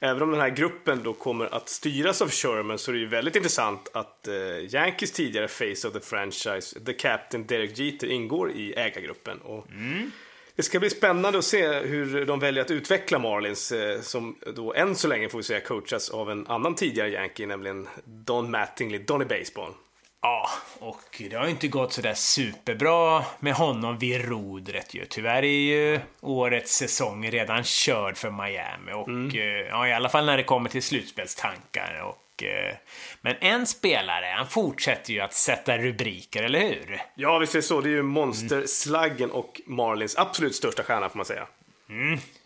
även 0.00 0.22
om 0.22 0.30
den 0.30 0.40
här 0.40 0.50
gruppen 0.50 1.02
då 1.02 1.12
kommer 1.12 1.54
att 1.54 1.68
styras 1.68 2.22
av 2.22 2.30
Sherman 2.30 2.78
så 2.78 2.90
är 2.90 2.92
det 2.94 3.00
ju 3.00 3.06
väldigt 3.06 3.36
intressant 3.36 3.88
att 3.92 4.28
eh, 4.28 4.34
Yankees 4.74 5.12
tidigare 5.12 5.48
face 5.48 5.88
of 5.88 5.92
the 5.94 6.00
franchise, 6.00 6.80
The 6.86 6.92
Captain 6.92 7.46
Derek 7.46 7.78
Jeter, 7.78 8.06
ingår 8.06 8.50
i 8.50 8.72
ägargruppen. 8.76 9.38
Och 9.40 9.66
Mm. 9.70 10.10
Det 10.56 10.62
ska 10.62 10.78
bli 10.80 10.90
spännande 10.90 11.38
att 11.38 11.44
se 11.44 11.68
hur 11.72 12.24
de 12.26 12.40
väljer 12.40 12.64
att 12.64 12.70
utveckla 12.70 13.18
Marlins, 13.18 13.72
eh, 13.72 14.00
som 14.00 14.36
då 14.56 14.74
än 14.74 14.94
så 14.96 15.08
länge 15.08 15.28
får 15.28 15.38
vi 15.38 15.44
säga 15.44 15.60
coachas 15.60 16.10
av 16.10 16.30
en 16.30 16.46
annan 16.46 16.74
tidigare 16.74 17.10
Yankee, 17.10 17.46
nämligen 17.46 17.88
Don 18.04 18.50
Mattingly, 18.50 18.98
Donny 18.98 19.24
Baseball. 19.24 19.72
Ja, 20.22 20.48
och 20.78 21.22
det 21.30 21.36
har 21.36 21.44
ju 21.44 21.50
inte 21.50 21.68
gått 21.68 21.92
sådär 21.92 22.14
superbra 22.14 23.24
med 23.40 23.54
honom 23.54 23.98
vid 23.98 24.28
rodret 24.28 24.94
ju. 24.94 25.04
Tyvärr 25.04 25.42
är 25.42 25.60
ju 25.60 26.00
årets 26.20 26.72
säsong 26.72 27.30
redan 27.30 27.64
körd 27.64 28.16
för 28.16 28.30
Miami. 28.30 28.92
Och 28.92 29.36
eh, 29.36 29.66
ja, 29.68 29.88
i 29.88 29.92
alla 29.92 30.08
fall 30.08 30.26
när 30.26 30.36
det 30.36 30.42
kommer 30.42 30.70
till 30.70 30.82
slutspelstankar. 30.82 32.02
Och, 32.04 32.42
eh, 32.44 32.74
men 33.20 33.36
en 33.40 33.66
spelare, 33.66 34.34
han 34.36 34.48
fortsätter 34.48 35.12
ju 35.12 35.20
att 35.20 35.34
sätta 35.34 35.78
rubriker, 35.78 36.42
eller 36.42 36.60
hur? 36.60 37.02
Ja, 37.14 37.38
visst 37.38 37.54
är 37.54 37.58
det 37.58 37.62
så. 37.62 37.80
Det 37.80 37.88
är 37.88 37.90
ju 37.90 38.02
monsterslaggen 38.02 39.30
och 39.30 39.60
Marlins 39.66 40.16
absolut 40.16 40.54
största 40.54 40.82
stjärna 40.82 41.08
får 41.08 41.16
man 41.16 41.26
säga. 41.26 41.46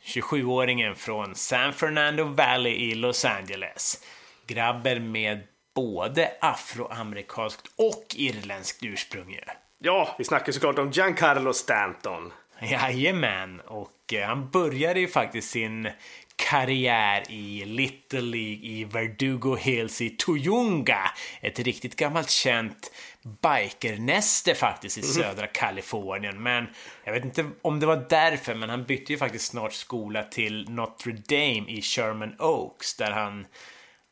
27-åringen 0.05 0.95
från 0.95 1.35
San 1.35 1.73
Fernando 1.73 2.25
Valley 2.25 2.73
i 2.73 2.95
Los 2.95 3.25
Angeles. 3.25 4.05
Grabben 4.47 5.13
med 5.13 5.41
både 5.75 6.33
afroamerikanskt 6.41 7.67
och 7.77 8.05
irländskt 8.15 8.83
ursprung 8.83 9.31
ju. 9.31 9.41
Ja, 9.79 10.15
vi 10.19 10.25
snackar 10.25 10.53
såklart 10.53 10.79
om 10.79 10.91
Giancarlo 10.91 11.53
Stanton. 11.53 12.33
Jajamän, 12.63 13.61
och 13.61 14.15
eh, 14.15 14.27
han 14.27 14.51
började 14.51 15.01
ju 15.01 15.09
faktiskt 15.09 15.51
sin 15.51 15.89
karriär 16.37 17.25
i 17.29 17.65
Little 17.65 18.21
League 18.21 18.67
i 18.67 18.85
Verdugo 18.85 19.57
Hills 19.57 20.01
i 20.01 20.11
Toyunga. 20.11 21.11
Ett 21.41 21.59
riktigt 21.59 21.97
gammalt 21.97 22.31
känt 22.31 22.93
bikernäste 23.23 24.55
faktiskt 24.55 24.99
i 24.99 25.03
södra 25.03 25.47
Kalifornien. 25.47 26.43
Men 26.43 26.67
jag 27.05 27.13
vet 27.13 27.25
inte 27.25 27.51
om 27.63 27.81
det 27.81 27.87
var 27.87 28.07
därför, 28.09 28.55
men 28.55 28.71
han 28.71 28.85
bytte 28.85 29.13
ju 29.13 29.19
faktiskt 29.19 29.47
snart 29.47 29.73
skola 29.73 30.23
till 30.23 30.69
Notre 30.69 31.13
Dame 31.13 31.71
i 31.71 31.83
Sherman 31.83 32.35
Oaks 32.39 32.97
där 32.97 33.11
han, 33.11 33.47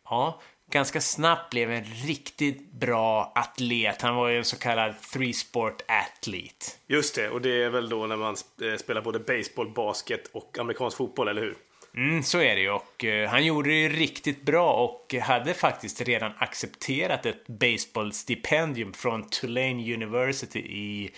ja, 0.04 0.40
ganska 0.70 1.00
snabbt 1.00 1.50
blev 1.50 1.70
en 1.70 1.84
riktigt 1.84 2.72
bra 2.72 3.32
atlet. 3.34 4.02
Han 4.02 4.16
var 4.16 4.28
ju 4.28 4.38
en 4.38 4.44
så 4.44 4.58
kallad 4.58 4.94
three 5.12 5.32
sport 5.32 5.82
athlete. 5.88 6.66
Just 6.86 7.14
det, 7.14 7.30
och 7.30 7.40
det 7.40 7.62
är 7.62 7.70
väl 7.70 7.88
då 7.88 8.06
när 8.06 8.16
man 8.16 8.36
eh, 8.62 8.76
spelar 8.76 9.02
både 9.02 9.18
baseball, 9.18 9.70
basket 9.70 10.30
och 10.32 10.58
amerikansk 10.58 10.96
fotboll, 10.96 11.28
eller 11.28 11.42
hur? 11.42 11.56
Mm, 11.94 12.22
så 12.22 12.38
är 12.38 12.54
det 12.54 12.60
ju. 12.60 12.70
Och 12.70 13.04
eh, 13.04 13.28
han 13.28 13.44
gjorde 13.44 13.70
det 13.70 13.88
riktigt 13.88 14.42
bra 14.42 14.72
och 14.72 15.14
hade 15.14 15.54
faktiskt 15.54 16.00
redan 16.00 16.32
accepterat 16.38 17.26
ett 17.26 17.46
baseballstipendium 17.46 18.92
från 18.92 19.28
Tulane 19.28 19.94
University 19.94 20.58
i 20.58 21.10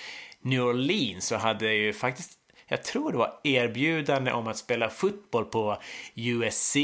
New 0.42 0.62
Orleans 0.62 1.32
och 1.32 1.38
hade 1.38 1.74
ju 1.74 1.92
faktiskt, 1.92 2.32
jag 2.68 2.84
tror 2.84 3.12
det 3.12 3.18
var 3.18 3.40
erbjudande 3.44 4.32
om 4.32 4.46
att 4.46 4.56
spela 4.56 4.88
fotboll 4.88 5.44
på 5.44 5.82
USC 6.14 6.76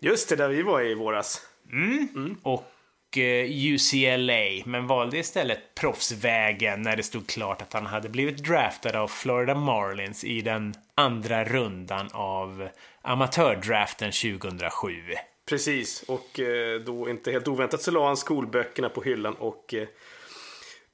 Just 0.00 0.28
det, 0.28 0.36
där 0.36 0.48
vi 0.48 0.62
var 0.62 0.80
i 0.80 0.94
våras. 0.94 1.42
Mm. 1.72 2.36
och 2.42 3.18
eh, 3.18 3.50
UCLA, 3.50 4.62
men 4.64 4.86
valde 4.86 5.18
istället 5.18 5.74
proffsvägen 5.74 6.82
när 6.82 6.96
det 6.96 7.02
stod 7.02 7.26
klart 7.26 7.62
att 7.62 7.72
han 7.72 7.86
hade 7.86 8.08
blivit 8.08 8.44
draftad 8.44 8.98
av 8.98 9.08
Florida 9.08 9.54
Marlins 9.54 10.24
i 10.24 10.40
den 10.40 10.74
andra 10.94 11.44
rundan 11.44 12.08
av 12.12 12.68
amatördraften 13.02 14.12
2007. 14.12 14.92
Precis, 15.48 16.02
och 16.02 16.40
eh, 16.40 16.80
då 16.80 17.08
inte 17.08 17.32
helt 17.32 17.48
oväntat 17.48 17.82
så 17.82 17.90
la 17.90 18.06
han 18.06 18.16
skolböckerna 18.16 18.88
på 18.88 19.02
hyllan 19.02 19.34
och 19.34 19.74
eh, 19.74 19.88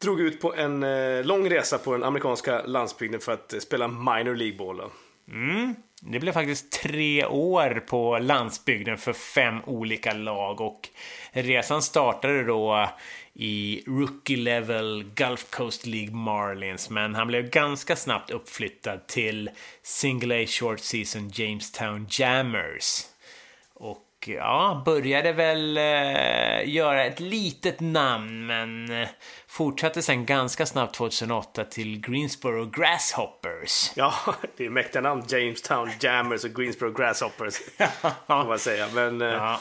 drog 0.02 0.20
ut 0.20 0.40
på 0.40 0.54
en 0.54 0.80
lång 1.26 1.50
resa 1.50 1.78
på 1.78 1.92
den 1.92 2.02
amerikanska 2.02 2.62
landsbygden 2.62 3.20
för 3.20 3.32
att 3.32 3.54
spela 3.62 3.88
minor 3.88 4.34
League-ball. 4.34 4.90
Mm. 5.28 5.74
Det 6.00 6.20
blev 6.20 6.32
faktiskt 6.32 6.72
tre 6.72 7.24
år 7.24 7.84
på 7.86 8.18
landsbygden 8.18 8.98
för 8.98 9.12
fem 9.12 9.60
olika 9.66 10.12
lag 10.12 10.60
och 10.60 10.88
resan 11.32 11.82
startade 11.82 12.44
då 12.44 12.88
i 13.34 13.82
Rookie 13.86 14.36
Level 14.36 15.04
Gulf 15.14 15.50
Coast 15.50 15.86
League 15.86 16.14
Marlins 16.14 16.90
men 16.90 17.14
han 17.14 17.26
blev 17.26 17.50
ganska 17.50 17.96
snabbt 17.96 18.30
uppflyttad 18.30 19.06
till 19.06 19.50
Single 19.82 20.42
A 20.42 20.46
Short 20.46 20.80
Season 20.80 21.30
Jamestown 21.34 22.06
Jammers. 22.10 23.02
Och 23.74 24.13
ja, 24.28 24.82
började 24.84 25.32
väl 25.32 25.76
eh, 25.76 26.74
göra 26.74 27.04
ett 27.04 27.20
litet 27.20 27.80
namn 27.80 28.46
men 28.46 28.90
eh, 29.02 29.08
fortsatte 29.46 30.02
sen 30.02 30.26
ganska 30.26 30.66
snabbt 30.66 30.94
2008 30.94 31.64
till 31.64 32.00
Greensboro 32.00 32.64
Grasshoppers. 32.66 33.90
Ja, 33.94 34.14
det 34.56 34.66
är 34.66 34.70
mäktiga 34.70 35.02
namn. 35.02 35.22
Jamestown 35.28 35.90
Jammers 36.00 36.44
och 36.44 36.50
Greensboro 36.54 36.90
Grasshoppers. 36.92 37.54
får 38.26 38.46
man 38.48 38.58
säga. 38.58 38.88
Men 38.94 39.22
eh, 39.22 39.28
Ja. 39.28 39.60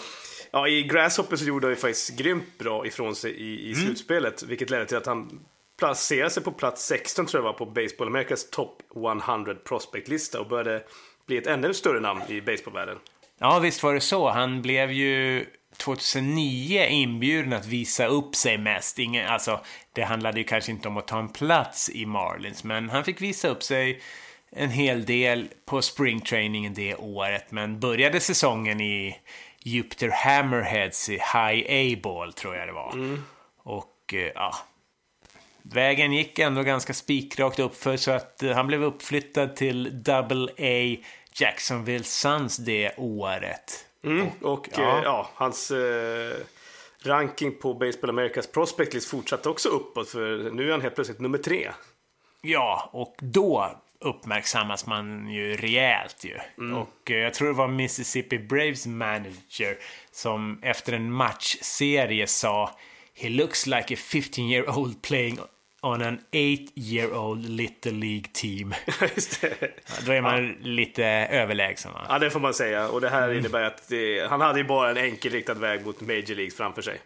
ja, 0.51 0.67
i 0.67 0.83
Grasshoppers 0.83 1.41
gjorde 1.41 1.67
han 1.67 1.71
ju 1.71 1.75
faktiskt 1.75 2.17
grymt 2.17 2.57
bra 2.57 2.87
ifrån 2.87 3.15
sig 3.15 3.31
i, 3.31 3.69
i 3.69 3.75
slutspelet. 3.75 4.43
Vilket 4.43 4.69
ledde 4.69 4.85
till 4.85 4.97
att 4.97 5.05
han 5.05 5.39
placerade 5.79 6.29
sig 6.29 6.43
på 6.43 6.51
plats 6.51 6.85
16 6.85 7.25
tror 7.25 7.43
jag 7.43 7.51
var 7.51 7.57
på 7.57 7.65
Baseball 7.65 8.07
Americas 8.07 8.49
Top 8.49 8.81
100 8.95 9.55
Prospect-lista 9.65 10.39
och 10.39 10.47
började 10.47 10.83
bli 11.27 11.37
ett 11.37 11.47
ännu 11.47 11.73
större 11.73 11.99
namn 11.99 12.21
i 12.27 12.41
baseballvärlden. 12.41 12.97
Ja, 13.43 13.59
visst 13.59 13.83
var 13.83 13.93
det 13.93 14.01
så. 14.01 14.29
Han 14.29 14.61
blev 14.61 14.91
ju 14.91 15.45
2009 15.77 16.85
inbjuden 16.85 17.53
att 17.53 17.65
visa 17.65 18.05
upp 18.05 18.35
sig 18.35 18.57
mest. 18.57 18.99
Ingen, 18.99 19.27
alltså, 19.27 19.59
det 19.93 20.03
handlade 20.03 20.37
ju 20.37 20.43
kanske 20.43 20.71
inte 20.71 20.87
om 20.87 20.97
att 20.97 21.07
ta 21.07 21.19
en 21.19 21.29
plats 21.29 21.89
i 21.89 22.05
Marlins, 22.05 22.63
men 22.63 22.89
han 22.89 23.03
fick 23.03 23.21
visa 23.21 23.47
upp 23.47 23.63
sig 23.63 24.01
en 24.51 24.69
hel 24.69 25.05
del 25.05 25.49
på 25.65 25.81
springtrainingen 25.81 26.73
det 26.73 26.95
året, 26.95 27.51
men 27.51 27.79
började 27.79 28.19
säsongen 28.19 28.81
i 28.81 29.19
Jupiter 29.59 30.09
Hammerheads 30.09 31.09
i 31.09 31.13
High 31.13 31.65
A-ball, 31.69 32.33
tror 32.33 32.55
jag 32.55 32.67
det 32.67 32.73
var. 32.73 32.93
Och 33.57 34.13
eh, 34.13 34.31
ja, 34.35 34.55
vägen 35.61 36.13
gick 36.13 36.39
ändå 36.39 36.63
ganska 36.63 36.93
spikrakt 36.93 37.59
uppför 37.59 37.97
så 37.97 38.11
att 38.11 38.43
eh, 38.43 38.51
han 38.51 38.67
blev 38.67 38.83
uppflyttad 38.83 39.55
till 39.55 40.03
Double 40.03 40.47
A 40.57 41.03
Jacksonville 41.35 42.03
Suns 42.03 42.57
det 42.57 42.91
året. 42.97 43.85
Och 44.41 44.69
ja. 44.71 44.81
ja, 44.81 45.03
ja 45.03 45.29
hans 45.35 45.71
eh, 45.71 46.37
ranking 47.03 47.55
på 47.59 47.73
Baseball 47.73 48.09
Americas 48.09 48.47
Prospect 48.47 48.93
List 48.93 49.09
fortsatte 49.09 49.49
också 49.49 49.69
uppåt 49.69 50.09
för 50.09 50.51
nu 50.51 50.67
är 50.67 50.71
han 50.71 50.81
helt 50.81 50.95
plötsligt 50.95 51.19
nummer 51.19 51.37
tre. 51.37 51.71
Ja, 52.41 52.89
och 52.93 53.15
då 53.19 53.71
uppmärksammas 53.99 54.85
man 54.85 55.29
ju 55.29 55.55
rejält 55.55 56.23
ju. 56.23 56.37
Och 56.73 57.11
eh, 57.11 57.17
jag 57.17 57.33
tror 57.33 57.47
det 57.47 57.53
var 57.53 57.67
Mississippi 57.67 58.39
Braves 58.39 58.85
manager 58.85 59.77
som 60.11 60.59
efter 60.61 60.93
en 60.93 61.11
matchserie 61.11 62.27
sa 62.27 62.71
He 63.15 63.29
looks 63.29 63.67
like 63.67 63.93
a 63.93 63.97
15 63.97 64.43
year 64.43 64.77
old 64.77 65.01
playing 65.01 65.39
on 65.83 66.01
an 66.01 66.19
eight 66.31 66.71
year 66.75 67.13
old 67.13 67.45
little 67.49 67.91
League 67.91 68.25
team. 68.33 68.73
Just 69.15 69.41
det. 69.41 69.71
Då 70.05 70.11
är 70.11 70.21
man 70.21 70.51
lite 70.61 71.05
överlägsen 71.31 71.93
va? 71.93 72.05
Ja, 72.09 72.19
det 72.19 72.29
får 72.29 72.39
man 72.39 72.53
säga. 72.53 72.87
Och 72.87 73.01
det 73.01 73.09
här 73.09 73.33
innebär 73.33 73.63
att 73.63 73.87
det, 73.89 74.27
han 74.29 74.41
hade 74.41 74.59
ju 74.59 74.65
bara 74.65 74.89
en 74.89 74.97
enkelriktad 74.97 75.53
väg 75.53 75.85
mot 75.85 76.01
Major 76.01 76.35
League 76.35 76.51
framför 76.51 76.81
sig. 76.81 76.97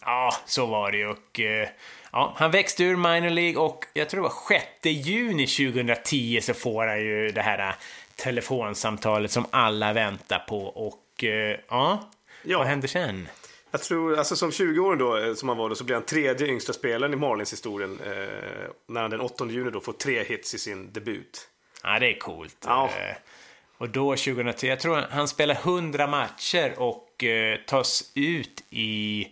Ja, 0.00 0.32
så 0.46 0.66
var 0.66 0.90
det 0.92 0.98
ju. 0.98 1.06
Och, 1.08 1.40
eh, 1.40 1.68
ja, 2.12 2.34
han 2.36 2.50
växte 2.50 2.84
ur 2.84 2.96
minor 2.96 3.30
League 3.30 3.56
och 3.62 3.84
jag 3.92 4.08
tror 4.08 4.22
det 4.22 4.28
var 4.28 4.58
6 4.82 5.06
juni 5.08 5.46
2010 5.46 6.40
så 6.42 6.54
får 6.54 6.86
han 6.86 7.00
ju 7.00 7.28
det 7.28 7.42
här 7.42 7.58
eh, 7.68 7.74
telefonsamtalet 8.16 9.30
som 9.30 9.46
alla 9.50 9.92
väntar 9.92 10.38
på. 10.38 10.58
Och 10.66 11.24
eh, 11.24 11.56
ja, 11.68 12.10
Ja. 12.44 12.58
vad 12.58 12.66
hände 12.66 12.88
sen? 12.88 13.28
Jag 13.74 13.82
tror, 13.82 14.16
alltså 14.18 14.36
som 14.36 14.50
20-åring 14.50 14.98
då, 14.98 15.16
eh, 15.16 15.34
som 15.34 15.48
han 15.48 15.58
var 15.58 15.68
då, 15.68 15.74
så 15.74 15.84
blev 15.84 15.96
han 15.96 16.06
tredje 16.06 16.46
yngsta 16.46 16.72
spelaren 16.72 17.12
i 17.12 17.16
Marlins 17.16 17.52
historien. 17.52 18.00
Eh, 18.06 18.12
när 18.86 19.00
han 19.00 19.10
den 19.10 19.20
8 19.20 19.46
juni 19.46 19.70
då 19.70 19.80
får 19.80 19.92
tre 19.92 20.24
hits 20.24 20.54
i 20.54 20.58
sin 20.58 20.92
debut. 20.92 21.48
Ja, 21.82 21.98
det 21.98 22.06
är 22.14 22.18
coolt. 22.18 22.56
Ja. 22.66 22.84
Eh, 22.98 23.16
Och 23.78 23.88
då 23.88 24.10
2010, 24.16 24.66
jag 24.66 24.80
tror 24.80 24.96
han 25.10 25.28
spelar 25.28 25.54
100 25.54 26.06
matcher 26.06 26.74
och 26.76 27.24
eh, 27.24 27.58
tas 27.66 28.12
ut 28.14 28.64
i 28.70 29.26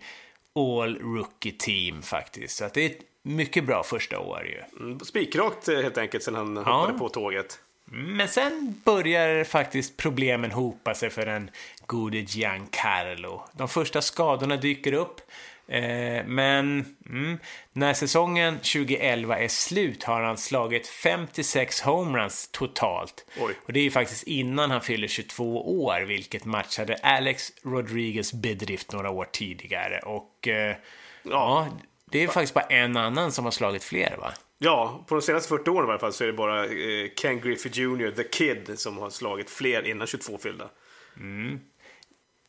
All 0.55 0.97
Rookie 0.99 1.51
Team 1.59 2.01
faktiskt. 2.01 2.57
Så 2.57 2.65
att 2.65 2.73
det 2.73 2.81
är 2.81 2.89
ett 2.89 3.01
mycket 3.23 3.63
bra 3.65 3.83
första 3.83 4.19
år 4.19 4.45
ju. 4.45 4.85
Mm, 4.85 4.99
Spikrakt 4.99 5.67
eh, 5.67 5.79
helt 5.79 5.97
enkelt 5.97 6.23
sen 6.23 6.35
han 6.35 6.57
hoppade 6.57 6.97
på 6.99 7.09
tåget. 7.09 7.59
Men 7.93 8.27
sen 8.27 8.81
börjar 8.85 9.43
faktiskt 9.43 9.97
problemen 9.97 10.51
hopa 10.51 10.93
sig 10.93 11.09
för 11.09 11.25
den 11.25 11.49
gode 11.85 12.17
Giancarlo. 12.17 13.43
De 13.53 13.67
första 13.67 14.01
skadorna 14.01 14.55
dyker 14.55 14.93
upp. 14.93 15.21
Eh, 15.67 16.25
men 16.25 16.95
mm, 17.09 17.39
när 17.73 17.93
säsongen 17.93 18.57
2011 18.57 19.39
är 19.39 19.47
slut 19.47 20.03
har 20.03 20.21
han 20.21 20.37
slagit 20.37 20.87
56 20.87 21.81
homeruns 21.81 22.49
totalt. 22.51 23.25
Oj. 23.39 23.53
Och 23.65 23.73
det 23.73 23.79
är 23.79 23.83
ju 23.83 23.91
faktiskt 23.91 24.23
innan 24.23 24.71
han 24.71 24.81
fyller 24.81 25.07
22 25.07 25.83
år, 25.83 26.01
vilket 26.01 26.45
matchade 26.45 26.95
Alex 26.95 27.51
Rodriguez 27.63 28.33
bedrift 28.33 28.91
några 28.91 29.09
år 29.09 29.27
tidigare. 29.31 29.99
Och 29.99 30.47
eh, 30.47 30.75
ja, 31.23 31.67
det 32.11 32.23
är 32.23 32.27
faktiskt 32.27 32.53
bara 32.53 32.65
en 32.65 32.97
annan 32.97 33.31
som 33.31 33.45
har 33.45 33.51
slagit 33.51 33.83
fler 33.83 34.17
va? 34.17 34.33
Ja, 34.63 35.03
på 35.07 35.15
de 35.15 35.21
senaste 35.21 35.49
40 35.49 35.69
åren 35.69 35.87
i 35.87 35.91
alla 35.91 35.99
fall 35.99 36.13
så 36.13 36.23
är 36.23 36.27
det 36.27 36.33
bara 36.33 36.65
eh, 36.65 37.09
Ken 37.15 37.41
Griffey 37.41 37.71
Jr, 37.73 38.11
The 38.11 38.23
Kid, 38.23 38.79
som 38.79 38.97
har 38.97 39.09
slagit 39.09 39.49
fler 39.49 39.87
innan 39.87 40.07
22 40.07 40.37
fyllda. 40.37 40.69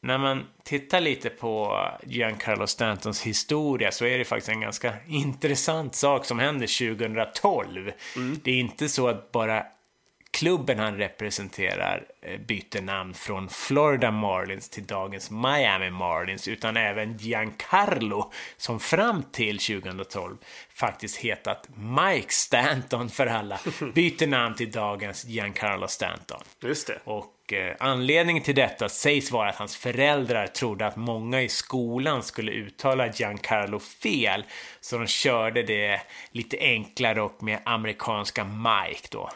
När 0.00 0.18
man 0.18 0.46
tittar 0.64 1.00
lite 1.00 1.30
på 1.30 1.78
Giancarlo 2.06 2.66
Stantons 2.66 3.22
historia 3.22 3.92
så 3.92 4.04
är 4.04 4.18
det 4.18 4.24
faktiskt 4.24 4.48
en 4.48 4.60
ganska 4.60 4.94
intressant 5.08 5.94
sak 5.94 6.24
som 6.24 6.38
händer 6.38 6.96
2012. 6.96 7.92
Det 8.42 8.50
är 8.50 8.60
inte 8.60 8.88
så 8.88 9.08
att 9.08 9.32
bara 9.32 9.66
klubben 10.32 10.78
han 10.78 10.96
representerar 10.96 12.06
eh, 12.22 12.40
byter 12.40 12.82
namn 12.82 13.14
från 13.14 13.48
Florida 13.48 14.10
Marlins 14.10 14.68
till 14.68 14.86
dagens 14.86 15.30
Miami 15.30 15.90
Marlins 15.90 16.48
utan 16.48 16.76
även 16.76 17.16
Giancarlo 17.16 18.32
som 18.56 18.80
fram 18.80 19.22
till 19.22 19.58
2012 19.58 20.36
faktiskt 20.74 21.16
hetat 21.16 21.68
Mike 21.74 22.32
Stanton 22.32 23.08
för 23.08 23.26
alla 23.26 23.60
byter 23.94 24.26
namn 24.26 24.54
till 24.54 24.70
dagens 24.70 25.24
Giancarlo 25.24 25.88
Stanton. 25.88 26.40
Just 26.60 26.86
det. 26.86 26.98
Och 27.04 27.31
eh, 27.52 27.76
anledningen 27.78 28.42
till 28.42 28.54
detta 28.54 28.88
sägs 28.88 29.32
vara 29.32 29.48
att 29.48 29.56
hans 29.56 29.76
föräldrar 29.76 30.46
trodde 30.46 30.86
att 30.86 30.96
många 30.96 31.42
i 31.42 31.48
skolan 31.48 32.22
skulle 32.22 32.52
uttala 32.52 33.06
Giancarlo 33.06 33.78
fel. 33.78 34.44
Så 34.80 34.98
de 34.98 35.06
körde 35.06 35.62
det 35.62 36.00
lite 36.30 36.58
enklare 36.60 37.22
och 37.22 37.42
med 37.42 37.58
amerikanska 37.64 38.44
Mike 38.44 39.08
då. 39.10 39.30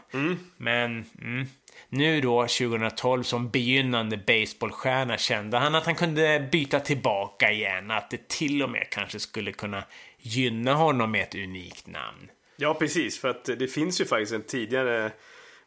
Men 0.57 1.05
mm, 1.23 1.47
nu 1.89 2.21
då, 2.21 2.43
2012, 2.43 3.23
som 3.23 3.51
begynnande 3.51 4.17
baseballstjärna 4.17 5.19
kände 5.19 5.59
han 5.59 5.75
att 5.75 5.87
han 5.87 5.95
kunde 5.95 6.49
byta 6.53 6.81
tillbaka 6.81 7.53
igen. 7.53 7.91
Att 7.91 8.11
det 8.11 8.29
till 8.29 8.63
och 8.63 8.71
med 8.71 8.91
kanske 8.91 9.21
skulle 9.21 9.53
kunna 9.53 9.85
gynna 10.19 10.75
honom 10.75 11.11
med 11.11 11.23
ett 11.23 11.35
unikt 11.35 11.87
namn. 11.87 12.31
Ja, 12.57 12.75
precis. 12.75 13.21
För 13.21 13.29
att 13.29 13.45
det 13.45 13.69
finns 13.69 14.01
ju 14.01 14.05
faktiskt 14.05 14.33
en 14.33 14.43
tidigare 14.43 15.13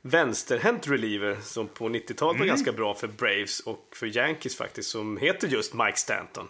vänsterhänt 0.01 0.87
reliever 0.87 1.37
som 1.41 1.67
på 1.67 1.89
90-talet 1.89 2.39
var 2.39 2.45
ganska 2.45 2.71
bra 2.71 2.93
för 2.93 3.07
Braves 3.07 3.59
och 3.59 3.93
för 3.95 4.17
Yankees 4.17 4.57
faktiskt, 4.57 4.89
som 4.89 5.17
heter 5.17 5.47
just 5.47 5.73
Mike 5.73 5.97
Stanton. 5.97 6.47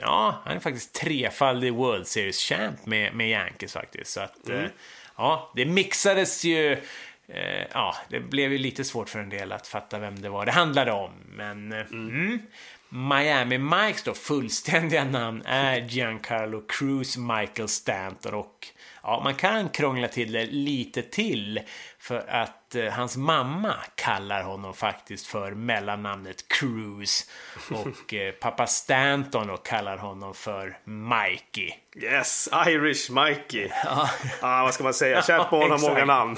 Ja, 0.00 0.42
han 0.44 0.56
är 0.56 0.60
faktiskt 0.60 0.94
trefaldig 0.94 1.74
World 1.74 2.06
Series-champ 2.06 2.86
med, 2.86 3.14
med 3.14 3.30
Yankees 3.30 3.72
faktiskt. 3.72 4.10
Så 4.10 4.20
att, 4.20 4.48
eh, 4.48 4.64
ja, 5.16 5.52
det 5.56 5.66
mixades 5.66 6.44
ju... 6.44 6.72
Eh, 7.28 7.66
ja, 7.72 7.96
det 8.08 8.20
blev 8.20 8.52
ju 8.52 8.58
lite 8.58 8.84
svårt 8.84 9.08
för 9.08 9.18
en 9.18 9.28
del 9.28 9.52
att 9.52 9.66
fatta 9.66 9.98
vem 9.98 10.22
det 10.22 10.28
var 10.28 10.46
det 10.46 10.52
handlade 10.52 10.92
om. 10.92 11.10
Men 11.28 11.72
eh, 11.72 11.86
mm. 11.92 12.38
Miami 12.88 13.58
Mikes 13.58 14.02
då 14.02 14.14
fullständiga 14.14 15.04
namn 15.04 15.42
är 15.46 15.80
Giancarlo 15.80 16.62
Cruz 16.68 17.16
Michael 17.16 17.68
Stanton 17.68 18.34
och 18.34 18.66
ja, 19.02 19.20
man 19.24 19.34
kan 19.34 19.68
krångla 19.68 20.08
till 20.08 20.32
det 20.32 20.46
lite 20.46 21.02
till 21.02 21.60
för 22.08 22.24
att 22.28 22.74
eh, 22.74 22.84
hans 22.84 23.16
mamma 23.16 23.74
kallar 23.94 24.42
honom 24.42 24.74
faktiskt 24.74 25.26
för 25.26 25.50
mellannamnet 25.50 26.48
Cruz 26.48 27.30
och 27.70 28.14
eh, 28.14 28.32
pappa 28.32 28.66
Stanton 28.66 29.46
då 29.46 29.56
kallar 29.56 29.96
honom 29.96 30.34
för 30.34 30.78
Mikey. 30.84 31.72
Yes, 31.96 32.48
Irish 32.66 33.10
Mikey. 33.10 33.68
Ja, 33.84 34.10
ah, 34.40 34.62
vad 34.62 34.74
ska 34.74 34.84
man 34.84 34.94
säga? 34.94 35.22
Kärt 35.22 35.50
barn 35.50 35.70
har 35.70 35.78
många 35.90 36.04
namn. 36.04 36.36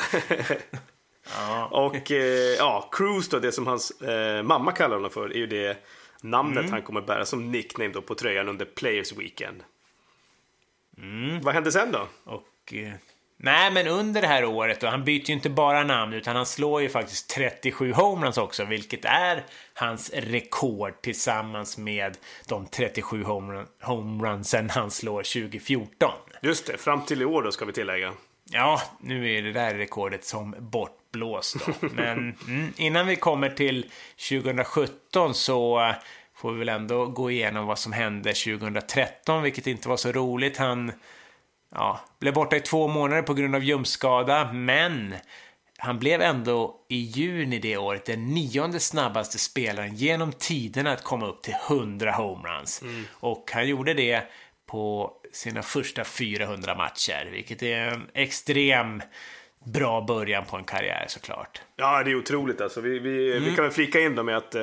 Ja, 1.36 1.66
och 1.66 2.10
eh, 2.10 2.56
ja, 2.58 2.88
Cruise 2.92 3.30
då, 3.30 3.38
det 3.38 3.52
som 3.52 3.66
hans 3.66 3.90
eh, 4.00 4.42
mamma 4.42 4.72
kallar 4.72 4.96
honom 4.96 5.10
för, 5.10 5.32
är 5.32 5.38
ju 5.38 5.46
det 5.46 5.86
namnet 6.20 6.58
Mm. 6.58 6.72
han 6.72 6.82
kommer 6.82 7.00
bära 7.00 7.26
som 7.26 7.52
nickname 7.52 7.90
då 7.90 8.02
på 8.02 8.14
tröjan 8.14 8.48
under 8.48 8.64
Players 8.64 9.12
Weekend. 9.12 9.62
Mm. 10.98 11.40
Vad 11.40 11.54
hände 11.54 11.72
sen 11.72 11.92
då? 11.92 12.08
och... 12.24 12.74
Nej, 13.42 13.70
men 13.70 13.86
under 13.86 14.20
det 14.20 14.26
här 14.26 14.44
året 14.44 14.80
då, 14.80 14.86
han 14.86 15.04
byter 15.04 15.28
ju 15.28 15.34
inte 15.34 15.50
bara 15.50 15.84
namn 15.84 16.12
utan 16.12 16.36
han 16.36 16.46
slår 16.46 16.82
ju 16.82 16.88
faktiskt 16.88 17.30
37 17.30 17.92
homeruns 17.92 18.38
också, 18.38 18.64
vilket 18.64 19.04
är 19.04 19.44
hans 19.74 20.10
rekord 20.14 21.02
tillsammans 21.02 21.78
med 21.78 22.16
de 22.48 22.66
37 22.66 23.24
homerun- 23.24 23.66
homerunsen 23.82 24.70
han 24.70 24.90
slår 24.90 25.22
2014. 25.22 26.10
Just 26.42 26.66
det, 26.66 26.78
fram 26.78 27.04
till 27.04 27.22
i 27.22 27.24
år 27.24 27.42
då 27.42 27.52
ska 27.52 27.64
vi 27.64 27.72
tillägga. 27.72 28.12
Ja, 28.50 28.82
nu 29.00 29.34
är 29.34 29.42
det 29.42 29.52
där 29.52 29.74
rekordet 29.74 30.24
som 30.24 30.54
bortblåst 30.58 31.56
då. 31.66 31.88
Men 31.92 32.36
mm, 32.46 32.72
innan 32.76 33.06
vi 33.06 33.16
kommer 33.16 33.50
till 33.50 33.90
2017 34.28 35.34
så 35.34 35.92
får 36.34 36.52
vi 36.52 36.58
väl 36.58 36.68
ändå 36.68 37.06
gå 37.06 37.30
igenom 37.30 37.66
vad 37.66 37.78
som 37.78 37.92
hände 37.92 38.32
2013, 38.32 39.42
vilket 39.42 39.66
inte 39.66 39.88
var 39.88 39.96
så 39.96 40.12
roligt. 40.12 40.56
Han 40.56 40.92
ja, 41.74 42.00
blev 42.20 42.34
borta 42.34 42.56
i 42.56 42.60
två 42.60 42.88
månader 42.88 43.22
på 43.22 43.34
grund 43.34 43.54
av 43.54 43.62
ljumskada, 43.64 44.52
men 44.52 45.14
han 45.78 45.98
blev 45.98 46.22
ändå 46.22 46.76
i 46.88 46.96
juni 46.96 47.58
det 47.58 47.76
året 47.76 48.04
den 48.06 48.26
nionde 48.26 48.80
snabbaste 48.80 49.38
spelaren 49.38 49.94
genom 49.96 50.32
tiderna 50.32 50.92
att 50.92 51.04
komma 51.04 51.26
upp 51.26 51.42
till 51.42 51.54
100 51.68 52.12
homeruns. 52.12 52.82
Och 53.12 53.50
han 53.54 53.68
gjorde 53.68 53.94
det 53.94 54.22
på 54.66 55.12
sina 55.32 55.62
första 55.62 56.04
400 56.04 56.74
matcher, 56.74 57.28
vilket 57.32 57.62
är 57.62 57.76
en 57.88 58.06
extrem 58.14 59.02
bra 59.64 60.00
början 60.00 60.44
på 60.44 60.56
en 60.56 60.64
karriär 60.64 61.04
såklart. 61.08 61.60
Ja, 61.76 62.02
det 62.02 62.10
är 62.10 62.14
otroligt 62.14 62.60
alltså. 62.60 62.80
Vi, 62.80 62.98
vi, 62.98 63.30
Mm. 63.30 63.44
vi 63.44 63.56
kan 63.56 63.64
väl 63.64 63.72
flika 63.72 64.00
in 64.00 64.14
då 64.14 64.22
med 64.22 64.36
att 64.36 64.54
eh, 64.54 64.62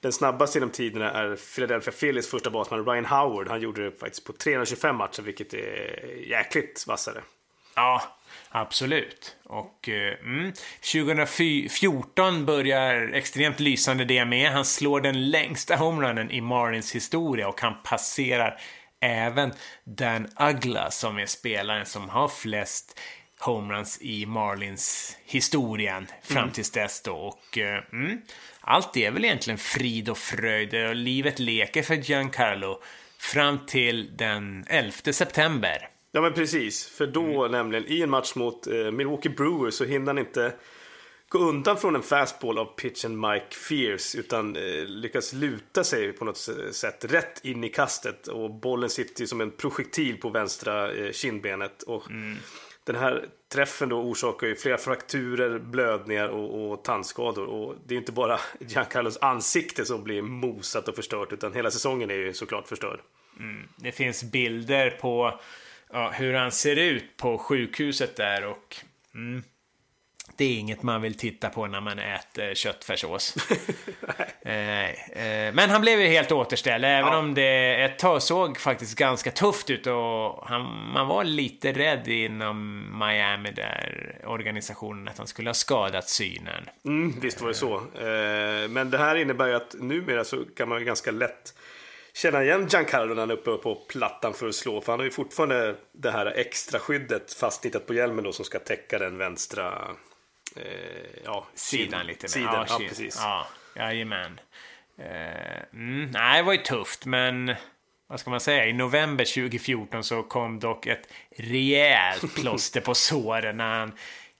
den 0.00 0.12
snabbaste 0.12 0.58
genom 0.58 0.70
tiderna 0.70 1.10
är 1.10 1.36
Philadelphia 1.54 1.92
Phillies 1.92 2.30
första 2.30 2.50
basman 2.50 2.84
Ryan 2.84 3.04
Howard. 3.04 3.48
Han 3.48 3.60
gjorde 3.60 3.84
det 3.84 3.98
faktiskt 3.98 4.24
på 4.24 4.32
325 4.32 4.96
matcher, 4.96 5.22
vilket 5.22 5.54
är 5.54 6.28
jäkligt 6.28 6.84
vassare. 6.86 7.20
Ja, 7.74 8.02
absolut. 8.48 9.36
Och 9.44 9.88
eh, 9.88 10.18
mm, 10.20 10.52
2014 10.92 12.46
börjar 12.46 13.12
extremt 13.12 13.60
lysande 13.60 14.04
det 14.04 14.24
med. 14.24 14.52
Han 14.52 14.64
slår 14.64 15.00
den 15.00 15.30
längsta 15.30 15.76
homerunnen 15.76 16.30
i 16.30 16.40
Marlins 16.40 16.94
historia 16.94 17.48
och 17.48 17.60
han 17.60 17.74
passerar 17.84 18.60
även 19.00 19.52
Dan 19.84 20.28
Ugla 20.40 20.90
som 20.90 21.18
är 21.18 21.26
spelaren 21.26 21.86
som 21.86 22.08
har 22.08 22.28
flest 22.28 23.00
homeruns 23.40 23.98
i 24.00 24.26
Marlins 24.26 25.16
historien 25.24 26.06
fram 26.22 26.50
tills 26.50 26.70
dess 26.70 27.02
då. 27.02 27.16
Och 27.16 27.58
eh, 27.58 27.84
mm, 27.92 28.22
allt 28.60 28.96
är 28.96 29.10
väl 29.10 29.24
egentligen 29.24 29.58
frid 29.58 30.08
och 30.08 30.18
fröjd 30.18 30.74
och 30.88 30.94
livet 30.94 31.38
leker 31.38 31.82
för 31.82 31.94
Giancarlo 31.94 32.82
fram 33.18 33.58
till 33.66 34.16
den 34.16 34.64
11 34.68 34.92
september. 35.12 35.88
Ja 36.12 36.20
men 36.20 36.32
precis, 36.32 36.86
för 36.86 37.06
då 37.06 37.44
Mm. 37.44 37.52
nämligen 37.52 37.84
i 37.86 38.02
en 38.02 38.10
match 38.10 38.34
mot 38.34 38.66
eh, 38.66 38.90
Milwaukee 38.90 39.28
Brewers 39.28 39.74
så 39.74 39.84
hinner 39.84 40.06
han 40.06 40.18
inte 40.18 40.52
gå 41.28 41.38
undan 41.38 41.76
från 41.76 41.96
en 41.96 42.02
fastball 42.02 42.58
av 42.58 42.64
pitchen 42.64 43.20
Mike 43.20 43.56
Fierce 43.68 44.18
utan 44.18 44.56
eh, 44.56 44.84
lyckas 44.86 45.32
luta 45.32 45.84
sig 45.84 46.12
på 46.12 46.24
något 46.24 46.48
sätt 46.72 47.04
rätt 47.08 47.44
in 47.44 47.64
i 47.64 47.68
kastet 47.68 48.26
och 48.26 48.50
bollen 48.54 48.90
sitter 48.90 49.26
som 49.26 49.40
en 49.40 49.50
projektil 49.50 50.16
på 50.20 50.28
vänstra 50.28 50.92
eh, 50.92 51.12
kindbenet. 51.12 51.82
Och 51.82 52.10
mm. 52.10 52.38
Den 52.84 52.96
här 52.96 53.28
träffen 53.52 53.88
då 53.88 53.96
orsakar 53.96 54.46
ju 54.46 54.56
flera 54.56 54.78
frakturer, 54.78 55.58
blödningar 55.58 56.28
och, 56.28 56.72
och 56.72 56.84
tandskador. 56.84 57.46
Och 57.46 57.74
det 57.86 57.94
är 57.94 57.98
inte 57.98 58.12
bara 58.12 58.40
Giancarlos 58.60 59.18
ansikte 59.20 59.84
som 59.84 60.04
blir 60.04 60.22
mosat 60.22 60.88
och 60.88 60.96
förstört 60.96 61.32
utan 61.32 61.54
hela 61.54 61.70
säsongen 61.70 62.10
är 62.10 62.14
ju 62.14 62.32
såklart 62.32 62.68
förstörd. 62.68 63.00
Mm. 63.38 63.68
Det 63.76 63.92
finns 63.92 64.24
bilder 64.24 64.90
på 64.90 65.40
ja, 65.92 66.10
hur 66.10 66.34
han 66.34 66.52
ser 66.52 66.76
ut 66.76 67.16
på 67.16 67.38
sjukhuset 67.38 68.16
där 68.16 68.44
och 68.44 68.76
mm, 69.14 69.42
det 70.36 70.44
är 70.44 70.58
inget 70.58 70.82
man 70.82 71.02
vill 71.02 71.14
titta 71.14 71.50
på 71.50 71.66
när 71.66 71.80
man 71.80 71.98
äter 71.98 72.54
köttfärssås. 72.54 73.34
men 75.52 75.70
han 75.70 75.80
blev 75.80 76.00
ju 76.00 76.06
helt 76.06 76.32
återställd, 76.32 76.84
även 76.84 77.12
ja. 77.12 77.18
om 77.18 77.34
det 77.34 77.84
ett 77.84 77.98
tag 77.98 78.22
såg 78.22 78.58
faktiskt 78.58 78.98
ganska 78.98 79.30
tufft 79.30 79.70
ut 79.70 79.86
och 79.86 80.48
han, 80.48 80.92
man 80.94 81.06
var 81.06 81.24
lite 81.24 81.72
rädd 81.72 82.08
inom 82.08 82.86
Miami 82.98 83.50
där 83.50 84.16
organisationen 84.26 85.08
att 85.08 85.18
han 85.18 85.26
skulle 85.26 85.48
ha 85.48 85.54
skadat 85.54 86.08
synen. 86.08 86.68
Mm, 86.84 87.20
visst 87.20 87.40
var 87.40 87.48
det 87.48 87.54
så. 87.54 87.74
Eh, 87.76 88.68
men 88.68 88.90
det 88.90 88.98
här 88.98 89.16
innebär 89.16 89.46
ju 89.46 89.54
att 89.54 89.74
numera 89.78 90.24
så 90.24 90.44
kan 90.56 90.68
man 90.68 90.78
ju 90.78 90.84
ganska 90.84 91.10
lätt 91.10 91.54
känna 92.14 92.42
igen 92.42 92.68
Giancarlo 92.70 93.14
när 93.14 93.22
han 93.22 93.30
är 93.30 93.34
uppe 93.34 93.56
på 93.56 93.74
plattan 93.74 94.34
för 94.34 94.48
att 94.48 94.54
slå. 94.54 94.80
För 94.80 94.92
han 94.92 95.00
har 95.00 95.04
ju 95.04 95.10
fortfarande 95.10 95.76
det 95.92 96.10
här 96.10 96.26
extra 96.26 96.78
skyddet 96.78 97.32
fastnittat 97.32 97.86
på 97.86 97.94
hjälmen 97.94 98.24
då 98.24 98.32
som 98.32 98.44
ska 98.44 98.58
täcka 98.58 98.98
den 98.98 99.18
vänstra 99.18 99.96
eh, 100.56 100.62
ja, 101.24 101.46
sidan 101.54 102.06
lite 102.06 102.24
mer. 102.24 102.28
Sidan, 102.28 102.54
ja, 102.54 102.66
ja, 102.68 102.80
precis. 102.88 103.18
Ja, 103.22 103.46
jajamän. 103.76 104.40
Eh, 105.00 105.62
mm, 105.72 106.10
nej, 106.10 106.36
det 106.36 106.46
var 106.46 106.52
ju 106.52 106.58
tufft, 106.58 107.06
men 107.06 107.54
vad 108.08 108.20
ska 108.20 108.30
man 108.30 108.40
säga? 108.40 108.66
I 108.66 108.72
november 108.72 109.24
2014 109.24 110.04
så 110.04 110.22
kom 110.22 110.60
dock 110.60 110.86
ett 110.86 111.08
rejält 111.36 112.34
plåster 112.40 112.80
på 112.80 112.94
såren 112.94 113.56
när 113.56 113.78
han 113.78 113.92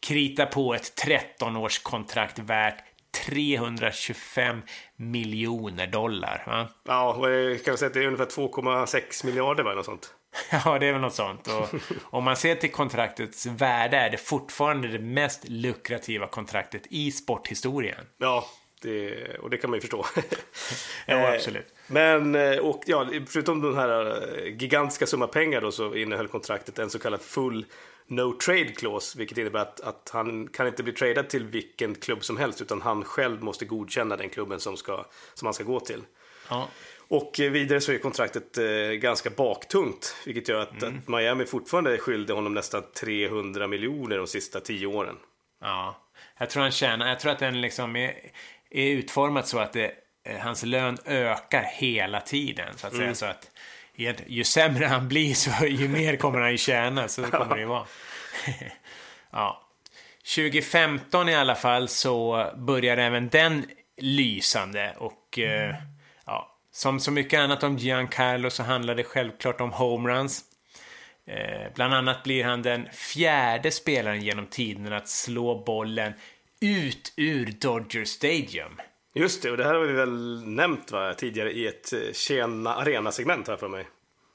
kritar 0.06 0.46
på 0.46 0.74
ett 0.74 1.04
13-årskontrakt 1.06 2.42
värt 2.42 2.84
325 3.26 4.62
miljoner 4.96 5.86
dollar. 5.86 6.42
Va? 6.46 6.68
Ja, 6.84 7.12
kan 7.12 7.22
vi 7.30 7.58
säga 7.64 7.86
att 7.86 7.94
det 7.94 8.02
är 8.02 8.06
ungefär 8.06 8.26
2,6 8.26 9.26
miljarder 9.26 9.64
va? 9.64 9.74
Något 9.74 9.84
sånt. 9.84 10.14
Ja, 10.64 10.78
det 10.78 10.86
är 10.86 10.92
väl 10.92 11.00
något 11.00 11.14
sånt. 11.14 11.48
Och 11.48 11.80
om 12.02 12.24
man 12.24 12.36
ser 12.36 12.54
till 12.54 12.72
kontraktets 12.72 13.46
värde 13.46 13.96
är 13.96 14.10
det 14.10 14.16
fortfarande 14.16 14.88
det 14.88 14.98
mest 14.98 15.48
lukrativa 15.48 16.26
kontraktet 16.26 16.82
i 16.90 17.12
sporthistorien. 17.12 18.06
Ja, 18.18 18.46
det, 18.80 19.34
och 19.38 19.50
det 19.50 19.56
kan 19.56 19.70
man 19.70 19.76
ju 19.76 19.80
förstå. 19.80 20.06
ja, 21.06 21.14
eh, 21.14 21.32
absolut. 21.32 21.74
Men, 21.86 22.34
eh, 22.34 22.58
och 22.58 22.82
ja, 22.86 23.06
förutom 23.26 23.60
den 23.60 23.74
här 23.74 24.22
eh, 24.38 24.56
gigantiska 24.56 25.06
summa 25.06 25.26
pengar 25.26 25.60
då 25.60 25.72
så 25.72 25.94
innehöll 25.94 26.28
kontraktet 26.28 26.78
en 26.78 26.90
så 26.90 26.98
kallad 26.98 27.20
full 27.20 27.66
no 28.06 28.38
trade 28.38 28.64
clause, 28.68 29.18
vilket 29.18 29.38
innebär 29.38 29.60
att, 29.60 29.80
att 29.80 30.10
han 30.12 30.48
kan 30.48 30.66
inte 30.66 30.82
bli 30.82 30.92
tradad 30.92 31.28
till 31.28 31.44
vilken 31.44 31.94
klubb 31.94 32.24
som 32.24 32.36
helst, 32.36 32.62
utan 32.62 32.82
han 32.82 33.04
själv 33.04 33.42
måste 33.42 33.64
godkänna 33.64 34.16
den 34.16 34.28
klubben 34.28 34.60
som, 34.60 34.76
ska, 34.76 35.04
som 35.34 35.46
han 35.46 35.54
ska 35.54 35.64
gå 35.64 35.80
till. 35.80 36.02
Ja. 36.48 36.68
Och 37.08 37.32
vidare 37.38 37.80
så 37.80 37.92
är 37.92 37.98
kontraktet 37.98 38.58
ganska 39.00 39.30
baktungt, 39.30 40.16
vilket 40.26 40.48
gör 40.48 40.60
att, 40.60 40.82
mm. 40.82 40.98
att 40.98 41.08
Miami 41.08 41.46
fortfarande 41.46 41.94
är 41.94 41.98
skyldig 41.98 42.34
honom 42.34 42.54
nästan 42.54 42.82
300 43.00 43.66
miljoner 43.66 44.18
de 44.18 44.26
sista 44.26 44.60
tio 44.60 44.86
åren. 44.86 45.16
Ja, 45.60 45.96
jag 46.38 46.50
tror 46.50 46.62
han 46.62 46.72
tjänar, 46.72 47.08
jag 47.08 47.20
tror 47.20 47.32
att 47.32 47.38
den 47.38 47.60
liksom 47.60 47.96
är, 47.96 48.14
är 48.70 48.90
utformat 48.90 49.48
så 49.48 49.58
att 49.58 49.72
det, 49.72 49.92
eh, 50.24 50.38
hans 50.38 50.62
lön 50.62 50.98
ökar 51.04 51.62
hela 51.62 52.20
tiden, 52.20 52.76
så 52.76 52.86
att 52.86 52.92
mm. 52.92 53.14
säga. 53.14 53.14
Så 53.14 53.26
att 53.26 53.50
ju 54.26 54.44
sämre 54.44 54.86
han 54.86 55.08
blir, 55.08 55.34
så 55.34 55.66
ju 55.66 55.88
mer 55.88 56.16
kommer 56.16 56.40
han 56.40 56.50
ju 56.50 56.58
tjäna, 56.58 57.08
så 57.08 57.22
kommer 57.22 57.54
det 57.54 57.60
ju 57.60 57.66
vara. 57.66 57.86
ja. 59.30 59.66
2015 60.34 61.28
i 61.28 61.34
alla 61.34 61.54
fall 61.54 61.88
så 61.88 62.50
börjar 62.56 62.96
även 62.96 63.28
den 63.28 63.66
lysande 63.96 64.94
och 64.98 65.38
mm. 65.38 65.74
Som 66.72 67.00
så 67.00 67.10
mycket 67.10 67.40
annat 67.40 67.62
om 67.62 67.76
Giancarlo 67.76 68.50
så 68.50 68.62
handlar 68.62 68.94
det 68.94 69.04
självklart 69.04 69.60
om 69.60 69.72
homeruns. 69.72 70.44
Eh, 71.26 71.72
bland 71.74 71.94
annat 71.94 72.22
blir 72.22 72.44
han 72.44 72.62
den 72.62 72.88
fjärde 72.92 73.70
spelaren 73.70 74.22
genom 74.22 74.46
tiden 74.46 74.92
att 74.92 75.08
slå 75.08 75.64
bollen 75.64 76.12
ut 76.60 77.12
ur 77.16 77.54
Dodger 77.60 78.04
Stadium. 78.04 78.80
Just 79.14 79.42
det, 79.42 79.50
och 79.50 79.56
det 79.56 79.64
här 79.64 79.74
har 79.74 79.80
vi 79.80 79.92
väl 79.92 80.42
nämnt 80.46 80.90
va, 80.90 81.14
tidigare 81.14 81.52
i 81.52 81.66
ett 81.66 81.92
Tjena 82.12 82.70
eh, 82.70 82.78
Arena-segment 82.78 83.48
här 83.48 83.56
för 83.56 83.68
mig. 83.68 83.86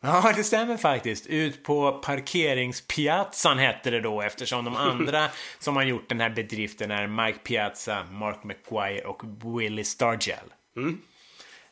Ja, 0.02 0.34
det 0.36 0.44
stämmer 0.44 0.78
faktiskt. 0.78 1.28
Ut 1.28 1.64
på 1.64 1.92
parkeringspiazzan 1.92 3.58
hette 3.58 3.90
det 3.90 4.02
då 4.02 4.22
eftersom 4.22 4.66
de 4.66 4.76
andra 4.76 5.28
som 5.60 5.76
har 5.76 5.84
gjort 5.84 6.10
den 6.10 6.20
här 6.20 6.30
bedriften 6.30 6.92
är 6.92 7.08
Mike 7.08 7.40
Piazza, 7.40 8.04
Mark 8.12 8.44
McGuire 8.44 9.02
och 9.02 9.24
Willie 9.60 9.84
Stargell. 9.84 10.54
Mm. 10.78 11.02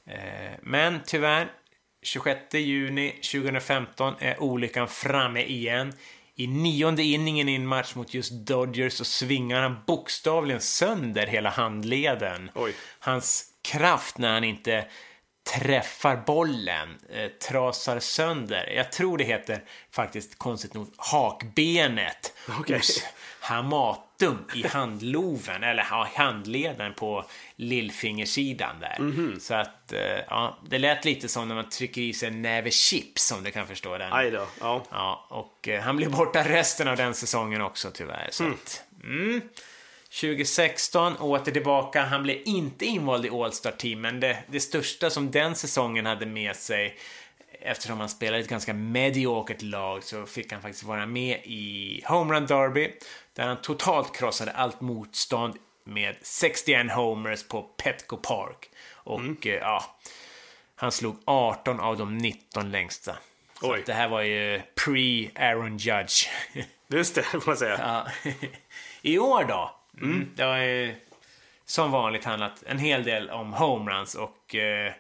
Eh, 0.06 0.60
men 0.62 1.00
tyvärr, 1.06 1.52
26 2.02 2.54
juni 2.54 3.12
2015 3.12 4.14
är 4.20 4.44
olyckan 4.44 4.88
framme 4.88 5.44
igen. 5.44 5.94
I 6.36 6.48
nionde 6.48 7.04
inningen 7.04 7.50
i 7.50 7.56
en 7.56 7.68
match 7.68 7.96
mot 7.96 8.14
just 8.14 8.32
Dodgers 8.32 8.94
så 8.94 9.06
svingar 9.06 9.62
han 9.62 9.76
bokstavligen 9.88 10.62
sönder 10.62 11.28
hela 11.28 11.50
handleden. 11.50 12.52
Oj. 12.56 12.76
Hans 13.00 13.46
kraft 13.62 14.18
när 14.18 14.34
han 14.34 14.44
inte 14.44 14.86
träffar 15.44 16.18
bollen, 16.26 17.00
eh, 17.10 17.28
trasar 17.28 18.00
sönder. 18.00 18.74
Jag 18.76 18.92
tror 18.92 19.18
det 19.18 19.24
heter 19.24 19.64
faktiskt 19.92 20.38
konstigt 20.38 20.74
nog 20.74 20.94
hakbenet 20.98 22.34
okay. 22.60 22.78
hos 22.78 23.04
Hamatum 24.24 24.46
i 24.54 24.68
handloven, 24.68 25.64
eller 25.64 25.88
ja, 25.90 26.08
handleden 26.16 26.94
på 26.94 27.26
lillfingersidan 27.56 28.80
där. 28.80 28.96
Mm 29.00 29.12
-hmm. 29.12 29.40
Så 29.40 29.54
att, 29.54 29.94
eh, 29.94 30.00
ja, 30.30 30.58
det 30.70 30.80
lät 30.80 31.06
lite 31.06 31.30
som 31.30 31.48
när 31.48 31.56
man 31.56 31.70
trycker 31.70 32.02
i 32.02 32.14
sig 32.14 32.28
en 32.28 32.42
näve 32.42 32.72
chips 32.72 33.32
om 33.32 33.44
du 33.44 33.52
kan 33.52 33.68
förstå 33.68 33.98
den. 33.98 34.14
Aj 34.14 34.32
då, 34.32 34.48
ja. 34.60 34.84
ja 34.92 35.28
och 35.30 35.68
eh, 35.68 35.82
han 35.82 35.98
blir 35.98 36.10
borta 36.10 36.44
resten 36.44 36.88
av 36.88 36.98
den 36.98 37.14
säsongen 37.14 37.62
också 37.62 37.92
tyvärr. 37.94 38.28
Så 38.32 38.44
mm. 38.44 38.56
Att, 38.56 38.84
mm. 39.04 39.42
2016 40.22 41.18
åter 41.18 41.52
tillbaka. 41.52 42.02
Han 42.02 42.24
blev 42.24 42.38
inte 42.46 42.86
invald 42.86 43.26
i 43.26 43.30
All-Star 43.30 43.72
Team, 43.72 44.02
men 44.02 44.20
det, 44.20 44.38
det 44.48 44.60
största 44.60 45.10
som 45.10 45.32
den 45.32 45.56
säsongen 45.56 46.06
hade 46.06 46.26
med 46.26 46.56
sig 46.56 46.98
eftersom 47.64 48.00
han 48.00 48.10
spelade 48.10 48.44
ett 48.44 48.50
ganska 48.50 48.74
mediokert 48.74 49.62
lag 49.62 50.04
så 50.04 50.26
fick 50.26 50.52
han 50.52 50.62
faktiskt 50.62 50.84
vara 50.84 51.06
med 51.06 51.40
i 51.44 52.02
Home 52.06 52.34
Run 52.34 52.46
Derby 52.46 52.92
där 53.34 53.48
han 53.48 53.62
totalt 53.62 54.16
krossade 54.16 54.52
allt 54.52 54.82
motstånd 54.82 55.56
med 55.84 56.16
61 56.22 56.92
homers 56.92 57.48
på 57.48 57.62
Petco 57.62 58.18
Park. 58.18 58.70
Och 58.94 59.20
mm. 59.20 59.38
Eh, 59.46 59.52
ja, 59.52 59.98
han 60.76 60.92
slog 60.92 61.18
18 61.26 61.80
av 61.80 61.98
de 61.98 62.18
19 62.18 62.72
längsta. 62.72 63.16
Så 63.60 63.78
det 63.86 63.94
här 63.94 64.08
var 64.08 64.22
ju 64.22 64.62
pre-Aaron 64.76 65.78
Judge. 65.78 66.28
Just 66.88 67.16
det, 67.16 67.24
får 67.24 67.44
man 67.46 67.58
säga. 67.58 67.78
Ja. 68.24 68.32
I 69.02 69.20
år 69.20 69.44
då? 69.44 69.76
Mm. 69.98 70.12
mm. 70.12 70.30
Det 70.36 70.44
har 70.44 70.58
ju 70.58 70.96
som 71.66 71.92
vanligt 71.92 72.24
handlat 72.24 72.64
en 72.68 72.80
hel 72.80 73.04
del 73.04 73.30
om 73.30 73.54
homeruns 73.54 74.16
och 74.16 74.56
eh, 74.56 74.94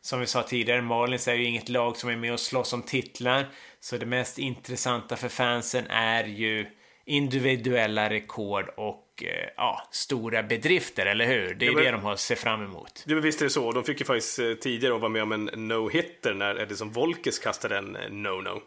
som 0.00 0.20
vi 0.20 0.26
sa 0.26 0.42
tidigare, 0.42 0.82
Marlins 0.82 1.28
är 1.28 1.34
ju 1.34 1.44
inget 1.44 1.68
lag 1.68 1.96
som 1.96 2.10
är 2.10 2.16
med 2.16 2.32
och 2.32 2.40
slåss 2.40 2.72
om 2.72 2.82
titlar. 2.82 3.48
Så 3.80 3.96
det 3.96 4.06
mest 4.06 4.38
intressanta 4.38 5.16
för 5.16 5.28
fansen 5.28 5.86
är 5.86 6.24
ju 6.24 6.66
individuella 7.04 8.10
rekord 8.10 8.68
och 8.76 9.22
eh, 9.22 9.48
ja, 9.56 9.88
stora 9.90 10.42
bedrifter, 10.42 11.06
eller 11.06 11.26
hur? 11.26 11.54
Det 11.54 11.66
är 11.66 11.70
ja, 11.70 11.74
men, 11.74 11.84
det 11.84 11.90
de 11.90 12.02
har 12.02 12.12
att 12.12 12.20
se 12.20 12.36
fram 12.36 12.64
emot. 12.64 13.04
Ja, 13.06 13.16
visst 13.16 13.40
är 13.40 13.44
det 13.44 13.50
så. 13.50 13.72
De 13.72 13.84
fick 13.84 14.00
ju 14.00 14.06
faktiskt 14.06 14.38
eh, 14.38 14.52
tidigare 14.52 14.98
vara 14.98 15.08
med 15.08 15.22
om 15.22 15.32
en 15.32 15.50
no-hitter 15.50 16.34
när 16.34 16.60
Edison 16.60 16.90
Volkes 16.90 17.38
kastade 17.38 17.78
en 17.78 17.96
eh, 17.96 18.02
no-no. 18.02 18.60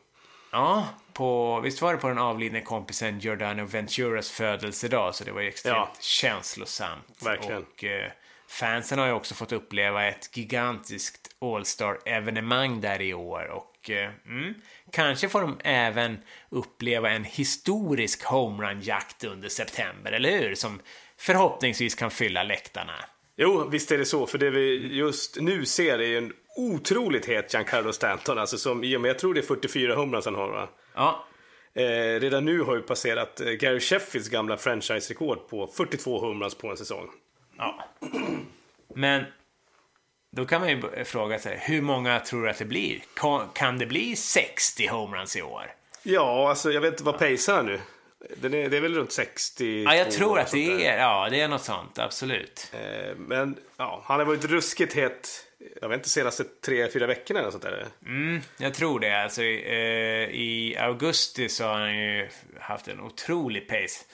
Ja, 0.52 0.88
på, 1.14 1.60
visst 1.60 1.82
var 1.82 1.94
det 1.94 2.00
på 2.00 2.08
den 2.08 2.18
avlidne 2.18 2.62
kompisen 2.62 3.20
Giordano 3.20 3.66
Venturas 3.66 4.32
födelsedag, 4.32 5.16
så 5.16 5.24
det 5.24 5.32
var 5.32 5.42
ju 5.42 5.48
extremt 5.48 5.76
ja. 5.78 5.92
känslosamt. 6.00 7.24
Verkligen. 7.24 7.64
Och 7.64 7.84
eh, 7.84 8.12
fansen 8.48 9.00
har 9.00 9.08
ju 9.08 9.14
också 9.14 9.36
fått 9.36 9.52
uppleva 9.52 10.08
ett 10.08 10.38
gigantiskt 10.38 11.36
All-Star-evenemang 11.42 12.82
där 12.82 13.02
i 13.02 13.14
år 13.14 13.48
och 13.52 13.77
eh, 13.90 14.10
mm, 14.26 14.54
kanske 14.92 15.30
får 15.30 15.42
de 15.42 15.60
även 15.64 16.18
uppleva 16.50 17.10
en 17.10 17.24
historisk 17.24 18.24
homerun-jakt 18.24 19.24
under 19.24 19.50
september, 19.50 20.12
eller 20.12 20.32
hur? 20.32 20.56
Som 20.56 20.80
förhoppningsvis 21.18 21.96
kan 21.96 22.12
fylla 22.12 22.44
läktarna. 22.44 22.94
Jo, 23.36 23.68
visst 23.70 23.92
är 23.92 23.98
det 23.98 24.06
så, 24.06 24.28
för 24.28 24.38
det 24.38 24.50
vi 24.50 24.96
just 24.98 25.42
nu 25.42 25.66
ser 25.66 26.02
är 26.02 26.18
en 26.18 26.34
otroligt 26.56 27.26
het 27.26 27.54
Giancarlo 27.54 27.94
Stanton, 27.94 28.38
alltså 28.38 28.58
som 28.58 28.84
i 28.84 28.98
och 28.98 29.02
med, 29.02 29.10
jag 29.10 29.20
tror 29.20 29.34
det 29.34 29.40
är 29.40 29.46
44 29.46 29.96
homeruns 29.96 30.26
han 30.26 30.36
har 30.36 30.50
va? 30.50 30.70
Ja. 30.96 31.26
Eh, 31.74 32.20
redan 32.20 32.46
nu 32.46 32.62
har 32.62 32.76
ju 32.76 32.82
passerat 32.82 33.42
eh, 33.42 33.52
Gary 33.52 33.80
Sheffields 33.80 34.30
gamla 34.30 34.58
franchise-rekord 34.58 35.50
på 35.50 35.68
42 35.68 36.20
homeruns 36.20 36.56
på 36.56 36.68
en 36.70 36.78
säsong. 36.78 37.10
Ja. 37.58 37.84
Men 38.96 39.24
då 40.32 40.46
kan 40.46 40.62
man 40.62 40.70
ju 40.70 41.06
fråga 41.06 41.40
sig, 41.40 41.60
hur 41.62 41.82
många 41.82 42.20
tror 42.20 42.44
du 42.44 42.50
att 42.50 42.58
det 42.58 42.66
blir? 42.66 43.00
Kan, 43.54 43.78
det 43.78 43.86
bli 43.86 44.16
60 44.16 44.88
homeruns 44.88 45.36
i 45.36 45.42
år? 45.42 45.72
Ja, 46.04 46.50
alltså 46.50 46.72
jag 46.72 46.82
vet 46.82 46.94
inte 46.94 47.04
vad 47.04 47.20
pacear 47.20 47.64
nu. 47.64 47.80
Den 48.36 48.54
är, 48.54 48.70
det 48.70 48.78
är 48.78 48.82
väl 48.82 48.96
runt 48.96 49.12
60? 49.12 49.84
Ja, 49.84 49.96
jag 49.96 50.12
tror 50.12 50.40
att 50.40 50.52
det 50.52 50.88
är, 50.88 50.98
ja, 50.98 51.28
det 51.30 51.42
är 51.42 51.48
något 51.48 51.64
sånt, 51.64 52.00
absolut. 52.00 52.72
Eh, 52.74 53.16
men 53.18 53.58
ja, 53.78 54.04
han 54.06 54.20
har 54.20 54.26
varit 54.26 54.46
ruskigt 54.46 54.94
het, 54.94 55.46
jag 55.82 55.90
vet 55.90 55.98
inte, 55.98 56.10
senaste 56.10 56.44
tre, 56.44 56.92
fyra 56.92 57.08
veckorna 57.08 57.40
eller 57.40 57.52
sånt 57.52 57.64
där. 57.64 57.88
Mm, 58.06 58.42
jag 58.58 58.74
tror 58.74 59.00
det. 59.00 59.24
Alltså, 59.24 59.42
eh, 59.42 60.30
I 60.30 60.76
augusti 60.80 61.50
så 61.50 61.64
har 61.64 61.80
han 61.80 61.98
ju 61.98 62.30
haft 62.60 62.88
en 62.88 63.02
otrolig 63.02 63.68
pace. 63.68 64.06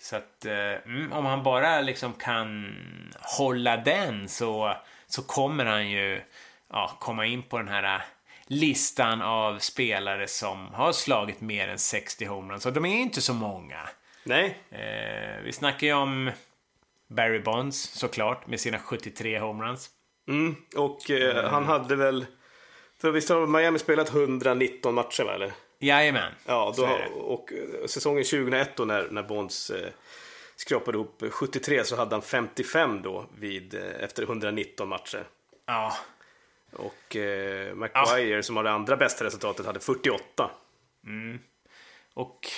Så 0.00 0.16
att 0.16 0.44
eh, 0.44 0.54
mm, 0.54 1.12
om 1.12 1.26
han 1.26 1.42
bara 1.42 1.80
liksom 1.80 2.12
kan 2.12 2.76
hålla 3.20 3.76
den 3.76 4.28
så, 4.28 4.76
så 5.12 5.22
kommer 5.22 5.64
han 5.64 5.90
ju 5.90 6.22
ja, 6.68 6.96
komma 7.00 7.26
in 7.26 7.42
på 7.42 7.58
den 7.58 7.68
här 7.68 8.04
listan 8.46 9.22
av 9.22 9.58
spelare 9.58 10.28
som 10.28 10.74
har 10.74 10.92
slagit 10.92 11.40
mer 11.40 11.68
än 11.68 11.78
60 11.78 12.24
homeruns. 12.24 12.66
Och 12.66 12.72
de 12.72 12.84
är 12.84 13.00
inte 13.00 13.20
så 13.20 13.34
många. 13.34 13.88
Nej. 14.24 14.58
Eh, 14.70 15.42
vi 15.44 15.52
snackar 15.52 15.86
ju 15.86 15.92
om 15.92 16.30
Barry 17.08 17.38
Bonds 17.38 17.82
såklart 17.82 18.46
med 18.46 18.60
sina 18.60 18.78
73 18.78 19.38
homeruns. 19.38 19.90
Mm, 20.28 20.56
och 20.76 21.10
eh, 21.10 21.38
mm. 21.38 21.50
han 21.50 21.64
hade 21.64 21.96
väl... 21.96 22.26
För 23.00 23.10
visst 23.10 23.28
har 23.28 23.46
Miami 23.46 23.78
spelat 23.78 24.14
119 24.14 24.94
matcher 24.94 25.24
va, 25.24 25.34
eller? 25.34 25.52
Jajamän. 25.78 26.32
Ja, 26.46 26.74
då, 26.76 26.88
och 27.20 27.52
eh, 27.52 27.86
säsongen 27.86 28.24
2001 28.24 28.76
då 28.76 28.84
när, 28.84 29.08
när 29.10 29.22
Bonds 29.22 29.70
eh, 29.70 29.88
skrapade 30.60 30.98
ihop 30.98 31.22
73 31.30 31.84
så 31.84 31.96
hade 31.96 32.14
han 32.14 32.22
55 32.22 33.02
då 33.02 33.26
vid, 33.38 33.74
eh, 33.74 34.04
efter 34.04 34.22
119 34.22 34.88
matcher. 34.88 35.26
Ja. 35.66 35.96
Och 36.72 37.16
eh, 37.16 37.74
McGuire 37.74 38.36
ja. 38.36 38.42
som 38.42 38.56
har 38.56 38.64
det 38.64 38.70
andra 38.70 38.96
bästa 38.96 39.24
resultatet 39.24 39.66
hade 39.66 39.80
48. 39.80 40.50
Mm. 41.06 41.38
Och 42.14 42.48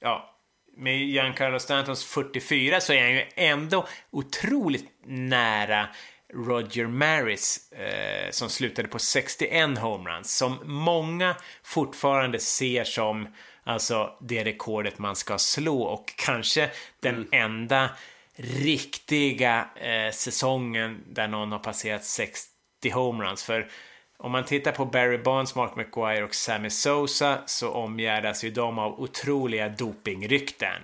ja, 0.00 0.34
med 0.76 0.98
Giancarlo 0.98 1.58
Stantons 1.58 2.04
44 2.04 2.80
så 2.80 2.92
är 2.92 3.02
han 3.02 3.12
ju 3.12 3.24
ändå 3.36 3.86
otroligt 4.10 4.90
nära 5.06 5.88
Roger 6.34 6.86
Maris 6.86 7.72
eh, 7.72 8.30
som 8.30 8.48
slutade 8.48 8.88
på 8.88 8.98
61 8.98 9.78
homeruns 9.78 10.36
som 10.36 10.58
många 10.64 11.36
fortfarande 11.62 12.38
ser 12.38 12.84
som 12.84 13.28
alltså 13.64 14.12
det 14.20 14.44
rekordet 14.44 14.98
man 14.98 15.16
ska 15.16 15.38
slå 15.38 15.82
och 15.82 16.12
kanske 16.16 16.70
den 17.00 17.14
mm. 17.14 17.28
enda 17.32 17.90
riktiga 18.36 19.68
eh, 19.76 20.12
säsongen 20.12 21.04
där 21.06 21.28
någon 21.28 21.52
har 21.52 21.58
passerat 21.58 22.04
60 22.04 22.90
homeruns. 22.92 23.44
För 23.44 23.68
om 24.16 24.32
man 24.32 24.44
tittar 24.44 24.72
på 24.72 24.84
Barry 24.84 25.18
Bonds, 25.18 25.54
Mark 25.54 25.76
McGuire 25.76 26.24
och 26.24 26.34
Sammy 26.34 26.70
Sosa 26.70 27.38
så 27.46 27.70
omgärdas 27.70 28.44
ju 28.44 28.50
de 28.50 28.78
av 28.78 29.00
otroliga 29.00 29.68
dopingrykten. 29.68 30.82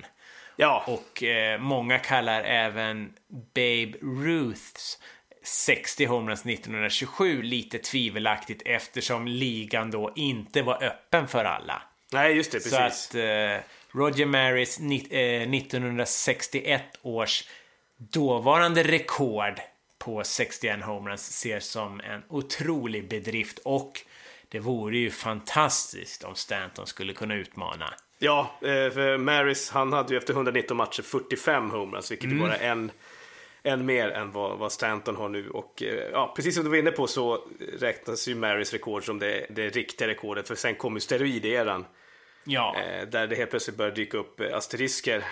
Ja. 0.57 0.85
Och 0.87 1.23
eh, 1.23 1.61
många 1.61 1.99
kallar 1.99 2.43
även 2.43 3.13
Babe 3.55 3.93
Ruths 4.03 4.99
60 5.43 6.05
homeruns 6.05 6.47
1927 6.47 7.43
lite 7.43 7.79
tvivelaktigt 7.79 8.63
eftersom 8.65 9.27
ligan 9.27 9.91
då 9.91 10.13
inte 10.17 10.63
var 10.63 10.85
öppen 10.85 11.29
för 11.29 11.45
alla. 11.45 11.83
Nej, 12.13 12.37
just 12.37 12.53
det, 12.53 12.59
precis. 12.59 12.71
Så 12.71 12.79
att 12.79 13.15
eh, 13.15 13.65
Roger 13.93 14.27
Maris 14.27 14.79
eh, 14.79 15.43
1961 15.55 16.83
års 17.03 17.45
dåvarande 17.97 18.83
rekord 18.83 19.61
på 19.99 20.25
61 20.25 20.83
homeruns 20.83 21.29
ses 21.29 21.65
som 21.65 22.01
en 22.01 22.23
otrolig 22.29 23.09
bedrift 23.09 23.59
och 23.59 24.01
det 24.49 24.59
vore 24.59 24.99
ju 24.99 25.11
fantastiskt 25.11 26.25
om 26.25 26.35
Stanton 26.35 26.87
skulle 26.87 27.13
kunna 27.13 27.35
utmana. 27.35 27.95
Ja, 28.19 28.59
eh, 28.61 28.67
för 28.69 29.19
Maris 29.19 29.71
han 29.71 29.93
hade 29.93 30.15
ju 30.15 30.19
efter 30.19 30.35
119 30.35 30.77
matcher 30.77 31.03
45 31.03 31.71
homeruns, 31.71 32.11
vilket 32.11 32.31
mm. 32.31 32.39
är 32.39 32.49
bara 32.49 32.57
en, 32.57 32.91
en 33.63 33.87
mer 33.87 34.11
än 34.11 34.33
vad, 34.33 34.59
vad 34.59 34.73
Stanton 34.73 35.17
har 35.17 35.29
nu. 35.29 35.51
Och 35.51 35.83
eh, 35.83 36.11
ja, 36.13 36.33
precis 36.37 36.55
som 36.55 36.65
du 36.65 36.71
var 36.71 36.77
inne 36.77 36.91
på 36.91 37.07
så 37.07 37.49
räknas 37.79 38.29
ju 38.29 38.35
Maris 38.35 38.73
rekord 38.73 39.05
som 39.05 39.19
det, 39.19 39.47
det 39.51 39.69
riktiga 39.69 40.09
rekordet, 40.09 40.49
för 40.49 40.55
sen 40.55 40.75
kom 40.75 40.95
ju 40.95 41.01
steroideran. 41.01 41.87
Ja. 42.45 42.77
Eh, 42.81 43.09
där 43.09 43.27
det 43.27 43.37
helt 43.37 43.51
plötsligt 43.51 43.77
började 43.77 43.97
dyka 43.97 44.19
upp 44.19 44.41
asterisker 44.41 45.25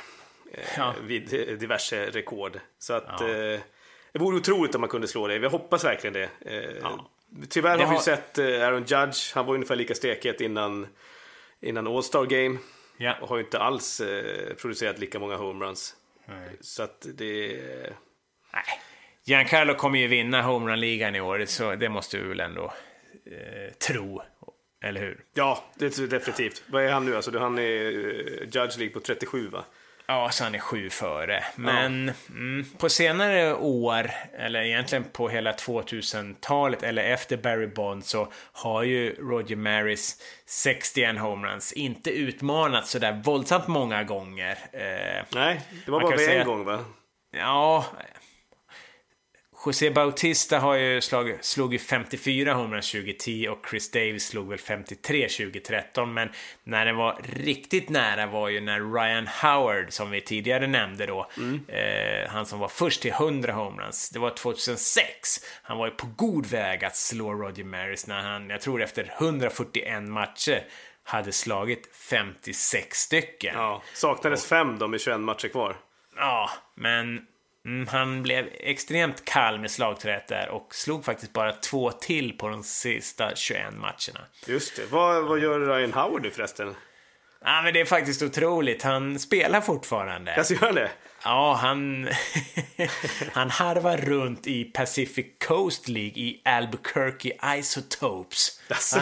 ja. 0.76 0.94
vid 1.02 1.28
diverse 1.58 2.10
rekord. 2.10 2.60
Så 2.78 2.94
att 2.94 3.20
ja. 3.20 3.58
Det 4.16 4.20
vore 4.20 4.36
otroligt 4.36 4.74
om 4.74 4.80
man 4.80 4.90
kunde 4.90 5.08
slå 5.08 5.26
det. 5.26 5.38
Vi 5.38 5.46
hoppas 5.46 5.84
verkligen 5.84 6.14
det. 6.14 6.28
Eh, 6.40 6.76
ja. 6.82 7.10
Tyvärr 7.48 7.78
det 7.78 7.84
har 7.84 7.94
vi 7.94 8.00
sett 8.00 8.38
eh, 8.38 8.46
Aaron 8.46 8.84
Judge. 8.86 9.34
Han 9.34 9.46
var 9.46 9.54
ungefär 9.54 9.76
lika 9.76 9.94
stekhet 9.94 10.40
innan, 10.40 10.86
innan 11.60 11.86
All-Star 11.86 12.24
Game. 12.24 12.58
Ja. 12.96 13.14
Och 13.20 13.28
har 13.28 13.38
inte 13.38 13.58
alls 13.58 14.00
eh, 14.00 14.54
producerat 14.54 14.98
lika 14.98 15.18
många 15.18 15.36
homeruns. 15.36 15.96
Så 16.60 16.82
att 16.82 17.06
det... 17.14 17.60
Nej. 18.56 18.80
Giancarlo 19.24 19.74
kommer 19.74 19.98
ju 19.98 20.06
vinna 20.06 20.42
homerun-ligan 20.42 21.16
i 21.16 21.20
år, 21.20 21.44
så 21.46 21.74
det 21.74 21.88
måste 21.88 22.18
vi 22.18 22.28
väl 22.28 22.40
ändå 22.40 22.64
eh, 23.26 23.72
tro. 23.72 24.22
Eller 24.84 25.00
hur? 25.00 25.24
Ja, 25.34 25.64
det 25.74 25.98
är 25.98 26.06
definitivt. 26.06 26.62
Vad 26.66 26.84
är 26.84 26.92
han 26.92 27.04
nu? 27.04 27.16
Alltså, 27.16 27.38
han 27.38 27.58
är 27.58 27.90
Judge 28.40 28.78
League 28.78 28.88
på 28.88 29.00
37 29.00 29.48
va? 29.48 29.64
Ja, 30.08 30.30
så 30.30 30.44
han 30.44 30.54
är 30.54 30.58
sju 30.58 30.90
före. 30.90 31.44
Men 31.56 32.06
ja. 32.06 32.34
mm, 32.34 32.66
på 32.78 32.88
senare 32.88 33.54
år, 33.54 34.10
eller 34.38 34.62
egentligen 34.62 35.04
på 35.04 35.28
hela 35.28 35.52
2000-talet, 35.52 36.82
eller 36.82 37.02
efter 37.04 37.36
Barry 37.36 37.66
Bond, 37.66 38.04
så 38.04 38.32
har 38.52 38.82
ju 38.82 39.14
Roger 39.14 39.56
Maris 39.56 40.22
61 40.46 41.18
homeruns 41.18 41.72
inte 41.72 42.10
utmanat 42.10 42.86
sådär 42.86 43.22
våldsamt 43.24 43.66
många 43.66 44.04
gånger. 44.04 44.58
Eh, 44.72 45.24
Nej, 45.34 45.60
det 45.84 45.90
var 45.90 46.00
bara 46.00 46.22
en 46.22 46.46
gång 46.46 46.64
va? 46.64 46.84
Ja, 47.36 47.84
José 49.66 49.90
Bautista 49.90 50.58
har 50.58 50.74
ju 50.74 51.00
slag, 51.00 51.38
slog 51.40 51.72
ju 51.72 51.78
54 51.78 52.54
homeruns 52.54 52.92
2010 52.92 53.48
och 53.48 53.66
Chris 53.70 53.90
Davis 53.90 54.28
slog 54.28 54.48
väl 54.48 54.58
53 54.58 55.28
2013. 55.28 56.14
Men 56.14 56.28
när 56.64 56.86
det 56.86 56.92
var 56.92 57.20
riktigt 57.22 57.88
nära 57.88 58.26
var 58.26 58.48
ju 58.48 58.60
när 58.60 58.92
Ryan 58.92 59.26
Howard, 59.26 59.92
som 59.92 60.10
vi 60.10 60.20
tidigare 60.20 60.66
nämnde 60.66 61.06
då, 61.06 61.30
mm. 61.36 61.60
eh, 61.68 62.30
han 62.30 62.46
som 62.46 62.58
var 62.58 62.68
först 62.68 63.02
till 63.02 63.10
100 63.10 63.52
homeruns, 63.52 64.10
det 64.10 64.18
var 64.18 64.30
2006. 64.30 65.40
Han 65.62 65.78
var 65.78 65.86
ju 65.86 65.92
på 65.92 66.06
god 66.16 66.46
väg 66.46 66.84
att 66.84 66.96
slå 66.96 67.34
Roger 67.34 67.64
Maris 67.64 68.06
när 68.06 68.20
han, 68.20 68.50
jag 68.50 68.60
tror 68.60 68.82
efter 68.82 69.14
141 69.18 70.02
matcher, 70.02 70.64
hade 71.04 71.32
slagit 71.32 71.96
56 72.10 72.98
stycken. 72.98 73.54
Ja, 73.54 73.82
saknades 73.94 74.42
och, 74.42 74.48
fem 74.48 74.78
då 74.78 74.88
med 74.88 75.00
21 75.00 75.20
matcher 75.20 75.48
kvar. 75.48 75.76
Ja, 76.16 76.50
men 76.74 77.26
Mm, 77.66 77.86
han 77.88 78.22
blev 78.22 78.48
extremt 78.52 79.24
kall 79.24 79.60
med 79.60 79.70
slagträet 79.70 80.28
där 80.28 80.48
och 80.48 80.74
slog 80.74 81.04
faktiskt 81.04 81.32
bara 81.32 81.52
två 81.52 81.90
till 81.90 82.38
på 82.38 82.48
de 82.48 82.62
sista 82.62 83.34
21 83.34 83.74
matcherna. 83.74 84.26
Just 84.46 84.76
det. 84.76 84.82
Vad, 84.90 85.24
vad 85.24 85.38
gör 85.38 85.60
Ryan 85.60 85.92
Howard 85.92 86.22
nu 86.22 86.30
förresten? 86.30 86.74
Ja, 87.44 87.62
men 87.62 87.74
det 87.74 87.80
är 87.80 87.84
faktiskt 87.84 88.22
otroligt. 88.22 88.82
Han 88.82 89.18
spelar 89.18 89.60
fortfarande. 89.60 90.34
Jag 90.36 90.62
gör 90.62 90.72
det? 90.72 90.90
Ja, 91.26 91.54
han, 91.54 92.08
han 93.32 93.50
harvar 93.50 93.96
runt 93.96 94.46
i 94.46 94.64
Pacific 94.64 95.26
Coast 95.46 95.88
League 95.88 96.12
i 96.22 96.40
Albuquerque 96.44 97.32
Isotopes. 97.58 98.60
Alltså. 98.68 99.00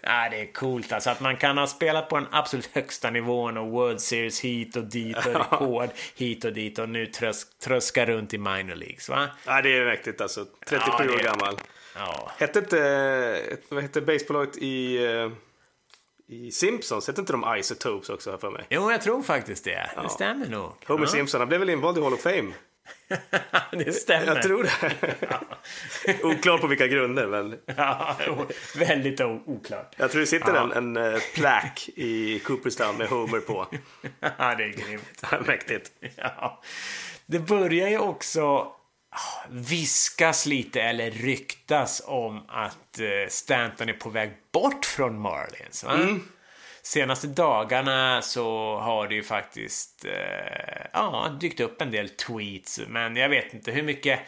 Ja, 0.00 0.28
det 0.30 0.40
är 0.40 0.52
coolt 0.52 0.92
alltså 0.92 1.10
att 1.10 1.20
man 1.20 1.36
kan 1.36 1.58
ha 1.58 1.66
spelat 1.66 2.08
på 2.08 2.16
den 2.16 2.28
absolut 2.30 2.70
högsta 2.72 3.10
nivån 3.10 3.56
och 3.56 3.68
World 3.68 4.00
Series 4.00 4.40
hit 4.40 4.76
och 4.76 4.84
dit 4.84 5.16
och 5.16 5.34
rekord 5.34 5.90
hit 6.16 6.44
och 6.44 6.52
dit 6.52 6.78
och 6.78 6.88
nu 6.88 7.06
trösk, 7.06 7.58
tröska 7.58 8.06
runt 8.06 8.34
i 8.34 8.38
minor 8.38 8.74
leagues, 8.74 9.08
va? 9.08 9.28
Ja, 9.46 9.62
det 9.62 9.76
är 9.76 9.84
mäktigt 9.84 10.20
alltså. 10.20 10.46
37 10.66 10.92
ja, 10.98 11.04
det... 11.04 11.12
år 11.12 11.18
gammal. 11.18 11.60
Ja. 11.94 12.32
Hette 12.38 12.58
inte, 12.58 13.58
vad 13.68 13.82
hette 13.82 14.00
basebolaget 14.00 14.56
i 14.56 15.04
eh, 15.04 15.30
i 16.32 16.50
Simpsons, 16.50 17.08
heter 17.08 17.22
inte 17.22 17.32
de 17.32 17.56
Isotopes 17.58 18.08
också 18.08 18.30
här 18.30 18.38
för 18.38 18.50
mig? 18.50 18.66
Jo, 18.70 18.90
jag 18.90 19.02
tror 19.02 19.22
faktiskt 19.22 19.64
det. 19.64 19.90
Ja. 19.96 20.02
Det 20.02 20.08
stämmer 20.08 20.48
nog. 20.48 20.72
Homer 20.86 21.04
ja. 21.04 21.06
Simpson, 21.06 21.40
han 21.40 21.48
blev 21.48 21.60
väl 21.60 21.70
invald 21.70 21.98
i 21.98 22.00
Hall 22.00 22.14
of 22.14 22.20
Fame? 22.20 22.52
det 23.72 23.92
stämmer. 23.92 24.26
Jag 24.26 24.42
tror 24.42 24.62
det. 24.62 26.22
Oklart 26.22 26.60
på 26.60 26.66
vilka 26.66 26.86
grunder, 26.86 27.26
men... 27.26 27.58
ja, 27.76 28.16
väldigt 28.76 29.20
oklart. 29.20 29.94
Jag 29.96 30.10
tror 30.10 30.20
det 30.20 30.26
sitter 30.26 30.54
ja. 30.54 30.72
en, 30.74 30.96
en 30.96 31.14
uh, 31.14 31.20
plack 31.34 31.88
i 31.94 32.38
Cooperstown 32.38 32.96
med 32.96 33.08
Homer 33.08 33.40
på. 33.40 33.66
ja, 34.20 34.54
det 34.54 34.64
är 34.64 34.86
grymt. 34.86 35.46
Mäktigt. 35.46 35.90
Ja. 36.16 36.62
Det 37.26 37.38
börjar 37.38 37.88
ju 37.88 37.98
också 37.98 38.72
viskas 39.50 40.46
lite 40.46 40.82
eller 40.82 41.10
ryktas 41.10 42.02
om 42.06 42.44
att 42.48 42.98
eh, 42.98 43.28
Stanton 43.28 43.88
är 43.88 43.92
på 43.92 44.10
väg 44.10 44.30
bort 44.52 44.84
från 44.84 45.18
Marlins. 45.18 45.84
Mm. 45.84 46.22
senaste 46.82 47.26
dagarna 47.26 48.22
så 48.22 48.76
har 48.76 49.08
det 49.08 49.14
ju 49.14 49.22
faktiskt 49.22 50.04
eh, 50.04 50.86
ja, 50.92 51.36
dykt 51.40 51.60
upp 51.60 51.82
en 51.82 51.90
del 51.90 52.08
tweets. 52.08 52.80
Men 52.88 53.16
jag 53.16 53.28
vet 53.28 53.54
inte 53.54 53.72
hur 53.72 53.82
mycket 53.82 54.20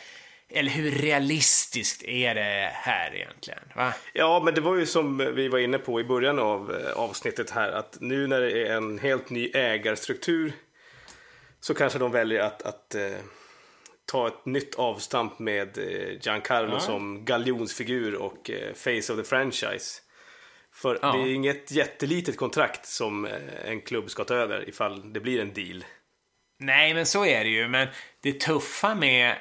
eller 0.48 0.70
hur 0.70 0.90
realistiskt 0.90 2.02
är 2.04 2.34
det 2.34 2.70
här 2.72 3.14
egentligen? 3.14 3.62
Va? 3.74 3.94
Ja, 4.12 4.42
men 4.44 4.54
det 4.54 4.60
var 4.60 4.76
ju 4.76 4.86
som 4.86 5.18
vi 5.34 5.48
var 5.48 5.58
inne 5.58 5.78
på 5.78 6.00
i 6.00 6.04
början 6.04 6.38
av 6.38 6.74
eh, 6.74 6.92
avsnittet 6.92 7.50
här 7.50 7.72
att 7.72 7.96
nu 8.00 8.26
när 8.26 8.40
det 8.40 8.68
är 8.68 8.76
en 8.76 8.98
helt 8.98 9.30
ny 9.30 9.50
ägarstruktur 9.54 10.52
så 11.60 11.74
kanske 11.74 11.98
de 11.98 12.12
väljer 12.12 12.40
att, 12.40 12.62
att 12.62 12.94
eh, 12.94 13.12
ta 14.06 14.28
ett 14.28 14.46
nytt 14.46 14.74
avstamp 14.74 15.38
med 15.38 15.78
eh, 15.78 16.18
Giancarlo 16.20 16.72
ja. 16.72 16.80
som 16.80 17.24
galjonsfigur 17.24 18.14
och 18.14 18.50
eh, 18.50 18.74
face 18.74 19.12
of 19.12 19.18
the 19.18 19.24
franchise. 19.24 20.00
För 20.72 20.98
ja. 21.02 21.12
det 21.12 21.18
är 21.18 21.34
inget 21.34 21.70
jättelitet 21.70 22.36
kontrakt 22.36 22.86
som 22.86 23.24
eh, 23.24 23.32
en 23.64 23.80
klubb 23.80 24.10
ska 24.10 24.24
ta 24.24 24.34
över 24.34 24.68
ifall 24.68 25.12
det 25.12 25.20
blir 25.20 25.40
en 25.40 25.52
deal. 25.52 25.84
Nej, 26.58 26.94
men 26.94 27.06
så 27.06 27.24
är 27.24 27.44
det 27.44 27.50
ju. 27.50 27.68
Men 27.68 27.88
det 28.20 28.40
tuffa 28.40 28.94
med 28.94 29.36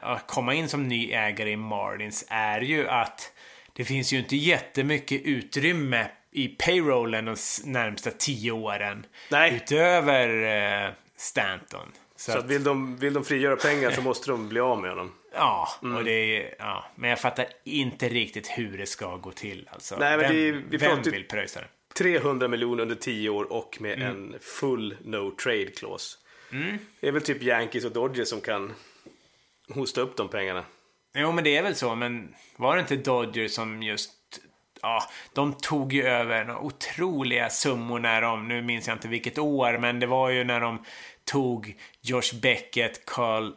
att 0.00 0.26
komma 0.26 0.54
in 0.54 0.68
som 0.68 0.88
ny 0.88 1.12
ägare 1.12 1.50
i 1.50 1.56
Marlins 1.56 2.24
är 2.28 2.60
ju 2.60 2.88
att 2.88 3.32
det 3.72 3.84
finns 3.84 4.12
ju 4.12 4.18
inte 4.18 4.36
jättemycket 4.36 5.22
utrymme 5.22 6.06
i 6.32 6.48
payrollen 6.48 7.24
de 7.24 7.36
närmsta 7.64 8.10
tio 8.10 8.52
åren. 8.52 9.06
Nej. 9.28 9.54
Utöver 9.54 10.94
Stanton. 11.16 11.92
Så, 12.20 12.32
så 12.32 12.38
att 12.38 12.46
vill, 12.46 12.64
de, 12.64 12.96
vill 12.96 13.12
de 13.12 13.24
frigöra 13.24 13.56
pengar 13.56 13.90
så 13.90 14.02
måste 14.02 14.30
de 14.30 14.48
bli 14.48 14.60
av 14.60 14.80
med 14.80 14.90
honom. 14.90 15.12
Ja, 15.34 15.68
mm. 15.82 15.96
och 15.96 16.04
det 16.04 16.12
är, 16.12 16.54
ja, 16.58 16.84
men 16.94 17.10
jag 17.10 17.20
fattar 17.20 17.46
inte 17.64 18.08
riktigt 18.08 18.46
hur 18.46 18.78
det 18.78 18.86
ska 18.86 19.16
gå 19.16 19.32
till. 19.32 19.68
Alltså, 19.72 19.96
Nej, 19.98 20.16
men 20.16 20.20
vem, 20.20 20.36
det 20.36 20.48
är, 20.48 20.52
vi 20.52 20.76
vem 20.76 21.02
vill 21.02 21.24
pröjsa 21.24 21.60
det? 21.60 21.66
300 21.94 22.48
miljoner 22.48 22.82
under 22.82 22.94
10 22.94 23.28
år 23.28 23.52
och 23.52 23.76
med 23.80 23.92
mm. 23.92 24.08
en 24.08 24.38
full 24.40 24.96
no 25.04 25.30
trade 25.30 25.66
clause. 25.66 26.16
Mm. 26.52 26.78
Det 27.00 27.08
är 27.08 27.12
väl 27.12 27.22
typ 27.22 27.42
Yankees 27.42 27.84
och 27.84 27.92
Dodgers 27.92 28.28
som 28.28 28.40
kan 28.40 28.72
hosta 29.74 30.00
upp 30.00 30.16
de 30.16 30.28
pengarna. 30.28 30.64
Jo, 31.14 31.32
men 31.32 31.44
det 31.44 31.56
är 31.56 31.62
väl 31.62 31.74
så. 31.74 31.94
Men 31.94 32.34
var 32.56 32.76
det 32.76 32.80
inte 32.80 32.96
Dodgers 32.96 33.52
som 33.52 33.82
just... 33.82 34.12
Ja, 34.82 35.02
de 35.32 35.54
tog 35.54 35.92
ju 35.92 36.02
över 36.02 36.44
några 36.44 36.60
otroliga 36.60 37.50
summor 37.50 37.98
när 37.98 38.22
de... 38.22 38.48
Nu 38.48 38.62
minns 38.62 38.88
jag 38.88 38.94
inte 38.94 39.08
vilket 39.08 39.38
år, 39.38 39.78
men 39.78 40.00
det 40.00 40.06
var 40.06 40.30
ju 40.30 40.44
när 40.44 40.60
de 40.60 40.84
tog 41.24 41.76
Josh 42.00 42.34
Beckett, 42.42 43.06
Carl 43.06 43.52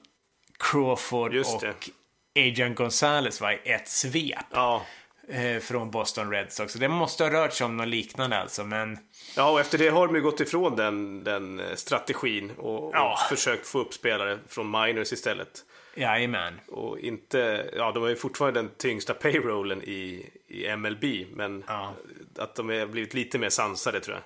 Crawford 0.60 1.36
och 1.36 1.90
Adrian 2.36 2.76
Gonzalez 2.76 3.42
var 3.42 3.52
i 3.52 3.60
ett 3.64 3.88
svep. 3.88 4.46
Ja. 4.52 4.86
Eh, 5.28 5.60
från 5.60 5.92
Boston 5.92 6.32
Red 6.32 6.52
Sox. 6.52 6.74
Så 6.74 6.80
det 6.80 6.88
måste 6.88 7.24
ha 7.24 7.32
rört 7.32 7.54
sig 7.54 7.66
om 7.66 7.78
något 7.78 7.88
liknande 7.88 8.38
alltså, 8.38 8.64
men... 8.64 8.98
Ja, 9.36 9.52
och 9.52 9.60
efter 9.60 9.78
det 9.78 9.90
har 9.90 10.08
de 10.08 10.16
ju 10.16 10.22
gått 10.22 10.40
ifrån 10.40 10.76
den, 10.76 11.24
den 11.24 11.60
eh, 11.60 11.76
strategin 11.76 12.52
och, 12.52 12.92
ja. 12.94 13.14
och 13.14 13.38
försökt 13.38 13.68
få 13.68 13.80
upp 13.80 13.94
spelare 13.94 14.40
från 14.48 14.72
minors 14.72 15.14
istället. 15.14 15.66
Jajamän. 15.96 16.60
Och 16.68 17.00
inte, 17.00 17.70
ja 17.78 17.92
de 17.92 18.04
har 18.04 18.10
ju 18.10 18.16
fortfarande 18.16 18.60
den 18.60 18.70
tyngsta 18.78 19.14
payrollen 19.14 19.84
i, 19.84 20.30
i 20.48 20.76
MLB, 20.76 21.04
men 21.32 21.64
ja. 21.68 21.94
att 22.38 22.56
de 22.56 22.70
har 22.70 22.86
blivit 22.86 23.14
lite 23.14 23.40
mer 23.40 23.50
sansade 23.50 24.00
tror 24.00 24.16
jag. 24.16 24.24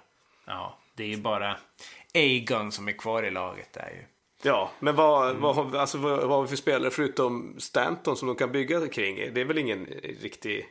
Ja, 0.55 0.77
det 0.95 1.03
är 1.03 1.07
ju 1.07 1.17
bara 1.17 1.57
Agon 2.13 2.71
som 2.71 2.87
är 2.87 2.91
kvar 2.91 3.23
i 3.23 3.31
laget 3.31 3.73
där 3.73 3.89
ju. 3.89 4.03
Ja, 4.43 4.71
men 4.79 4.95
vad, 4.95 5.29
mm. 5.29 5.41
vad, 5.41 5.75
alltså, 5.75 5.97
vad, 5.97 6.19
vad 6.19 6.29
har 6.29 6.41
vi 6.41 6.47
för 6.47 6.55
spelare 6.55 6.91
förutom 6.91 7.55
Stanton 7.59 8.17
som 8.17 8.27
de 8.27 8.35
kan 8.35 8.51
bygga 8.51 8.87
kring? 8.87 9.33
Det 9.33 9.41
är 9.41 9.45
väl 9.45 9.57
ingen 9.57 9.85
riktig 10.21 10.65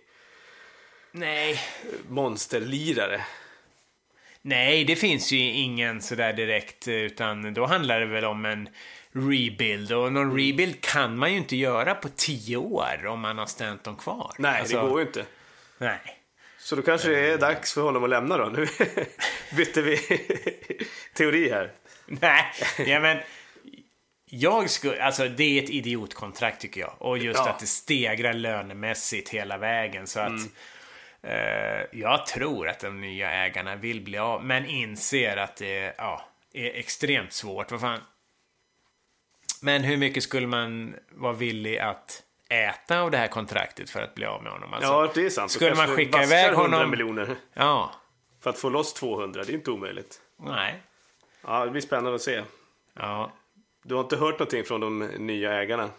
Nej. 1.13 1.61
monsterlirare? 2.09 3.25
Nej, 4.43 4.85
det 4.85 4.97
finns 4.97 5.33
ju 5.33 5.39
ingen 5.39 6.03
sådär 6.03 6.33
direkt, 6.33 6.89
utan 6.89 7.55
då 7.55 7.67
handlar 7.67 8.01
det 8.01 8.07
väl 8.07 8.25
om 8.25 8.45
en 8.45 8.69
rebuild. 9.13 9.93
Och 9.93 10.13
någon 10.13 10.23
mm. 10.23 10.37
rebuild 10.37 10.81
kan 10.81 11.19
man 11.19 11.33
ju 11.33 11.39
inte 11.39 11.57
göra 11.57 11.95
på 11.95 12.09
tio 12.09 12.57
år 12.57 13.07
om 13.07 13.21
man 13.21 13.39
har 13.39 13.47
Stanton 13.47 13.97
kvar. 13.97 14.35
Nej, 14.39 14.61
alltså, 14.61 14.83
det 14.83 14.89
går 14.89 15.01
ju 15.01 15.07
inte. 15.07 15.25
Nej. 15.79 16.16
Så 16.67 16.77
då 16.77 16.83
kanske 16.83 17.09
det 17.09 17.33
är 17.33 17.39
dags 17.39 17.75
för 17.75 17.83
honom 17.83 18.05
att 18.05 18.11
lämna 18.11 18.37
då. 18.37 18.45
Nu 18.45 18.67
bytte 19.57 19.83
vi 19.83 19.97
teori 21.15 21.51
här. 21.51 21.73
Nej, 22.07 22.45
ja 22.79 23.01
men 23.01 23.19
jag 24.25 24.71
skulle, 24.71 25.03
alltså 25.03 25.29
det 25.29 25.59
är 25.59 25.63
ett 25.63 25.71
idiotkontrakt 25.71 26.61
tycker 26.61 26.81
jag. 26.81 26.95
Och 26.99 27.19
just 27.19 27.41
ja. 27.45 27.51
att 27.51 27.59
det 27.59 27.67
stegrar 27.67 28.33
lönemässigt 28.33 29.29
hela 29.29 29.59
vägen. 29.59 30.07
Så 30.07 30.21
att 30.21 30.29
mm. 30.29 30.51
eh, 31.23 31.87
jag 31.93 32.27
tror 32.27 32.69
att 32.69 32.81
de 32.81 33.01
nya 33.01 33.31
ägarna 33.31 33.77
vill 33.77 34.01
bli 34.01 34.19
av, 34.19 34.45
men 34.45 34.67
inser 34.67 35.37
att 35.37 35.57
det 35.57 35.95
ja, 35.99 36.29
är 36.53 36.71
extremt 36.71 37.33
svårt. 37.33 37.71
Vad 37.71 37.81
fan? 37.81 38.01
Men 39.63 39.85
hur 39.85 39.97
mycket 39.97 40.23
skulle 40.23 40.47
man 40.47 40.95
vara 41.11 41.33
villig 41.33 41.79
att 41.79 42.23
äta 42.49 43.01
av 43.01 43.11
det 43.11 43.19
här 43.19 43.29
kontraktet 43.29 43.91
för 43.91 44.03
att 44.03 44.15
bli 44.15 44.25
av 44.25 44.43
med 44.43 44.53
honom? 44.53 44.73
Alltså, 44.75 44.91
ja, 44.91 45.11
det 45.15 45.27
är 45.27 45.31
sant. 45.31 45.51
Skulle 45.51 45.75
man 45.75 45.89
skicka 45.89 46.23
iväg 46.23 46.55
honom... 46.55 46.91
miljoner. 46.91 47.37
Ja. 47.53 47.93
För 48.43 48.51
att 48.51 48.59
få 48.59 48.69
loss 48.69 48.95
200, 48.95 49.45
det 49.45 49.53
är 49.53 49.55
inte 49.55 49.71
omöjligt. 49.71 50.21
Nej. 50.41 50.83
Ja, 51.43 51.65
det 51.65 51.71
blir 51.71 51.83
spännande 51.83 52.15
att 52.15 52.23
se. 52.23 52.43
Ja. 52.95 53.33
Du 53.85 53.95
har 53.95 54.03
inte 54.03 54.17
hört 54.17 54.39
någonting 54.39 54.65
från 54.65 54.81
de 54.81 54.99
nya 54.99 55.53
ägarna? 55.53 55.91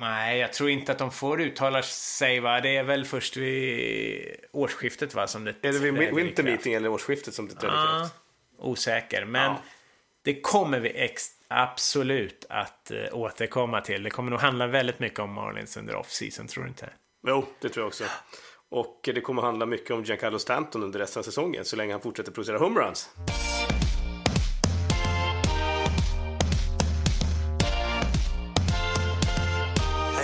Nej, 0.00 0.38
jag 0.38 0.52
tror 0.52 0.70
inte 0.70 0.92
att 0.92 0.98
de 0.98 1.10
får 1.10 1.40
uttala 1.40 1.82
sig 1.82 2.40
va. 2.40 2.60
Det 2.60 2.76
är 2.76 2.82
väl 2.82 3.04
först 3.04 3.36
vid 3.36 4.36
årsskiftet 4.52 5.14
va 5.14 5.26
som 5.26 5.44
det 5.44 5.54
Är 5.62 5.72
det 5.72 5.78
vid 5.78 6.14
winter 6.14 6.42
meeting 6.42 6.74
eller 6.74 6.88
årsskiftet 6.88 7.34
som 7.34 7.48
det 7.48 7.54
träder 7.54 7.74
ja, 7.74 7.98
kraft? 7.98 8.14
Osäker, 8.58 9.24
men 9.24 9.52
ja. 9.52 9.62
det 10.22 10.40
kommer 10.40 10.80
vi 10.80 10.88
ex 10.88 11.37
absolut 11.48 12.46
att 12.48 12.90
uh, 12.92 13.18
återkomma 13.18 13.80
till. 13.80 14.02
Det 14.02 14.10
kommer 14.10 14.30
nog 14.30 14.40
handla 14.40 14.66
väldigt 14.66 14.98
mycket 14.98 15.18
om 15.18 15.32
Marlins 15.32 15.76
under 15.76 15.94
off-season, 15.96 16.46
tror 16.46 16.64
du 16.64 16.68
inte? 16.68 16.90
Jo, 17.26 17.46
det 17.60 17.68
tror 17.68 17.82
jag 17.82 17.88
också. 17.88 18.04
Och 18.70 19.00
det 19.14 19.20
kommer 19.20 19.42
handla 19.42 19.66
mycket 19.66 19.90
om 19.90 20.02
Giancarlo 20.04 20.38
Stanton 20.38 20.82
under 20.82 20.98
resten 20.98 21.20
av 21.20 21.24
säsongen, 21.24 21.64
så 21.64 21.76
länge 21.76 21.92
han 21.92 22.00
fortsätter 22.00 22.32
producera 22.32 22.58
homeruns. 22.58 23.10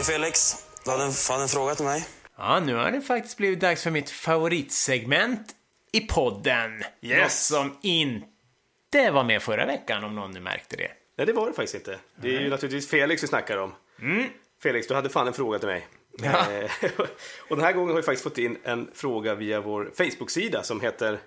Felix. 0.06 0.54
Du 0.84 0.90
hade 0.90 1.04
en, 1.04 1.12
hade 1.30 1.42
en 1.42 1.48
fråga 1.48 1.74
till 1.74 1.84
mig. 1.84 2.06
Ja, 2.36 2.60
nu 2.60 2.74
har 2.74 2.90
det 2.90 3.00
faktiskt 3.00 3.36
blivit 3.36 3.60
dags 3.60 3.82
för 3.82 3.90
mitt 3.90 4.10
favoritsegment 4.10 5.54
i 5.92 6.00
podden. 6.00 6.82
Yes. 7.02 7.20
Något 7.20 7.32
som 7.32 7.78
inte 7.82 9.10
var 9.10 9.24
med 9.24 9.42
förra 9.42 9.66
veckan, 9.66 10.04
om 10.04 10.14
någon 10.14 10.30
nu 10.30 10.40
märkte 10.40 10.76
det. 10.76 11.03
Nej, 11.16 11.26
det 11.26 11.32
var 11.32 11.46
det 11.46 11.52
faktiskt 11.52 11.74
inte. 11.74 11.98
Det 12.16 12.36
är 12.36 12.40
ju 12.40 12.50
naturligtvis 12.50 12.88
Felix 12.88 13.22
vi 13.22 13.26
snackar 13.26 13.58
om. 13.58 13.72
Mm. 14.00 14.24
Felix, 14.62 14.86
du 14.86 14.94
hade 14.94 15.08
fan 15.08 15.26
en 15.26 15.32
fråga 15.32 15.58
till 15.58 15.68
mig. 15.68 15.86
Ja. 16.22 16.52
Eh, 16.52 16.70
och 17.48 17.56
den 17.56 17.64
här 17.64 17.72
gången 17.72 17.88
har 17.88 17.96
vi 17.96 18.02
faktiskt 18.02 18.24
fått 18.24 18.38
in 18.38 18.58
en 18.64 18.90
fråga 18.94 19.34
via 19.34 19.60
vår 19.60 19.90
Facebook-sida 19.94 20.62
som 20.62 20.80
heter 20.80 21.18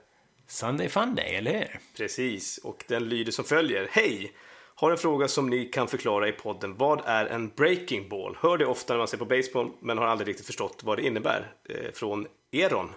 Sunday 0.47 0.89
Funday, 0.89 1.35
eller 1.35 1.53
hur? 1.53 1.79
Precis, 1.97 2.57
och 2.57 2.83
den 2.87 3.09
lyder 3.09 3.31
som 3.31 3.45
följer. 3.45 3.87
Hej! 3.91 4.33
Har 4.75 4.91
en 4.91 4.97
fråga 4.97 5.27
som 5.27 5.49
ni 5.49 5.65
kan 5.65 5.87
förklara 5.87 6.27
i 6.27 6.31
podden. 6.31 6.75
Vad 6.77 7.01
är 7.05 7.25
en 7.25 7.49
breaking 7.49 8.09
ball? 8.09 8.37
Hör 8.41 8.57
det 8.57 8.65
ofta 8.65 8.93
när 8.93 8.97
man 8.97 9.07
ser 9.07 9.17
på 9.17 9.25
baseball, 9.25 9.71
men 9.79 9.97
har 9.97 10.05
aldrig 10.05 10.27
riktigt 10.27 10.45
förstått 10.45 10.81
vad 10.83 10.97
det 10.97 11.05
innebär. 11.05 11.51
Eh, 11.69 11.91
från 11.93 12.27
Eron. 12.51 12.89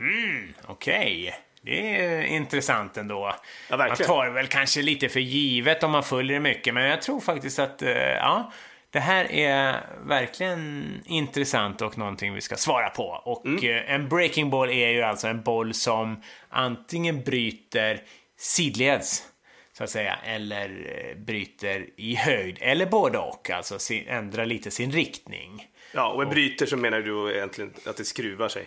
Mm, 0.00 0.54
Okej. 0.66 1.24
Okay. 1.28 1.40
Det 1.62 1.96
är 1.96 2.22
intressant 2.22 2.96
ändå. 2.96 3.34
Ja, 3.70 3.76
man 3.76 3.96
tar 3.96 4.30
väl 4.30 4.46
kanske 4.46 4.82
lite 4.82 5.08
för 5.08 5.20
givet 5.20 5.82
om 5.82 5.90
man 5.90 6.04
följer 6.04 6.34
det 6.34 6.40
mycket, 6.40 6.74
men 6.74 6.84
jag 6.84 7.02
tror 7.02 7.20
faktiskt 7.20 7.58
att 7.58 7.82
eh, 7.82 7.92
ja, 7.92 8.52
det 8.90 9.00
här 9.00 9.32
är 9.32 9.80
verkligen 10.04 11.02
intressant 11.06 11.82
och 11.82 11.98
någonting 11.98 12.34
vi 12.34 12.40
ska 12.40 12.56
svara 12.56 12.90
på. 12.90 13.04
Och 13.24 13.46
mm. 13.46 13.64
Eh, 13.64 13.94
en 13.94 14.08
breaking 14.08 14.50
ball 14.50 14.70
är 14.70 14.88
ju 14.88 15.02
alltså 15.02 15.28
en 15.28 15.42
boll 15.42 15.74
som 15.74 16.22
antingen 16.48 17.22
bryter 17.22 18.00
sidleds 18.36 19.24
så 19.72 19.84
att 19.84 19.90
säga, 19.90 20.18
eller 20.24 20.68
eh, 20.68 21.16
bryter 21.16 21.86
i 21.96 22.14
höjd, 22.14 22.58
eller 22.60 22.86
både 22.86 23.18
och, 23.18 23.50
alltså 23.50 23.94
ändrar 24.06 24.46
lite 24.46 24.70
sin 24.70 24.92
riktning. 24.92 25.66
Ja, 25.94 26.08
och 26.08 26.18
med 26.18 26.28
bryter 26.28 26.66
så 26.66 26.76
menar 26.76 27.00
du 27.00 27.34
egentligen 27.34 27.74
att 27.86 27.96
det 27.96 28.04
skruvar 28.04 28.48
sig? 28.48 28.66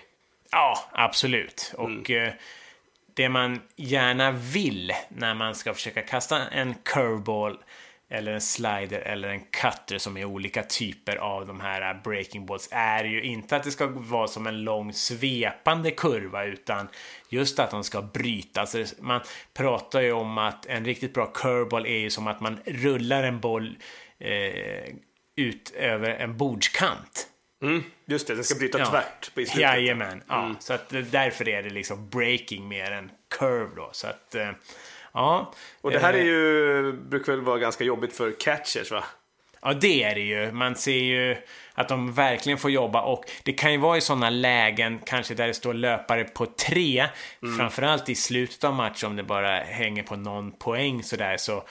Ja, 0.51 0.89
absolut. 0.91 1.73
Mm. 1.77 1.99
Och 1.99 2.11
eh, 2.11 2.33
det 3.21 3.29
man 3.29 3.59
gärna 3.75 4.31
vill 4.31 4.91
när 5.09 5.33
man 5.33 5.55
ska 5.55 5.73
försöka 5.73 6.01
kasta 6.01 6.47
en 6.49 6.75
curveball 6.83 7.57
eller 8.09 8.31
en 8.31 8.41
slider 8.41 8.99
eller 8.99 9.29
en 9.29 9.39
cutter 9.39 9.97
som 9.97 10.17
är 10.17 10.25
olika 10.25 10.63
typer 10.63 11.15
av 11.15 11.47
de 11.47 11.59
här 11.59 12.01
breaking 12.03 12.45
balls 12.45 12.69
är 12.71 13.03
ju 13.03 13.23
inte 13.23 13.55
att 13.55 13.63
det 13.63 13.71
ska 13.71 13.87
vara 13.87 14.27
som 14.27 14.47
en 14.47 14.63
lång 14.63 14.93
svepande 14.93 15.91
kurva 15.91 16.45
utan 16.45 16.87
just 17.29 17.59
att 17.59 17.71
de 17.71 17.83
ska 17.83 18.01
brytas. 18.01 18.75
Alltså 18.75 18.95
man 18.99 19.21
pratar 19.53 20.01
ju 20.01 20.11
om 20.11 20.37
att 20.37 20.65
en 20.65 20.85
riktigt 20.85 21.13
bra 21.13 21.25
curveball 21.25 21.85
är 21.85 21.99
ju 21.99 22.09
som 22.09 22.27
att 22.27 22.41
man 22.41 22.59
rullar 22.65 23.23
en 23.23 23.39
boll 23.39 23.77
eh, 24.19 24.93
ut 25.35 25.73
över 25.75 26.09
en 26.09 26.37
bordskant. 26.37 27.27
Mm, 27.61 27.83
just 28.05 28.27
det, 28.27 28.35
den 28.35 28.43
ska 28.43 28.55
bryta 28.55 28.79
ja. 28.79 28.85
tvärt 28.85 29.33
på 29.33 29.41
i 29.41 29.45
slutet. 29.45 29.61
Jajamän, 29.61 30.23
ja. 30.27 30.43
Mm. 30.43 30.55
Så 30.59 30.73
att 30.73 30.89
därför 30.89 31.49
är 31.49 31.63
det 31.63 31.69
liksom 31.69 32.09
breaking 32.09 32.67
mer 32.67 32.91
än 32.91 33.11
curve 33.37 33.69
då. 33.75 33.89
Så 33.91 34.07
att, 34.07 34.35
eh, 34.35 34.49
ja. 35.13 35.53
Och 35.81 35.91
det 35.91 35.99
här 35.99 36.13
är 36.13 36.17
Eh, 36.17 36.25
ju, 36.25 36.93
brukar 36.93 37.31
väl 37.31 37.41
vara 37.41 37.57
ganska 37.57 37.83
jobbigt 37.83 38.15
för 38.15 38.31
catchers 38.39 38.91
va? 38.91 39.03
Ja, 39.61 39.73
det 39.73 40.03
är 40.03 40.15
det 40.15 40.21
ju. 40.21 40.51
Man 40.51 40.75
ser 40.75 40.91
ju 40.91 41.37
att 41.73 41.87
de 41.89 42.13
verkligen 42.13 42.57
får 42.57 42.71
jobba 42.71 43.01
och 43.01 43.25
det 43.43 43.53
kan 43.53 43.71
ju 43.71 43.77
vara 43.77 43.97
i 43.97 44.01
sådana 44.01 44.29
lägen, 44.29 44.99
kanske 45.05 45.33
där 45.33 45.47
det 45.47 45.53
står 45.53 45.73
löpare 45.73 46.23
på 46.23 46.45
tre, 46.45 47.07
framförallt 47.57 48.09
i 48.09 48.15
slutet 48.15 48.63
av 48.63 48.73
matchen 48.73 49.09
om 49.09 49.15
det 49.15 49.23
bara 49.23 49.59
hänger 49.59 50.03
på 50.03 50.15
någon 50.15 50.51
poäng 50.51 51.03
sådär, 51.03 51.37
så 51.37 51.63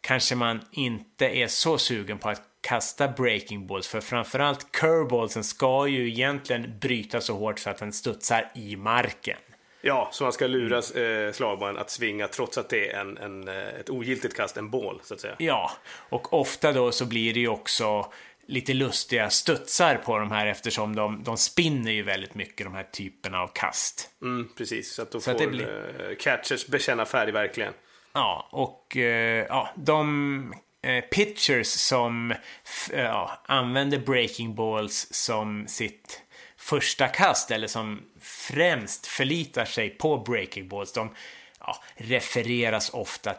kanske 0.00 0.34
man 0.34 0.60
inte 0.72 1.26
är 1.26 1.46
så 1.46 1.78
sugen 1.78 2.18
på 2.18 2.28
att 2.28 2.42
kasta 2.62 3.08
breaking 3.08 3.66
balls, 3.66 3.88
för 3.88 4.00
framförallt 4.00 4.72
curveballsen 4.72 5.44
ska 5.44 5.86
ju 5.86 6.08
egentligen 6.08 6.78
bryta 6.80 7.20
så 7.20 7.34
hårt 7.36 7.58
så 7.58 7.70
att 7.70 7.78
den 7.78 7.92
studsar 7.92 8.50
i 8.54 8.76
marken. 8.76 9.38
Ja, 9.84 10.08
så 10.12 10.24
man 10.24 10.32
ska 10.32 10.46
lura 10.46 10.76
eh, 10.78 11.32
slagmannen 11.32 11.78
att 11.78 11.90
svinga 11.90 12.28
trots 12.28 12.58
att 12.58 12.68
det 12.68 12.90
är 12.90 13.00
en, 13.00 13.18
en, 13.18 13.48
eh, 13.48 13.54
ett 13.68 13.90
ogiltigt 13.90 14.36
kast, 14.36 14.56
en 14.56 14.70
bål 14.70 15.00
så 15.04 15.14
att 15.14 15.20
säga. 15.20 15.34
Ja, 15.38 15.70
och 16.08 16.32
ofta 16.40 16.72
då 16.72 16.92
så 16.92 17.06
blir 17.06 17.34
det 17.34 17.40
ju 17.40 17.48
också 17.48 18.12
lite 18.46 18.74
lustiga 18.74 19.30
studsar 19.30 19.94
på 19.96 20.18
de 20.18 20.30
här 20.30 20.46
eftersom 20.46 20.96
de, 20.96 21.22
de 21.24 21.36
spinner 21.36 21.92
ju 21.92 22.02
väldigt 22.02 22.34
mycket 22.34 22.66
de 22.66 22.74
här 22.74 22.88
typerna 22.92 23.40
av 23.40 23.48
kast. 23.54 24.10
Mm, 24.22 24.48
precis, 24.56 24.94
så 24.94 25.02
att 25.02 25.10
då 25.12 25.20
Så 25.20 25.30
att 25.30 25.36
får 25.38 25.44
det 25.44 25.50
blir- 25.50 26.08
eh, 26.10 26.16
catchers 26.16 26.66
bekänna 26.66 27.04
färg 27.04 27.32
verkligen. 27.32 27.72
Ja, 28.12 28.48
och 28.52 28.96
eh, 28.96 29.46
ja, 29.48 29.70
de 29.76 30.54
Eh, 30.82 31.00
pitchers 31.00 31.66
som 31.68 32.30
eh, 32.30 33.00
ja, 33.00 33.40
använder 33.46 33.98
breaking 33.98 34.54
balls 34.54 35.08
som 35.10 35.68
sitt 35.68 36.22
första 36.56 37.08
kast 37.08 37.50
eller 37.50 37.66
som 37.66 38.02
främst 38.20 39.06
förlitar 39.06 39.64
sig 39.64 39.90
på 39.90 40.18
breaking 40.18 40.68
balls, 40.68 40.92
de 40.92 41.14
ja, 41.60 41.76
refereras 41.94 42.90
ofta 42.90 43.34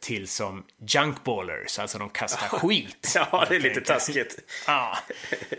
till 0.00 0.28
som 0.28 0.64
junkballers, 0.78 1.78
alltså 1.78 1.98
de 1.98 2.10
kastar 2.10 2.48
skit. 2.58 3.12
Ja, 3.14 3.46
det 3.48 3.56
är 3.56 3.60
lite 3.60 3.80
taskigt. 3.80 4.38
Ja, 4.66 4.98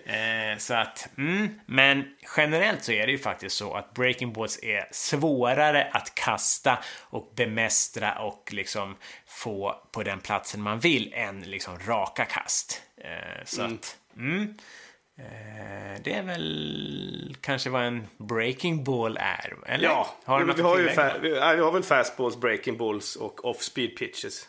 eh, 0.06 0.58
så 0.58 0.74
att, 0.74 1.10
mm, 1.18 1.60
men 1.66 2.16
generellt 2.38 2.84
så 2.84 2.92
är 2.92 3.06
det 3.06 3.12
ju 3.12 3.18
faktiskt 3.18 3.56
så 3.56 3.74
att 3.74 3.94
breaking 3.94 4.34
balls 4.34 4.60
är 4.64 4.88
svårare 4.92 5.90
att 5.94 6.16
kasta 6.16 6.80
och 7.00 7.32
bemästra 7.36 8.20
och 8.20 8.50
liksom 8.54 8.96
få 9.26 9.82
på 9.92 10.04
den 10.04 10.20
platsen 10.20 10.62
man 10.62 10.80
vill 10.80 11.14
än 11.14 11.42
liksom 11.42 11.80
raka 11.80 12.26
kast. 12.26 12.82
Eh, 12.98 13.46
så 13.46 13.62
att, 13.62 13.98
mm, 14.18 14.42
eh, 14.42 14.48
det 16.04 16.14
är 16.14 16.24
väl 16.24 17.36
kanske 17.42 17.70
vad 17.70 17.84
en 17.84 18.08
breaking 18.18 18.84
ball 18.84 19.18
är, 19.22 19.56
eller? 19.66 19.84
Ja, 19.88 20.16
har 20.26 20.44
vi, 20.44 20.62
har 20.62 20.80
ju 20.80 20.88
fa- 20.90 21.20
vi, 21.22 21.40
har 21.40 21.72
väl 21.72 21.84
fastballs, 21.84 22.38
breaking 22.38 22.78
balls 22.78 23.16
och 23.16 23.46
off-speed 23.46 23.98
pitches. 23.98 24.48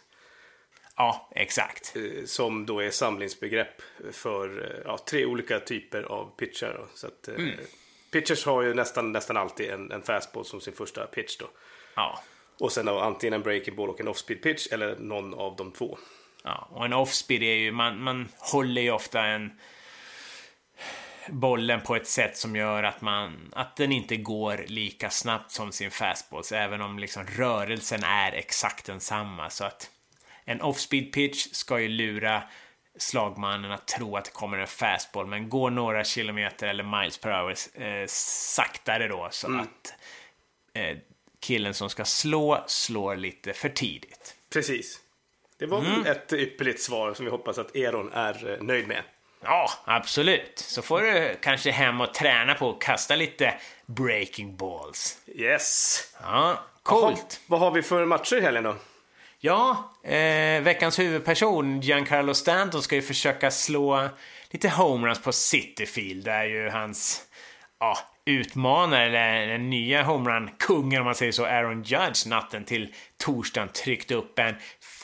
Ja, 0.96 1.28
exakt. 1.34 1.96
eh, 1.96 2.24
Som 2.24 2.66
då 2.66 2.80
är 2.82 2.90
samlingsbegrepp 2.90 3.82
för 4.12 4.64
eh, 4.64 4.82
ja, 4.84 4.98
tre 5.08 5.24
olika 5.26 5.60
typer 5.60 6.02
av 6.02 6.30
pitchar. 6.36 6.74
Då. 6.78 6.86
Så 6.94 7.06
att, 7.06 7.28
eh, 7.28 7.34
Mm. 7.34 7.54
Pitchers 8.12 8.46
har 8.46 8.62
ju 8.62 8.74
nästan, 8.74 9.12
nästan 9.12 9.36
alltid 9.36 9.70
en, 9.70 9.92
en 9.92 10.02
fastball 10.02 10.44
som 10.44 10.60
sin 10.60 10.72
första 10.74 11.06
pitch 11.06 11.36
då. 11.36 11.46
Ja. 11.96 12.22
Och 12.60 12.72
sen 12.72 12.86
då 12.86 12.98
antingen 13.00 13.32
en 13.34 13.42
breaking 13.42 13.76
ball 13.76 13.88
och 13.88 14.00
en 14.00 14.08
off-speed 14.08 14.42
pitch 14.42 14.66
eller 14.72 14.96
någon 14.96 15.34
av 15.34 15.56
de 15.56 15.72
två. 15.72 15.98
Ja, 16.44 16.68
och 16.72 16.84
en 16.84 16.92
offspeed 16.92 17.42
är 17.42 17.54
ju, 17.54 17.72
man, 17.72 18.02
man 18.02 18.28
håller 18.38 18.82
ju 18.82 18.90
ofta 18.90 19.24
en 19.24 19.50
bollen 21.30 21.80
på 21.80 21.96
ett 21.96 22.06
sätt 22.06 22.36
som 22.36 22.56
gör 22.56 22.82
att, 22.82 23.00
man, 23.00 23.52
att 23.56 23.76
den 23.76 23.92
inte 23.92 24.16
går 24.16 24.64
lika 24.66 25.10
snabbt 25.10 25.50
som 25.50 25.72
sin 25.72 25.90
fastballs, 25.90 26.52
även 26.52 26.80
om 26.82 26.98
liksom 26.98 27.24
rörelsen 27.26 28.04
är 28.04 28.32
exakt 28.32 28.86
densamma. 28.86 29.50
Så 29.50 29.64
att 29.64 29.90
en 30.44 30.60
offspeed 30.60 31.12
pitch 31.12 31.46
ska 31.52 31.80
ju 31.80 31.88
lura 31.88 32.42
slagmannen 32.96 33.72
att 33.72 33.86
tro 33.86 34.16
att 34.16 34.24
det 34.24 34.30
kommer 34.30 34.58
en 34.58 34.66
fastball, 34.66 35.26
men 35.26 35.48
går 35.48 35.70
några 35.70 36.04
kilometer 36.04 36.66
eller 36.68 37.00
miles 37.00 37.18
per 37.18 37.30
hour 37.30 37.54
eh, 37.74 38.06
saktare 38.06 39.08
då, 39.08 39.28
så 39.30 39.58
att 39.58 39.94
eh, 40.74 40.96
killen 41.40 41.74
som 41.74 41.90
ska 41.90 42.04
slå 42.04 42.64
slår 42.66 43.16
lite 43.16 43.52
för 43.52 43.68
tidigt. 43.68 44.34
Precis. 44.52 45.00
Det 45.58 45.66
var 45.66 45.78
Mm. 45.80 46.06
ett 46.06 46.32
ypperligt 46.32 46.82
svar 46.82 47.14
som 47.14 47.24
vi 47.24 47.30
hoppas 47.30 47.58
att 47.58 47.76
Eron 47.76 48.12
är 48.12 48.50
eh, 48.52 48.62
nöjd 48.62 48.88
med. 48.88 49.02
Ja, 49.42 49.70
absolut. 49.84 50.58
Så 50.58 50.82
får 50.82 51.02
du 51.02 51.38
kanske 51.42 51.70
hem 51.70 52.00
och 52.00 52.14
träna 52.14 52.54
på 52.54 52.70
att 52.70 52.80
kasta 52.80 53.16
lite 53.16 53.54
breaking 53.86 54.56
balls. 54.56 55.18
Yes! 55.34 56.00
Ja, 56.22 56.58
coolt. 56.82 57.40
Vad 57.46 57.60
har 57.60 57.70
vi 57.70 57.82
för 57.82 58.04
matcher 58.04 58.36
i 58.36 58.40
helgen 58.40 58.64
då? 58.64 58.76
Ja, 59.40 59.92
eh, 60.04 60.62
veckans 60.62 60.98
huvudperson 60.98 61.80
Giancarlo 61.80 62.34
Stanton 62.34 62.82
ska 62.82 62.94
ju 62.94 63.02
försöka 63.02 63.50
slå 63.50 64.08
lite 64.50 64.68
homeruns 64.68 65.22
på 65.22 65.32
Cityfield. 65.32 66.24
Där 66.24 66.44
ju 66.44 66.68
hans 66.68 67.22
ja, 67.80 67.98
utmanare, 68.24 69.20
eller 69.20 69.52
den 69.52 69.70
nya 69.70 70.02
homerun-kungen 70.02 71.00
om 71.00 71.04
man 71.04 71.14
säger 71.14 71.32
så, 71.32 71.44
Aaron 71.44 71.82
Judge 71.82 72.26
natten 72.26 72.64
till 72.64 72.94
torsdagen 73.16 73.68
tryckte 73.68 74.14
upp 74.14 74.38
en 74.38 74.54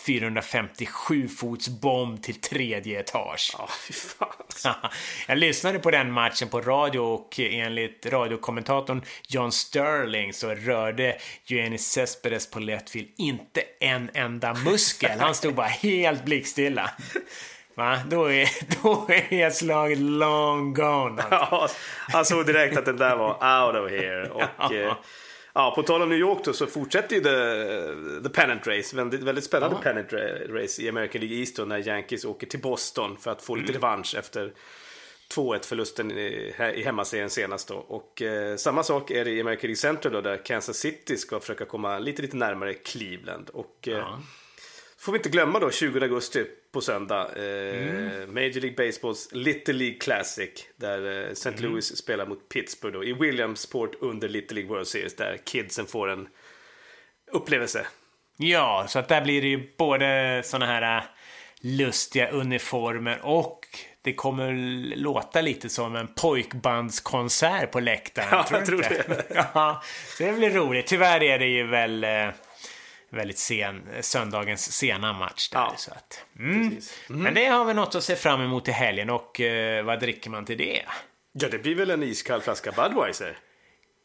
457 0.07 1.29
fots 1.29 1.69
bomb 1.69 2.23
till 2.23 2.41
tredje 2.41 3.01
etage. 3.01 3.55
Ja, 3.59 3.69
fan. 3.93 4.91
Jag 5.29 5.39
lyssnade 5.39 5.79
på 5.79 5.91
den 5.91 6.13
matchen 6.13 6.49
på 6.49 6.61
radio 6.61 6.99
och 6.99 7.39
enligt 7.39 8.07
radiokommentatorn 8.07 9.03
John 9.29 9.53
Sterling 9.53 10.33
så 10.33 10.55
rörde 10.55 11.17
Joennis 11.47 11.87
Cespedes 11.87 12.51
på 12.51 12.59
Lettfield 12.59 13.09
inte 13.17 13.63
en 13.81 14.11
enda 14.15 14.55
muskel. 14.55 15.21
Han 15.21 15.35
stod 15.35 15.55
bara 15.55 15.67
helt 15.67 16.25
blickstilla. 16.25 16.91
Va? 17.75 17.99
Då 18.07 18.33
är, 18.33 18.49
då 18.83 19.07
är 19.31 19.51
slaget 19.51 19.99
long 19.99 20.75
gone. 20.75 21.23
Ja, 21.31 21.69
han 22.09 22.25
såg 22.25 22.47
direkt 22.47 22.77
att 22.77 22.85
den 22.85 22.97
där 22.97 23.17
var 23.17 23.31
out 23.31 23.77
of 23.77 23.91
here. 23.91 24.29
Och, 24.29 24.73
eh, 24.73 24.95
ja, 25.55 25.73
på 25.77 25.83
tal 25.83 26.03
om 26.03 26.09
New 26.09 26.19
York 26.19 26.45
då, 26.45 26.53
så 26.53 26.67
fortsätter 26.67 27.17
ju 27.17 27.23
the, 27.23 28.29
the 28.29 28.35
pennant 28.35 28.67
race. 28.67 28.97
Väldigt, 28.97 29.23
väldigt 29.23 29.45
spännande 29.45 29.77
pennant 29.83 30.11
ra- 30.11 30.63
race 30.63 30.83
i 30.83 30.89
American 30.89 31.21
League 31.21 31.39
East 31.39 31.57
då, 31.57 31.65
när 31.65 31.89
Yankees 31.89 32.25
åker 32.25 32.47
till 32.47 32.61
Boston 32.61 33.17
för 33.17 33.31
att 33.31 33.43
få 33.43 33.55
lite 33.55 33.73
revansch 33.73 34.15
efter 34.19 34.53
2-1 35.35 35.67
förlusten 35.67 36.11
i, 36.11 36.55
i 36.75 36.83
hemmaserien 36.83 37.31
senast 37.31 37.69
då. 37.69 37.75
Och 37.75 38.23
eh, 38.23 38.57
samma 38.57 38.83
sak 38.83 39.11
är 39.11 39.25
det 39.25 39.31
i 39.31 39.41
American 39.41 39.69
League 39.69 39.77
Central 39.77 40.13
då, 40.13 40.21
där 40.21 40.45
Kansas 40.45 40.77
City 40.77 41.17
ska 41.17 41.41
försöka 41.41 41.65
komma 41.65 41.99
lite, 41.99 42.23
lite 42.23 42.37
närmare 42.37 42.75
Cleveland. 42.75 43.51
Och 43.51 43.89
eh, 43.89 44.19
får 45.05 45.13
vi 45.13 45.19
inte 45.19 45.29
glömma 45.29 45.59
då 45.59 45.71
20 45.71 46.01
augusti 46.03 46.45
på 46.73 46.81
söndag. 46.81 47.23
Eh, 47.37 48.27
Major 48.27 48.61
League 48.61 48.87
Baseballs 48.87 49.29
Little 49.33 49.75
League 49.75 49.99
Classic. 49.99 50.51
Där 50.77 51.27
eh, 51.27 51.31
St. 51.31 51.57
Louis 51.57 51.97
spelar 51.97 52.27
mot 52.27 52.49
Pittsburgh 52.49 52.95
då, 52.95 53.05
i 53.05 53.13
Williamsport 53.13 53.95
under 54.01 54.29
Little 54.29 54.55
League 54.55 54.71
World 54.71 54.87
Series. 54.87 55.17
Där 55.17 55.41
kidsen 55.45 55.87
får 55.87 56.11
en 56.11 56.29
upplevelse. 57.33 57.87
Ja, 58.37 58.87
så 58.89 58.99
att 58.99 59.09
där 59.09 59.25
blir 59.25 59.43
det 59.43 59.49
ju 59.49 59.75
både 59.79 60.43
såna 60.45 60.67
här 60.67 60.97
äh, 60.97 61.03
lustiga 61.61 62.31
uniformer 62.31 63.19
och 63.23 63.61
det 64.03 64.15
kommer 64.15 64.53
låta 64.97 65.41
lite 65.41 65.69
som 65.69 65.97
en 65.97 66.09
pojkbandskonsert 66.09 67.71
på 67.71 67.81
läktaren. 67.81 68.29
Ja, 68.31 68.45
tror 68.49 68.61
jag 68.61 68.67
tror 68.67 68.83
inte? 68.85 69.25
ja, 69.55 69.83
så 70.17 70.23
det 70.23 70.33
blir 70.33 70.51
roligt. 70.51 70.87
Tyvärr 70.87 71.23
är 71.23 71.39
det 71.39 71.47
ju 71.47 71.67
väl 71.67 72.05
eh, 72.05 72.29
väldigt 73.15 73.39
sen, 73.39 73.83
söndagens 74.01 74.73
sena 74.73 75.13
match 75.13 75.49
där. 75.49 75.59
Ja, 75.59 75.75
så 75.77 75.91
att, 75.91 76.25
mm. 76.39 76.71
precis. 76.71 76.99
Men 77.07 77.35
det 77.35 77.47
har 77.47 77.65
vi 77.65 77.75
något 77.75 77.95
att 77.95 78.05
se 78.05 78.17
fram 78.17 78.41
emot 78.41 78.69
i 78.69 78.73
helgen 78.73 79.11
och 79.11 79.41
eh, 79.41 79.85
vad 79.85 80.01
dricker 80.01 80.31
man 80.31 80.45
till 80.45 80.59
det? 80.59 80.83
Ja, 81.33 81.49
det 81.49 81.59
blir 81.59 81.75
väl 81.75 81.91
en 81.91 82.03
iskall 82.03 82.41
flaska 82.41 82.73
Budweiser. 82.73 83.39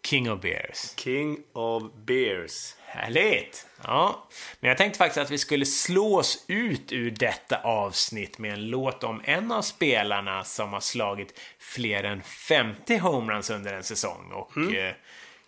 King 0.06 0.32
of 0.32 0.42
Beers. 0.42 0.94
King 0.96 1.38
of 1.54 1.84
Beers. 2.06 2.76
Härligt! 2.86 3.68
Ja, 3.84 4.28
men 4.60 4.70
jag 4.70 4.78
tänkte 4.78 4.98
faktiskt 4.98 5.18
att 5.18 5.32
vi 5.32 5.38
skulle 5.38 5.66
slå 5.66 6.18
oss 6.18 6.46
ut 6.48 6.92
ur 6.92 7.12
detta 7.12 7.62
avsnitt 7.64 8.38
med 8.38 8.54
en 8.54 8.70
låt 8.70 9.04
om 9.04 9.22
en 9.26 9.52
av 9.52 9.62
spelarna 9.62 10.44
som 10.44 10.74
har 10.74 10.80
slagit 10.80 11.40
fler 11.60 12.04
än 12.04 12.22
50 12.24 12.98
homeruns 12.98 13.50
under 13.50 13.74
en 13.74 13.84
säsong. 13.84 14.32
Och 14.32 14.58
eh, 14.58 14.94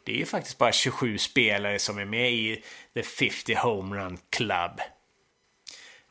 det 0.06 0.12
är 0.12 0.18
ju 0.18 0.26
faktiskt 0.26 0.58
bara 0.58 0.72
27 0.72 1.18
spelare 1.18 1.80
som 1.80 1.98
är 1.98 2.06
med 2.06 2.32
i 2.32 2.64
The 2.94 3.04
50 3.04 3.54
Homerun 3.54 4.18
Club. 4.30 4.82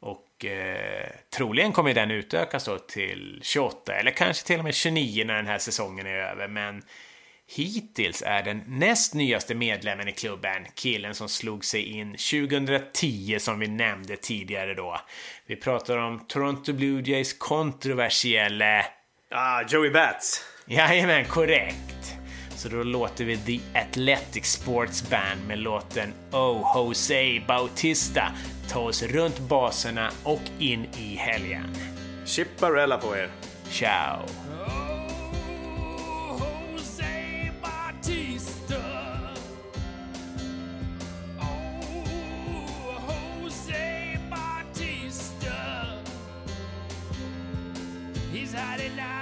Och 0.00 0.44
eh, 0.44 1.10
troligen 1.34 1.72
kommer 1.72 1.94
den 1.94 2.10
utökas 2.10 2.64
då 2.64 2.78
till 2.78 3.40
28 3.42 3.94
eller 3.94 4.10
kanske 4.10 4.46
till 4.46 4.58
och 4.58 4.64
med 4.64 4.74
29 4.74 5.24
när 5.24 5.34
den 5.34 5.46
här 5.46 5.58
säsongen 5.58 6.06
är 6.06 6.14
över. 6.14 6.48
Men 6.48 6.82
hittills 7.56 8.22
är 8.26 8.42
den 8.42 8.62
näst 8.66 9.14
nyaste 9.14 9.54
medlemmen 9.54 10.08
i 10.08 10.12
klubben 10.12 10.66
killen 10.74 11.14
som 11.14 11.28
slog 11.28 11.64
sig 11.64 11.82
in 11.82 12.12
2010 12.12 13.36
som 13.38 13.58
vi 13.58 13.68
nämnde 13.68 14.16
tidigare 14.16 14.74
då. 14.74 15.00
Vi 15.46 15.56
pratar 15.56 15.98
om 15.98 16.26
Toronto 16.26 16.72
Blue 16.72 17.02
Jays 17.02 17.32
kontroversielle 17.32 18.86
Ah, 19.32 19.62
Joey 19.68 19.90
Bats. 19.90 20.44
Jajamän, 20.66 21.24
korrekt. 21.24 22.19
Så 22.60 22.68
då 22.68 22.82
låter 22.82 23.24
vi 23.24 23.36
The 23.36 23.78
Athletic 23.78 24.44
Sports 24.44 25.10
Band 25.10 25.46
med 25.48 25.58
låten 25.58 26.12
Oh 26.32 26.72
Jose 26.76 27.40
Bautista 27.48 28.32
ta 28.68 28.80
oss 28.80 29.02
runt 29.02 29.38
baserna 29.38 30.10
och 30.22 30.40
in 30.58 30.86
i 30.98 31.16
helgen. 31.16 31.76
Chipparella 32.24 32.98
på 32.98 33.16
er! 33.16 33.30
Ciao! 33.70 34.26
He's 48.32 48.52
hiding 48.52 48.96
now. 48.96 49.19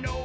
no 0.00 0.21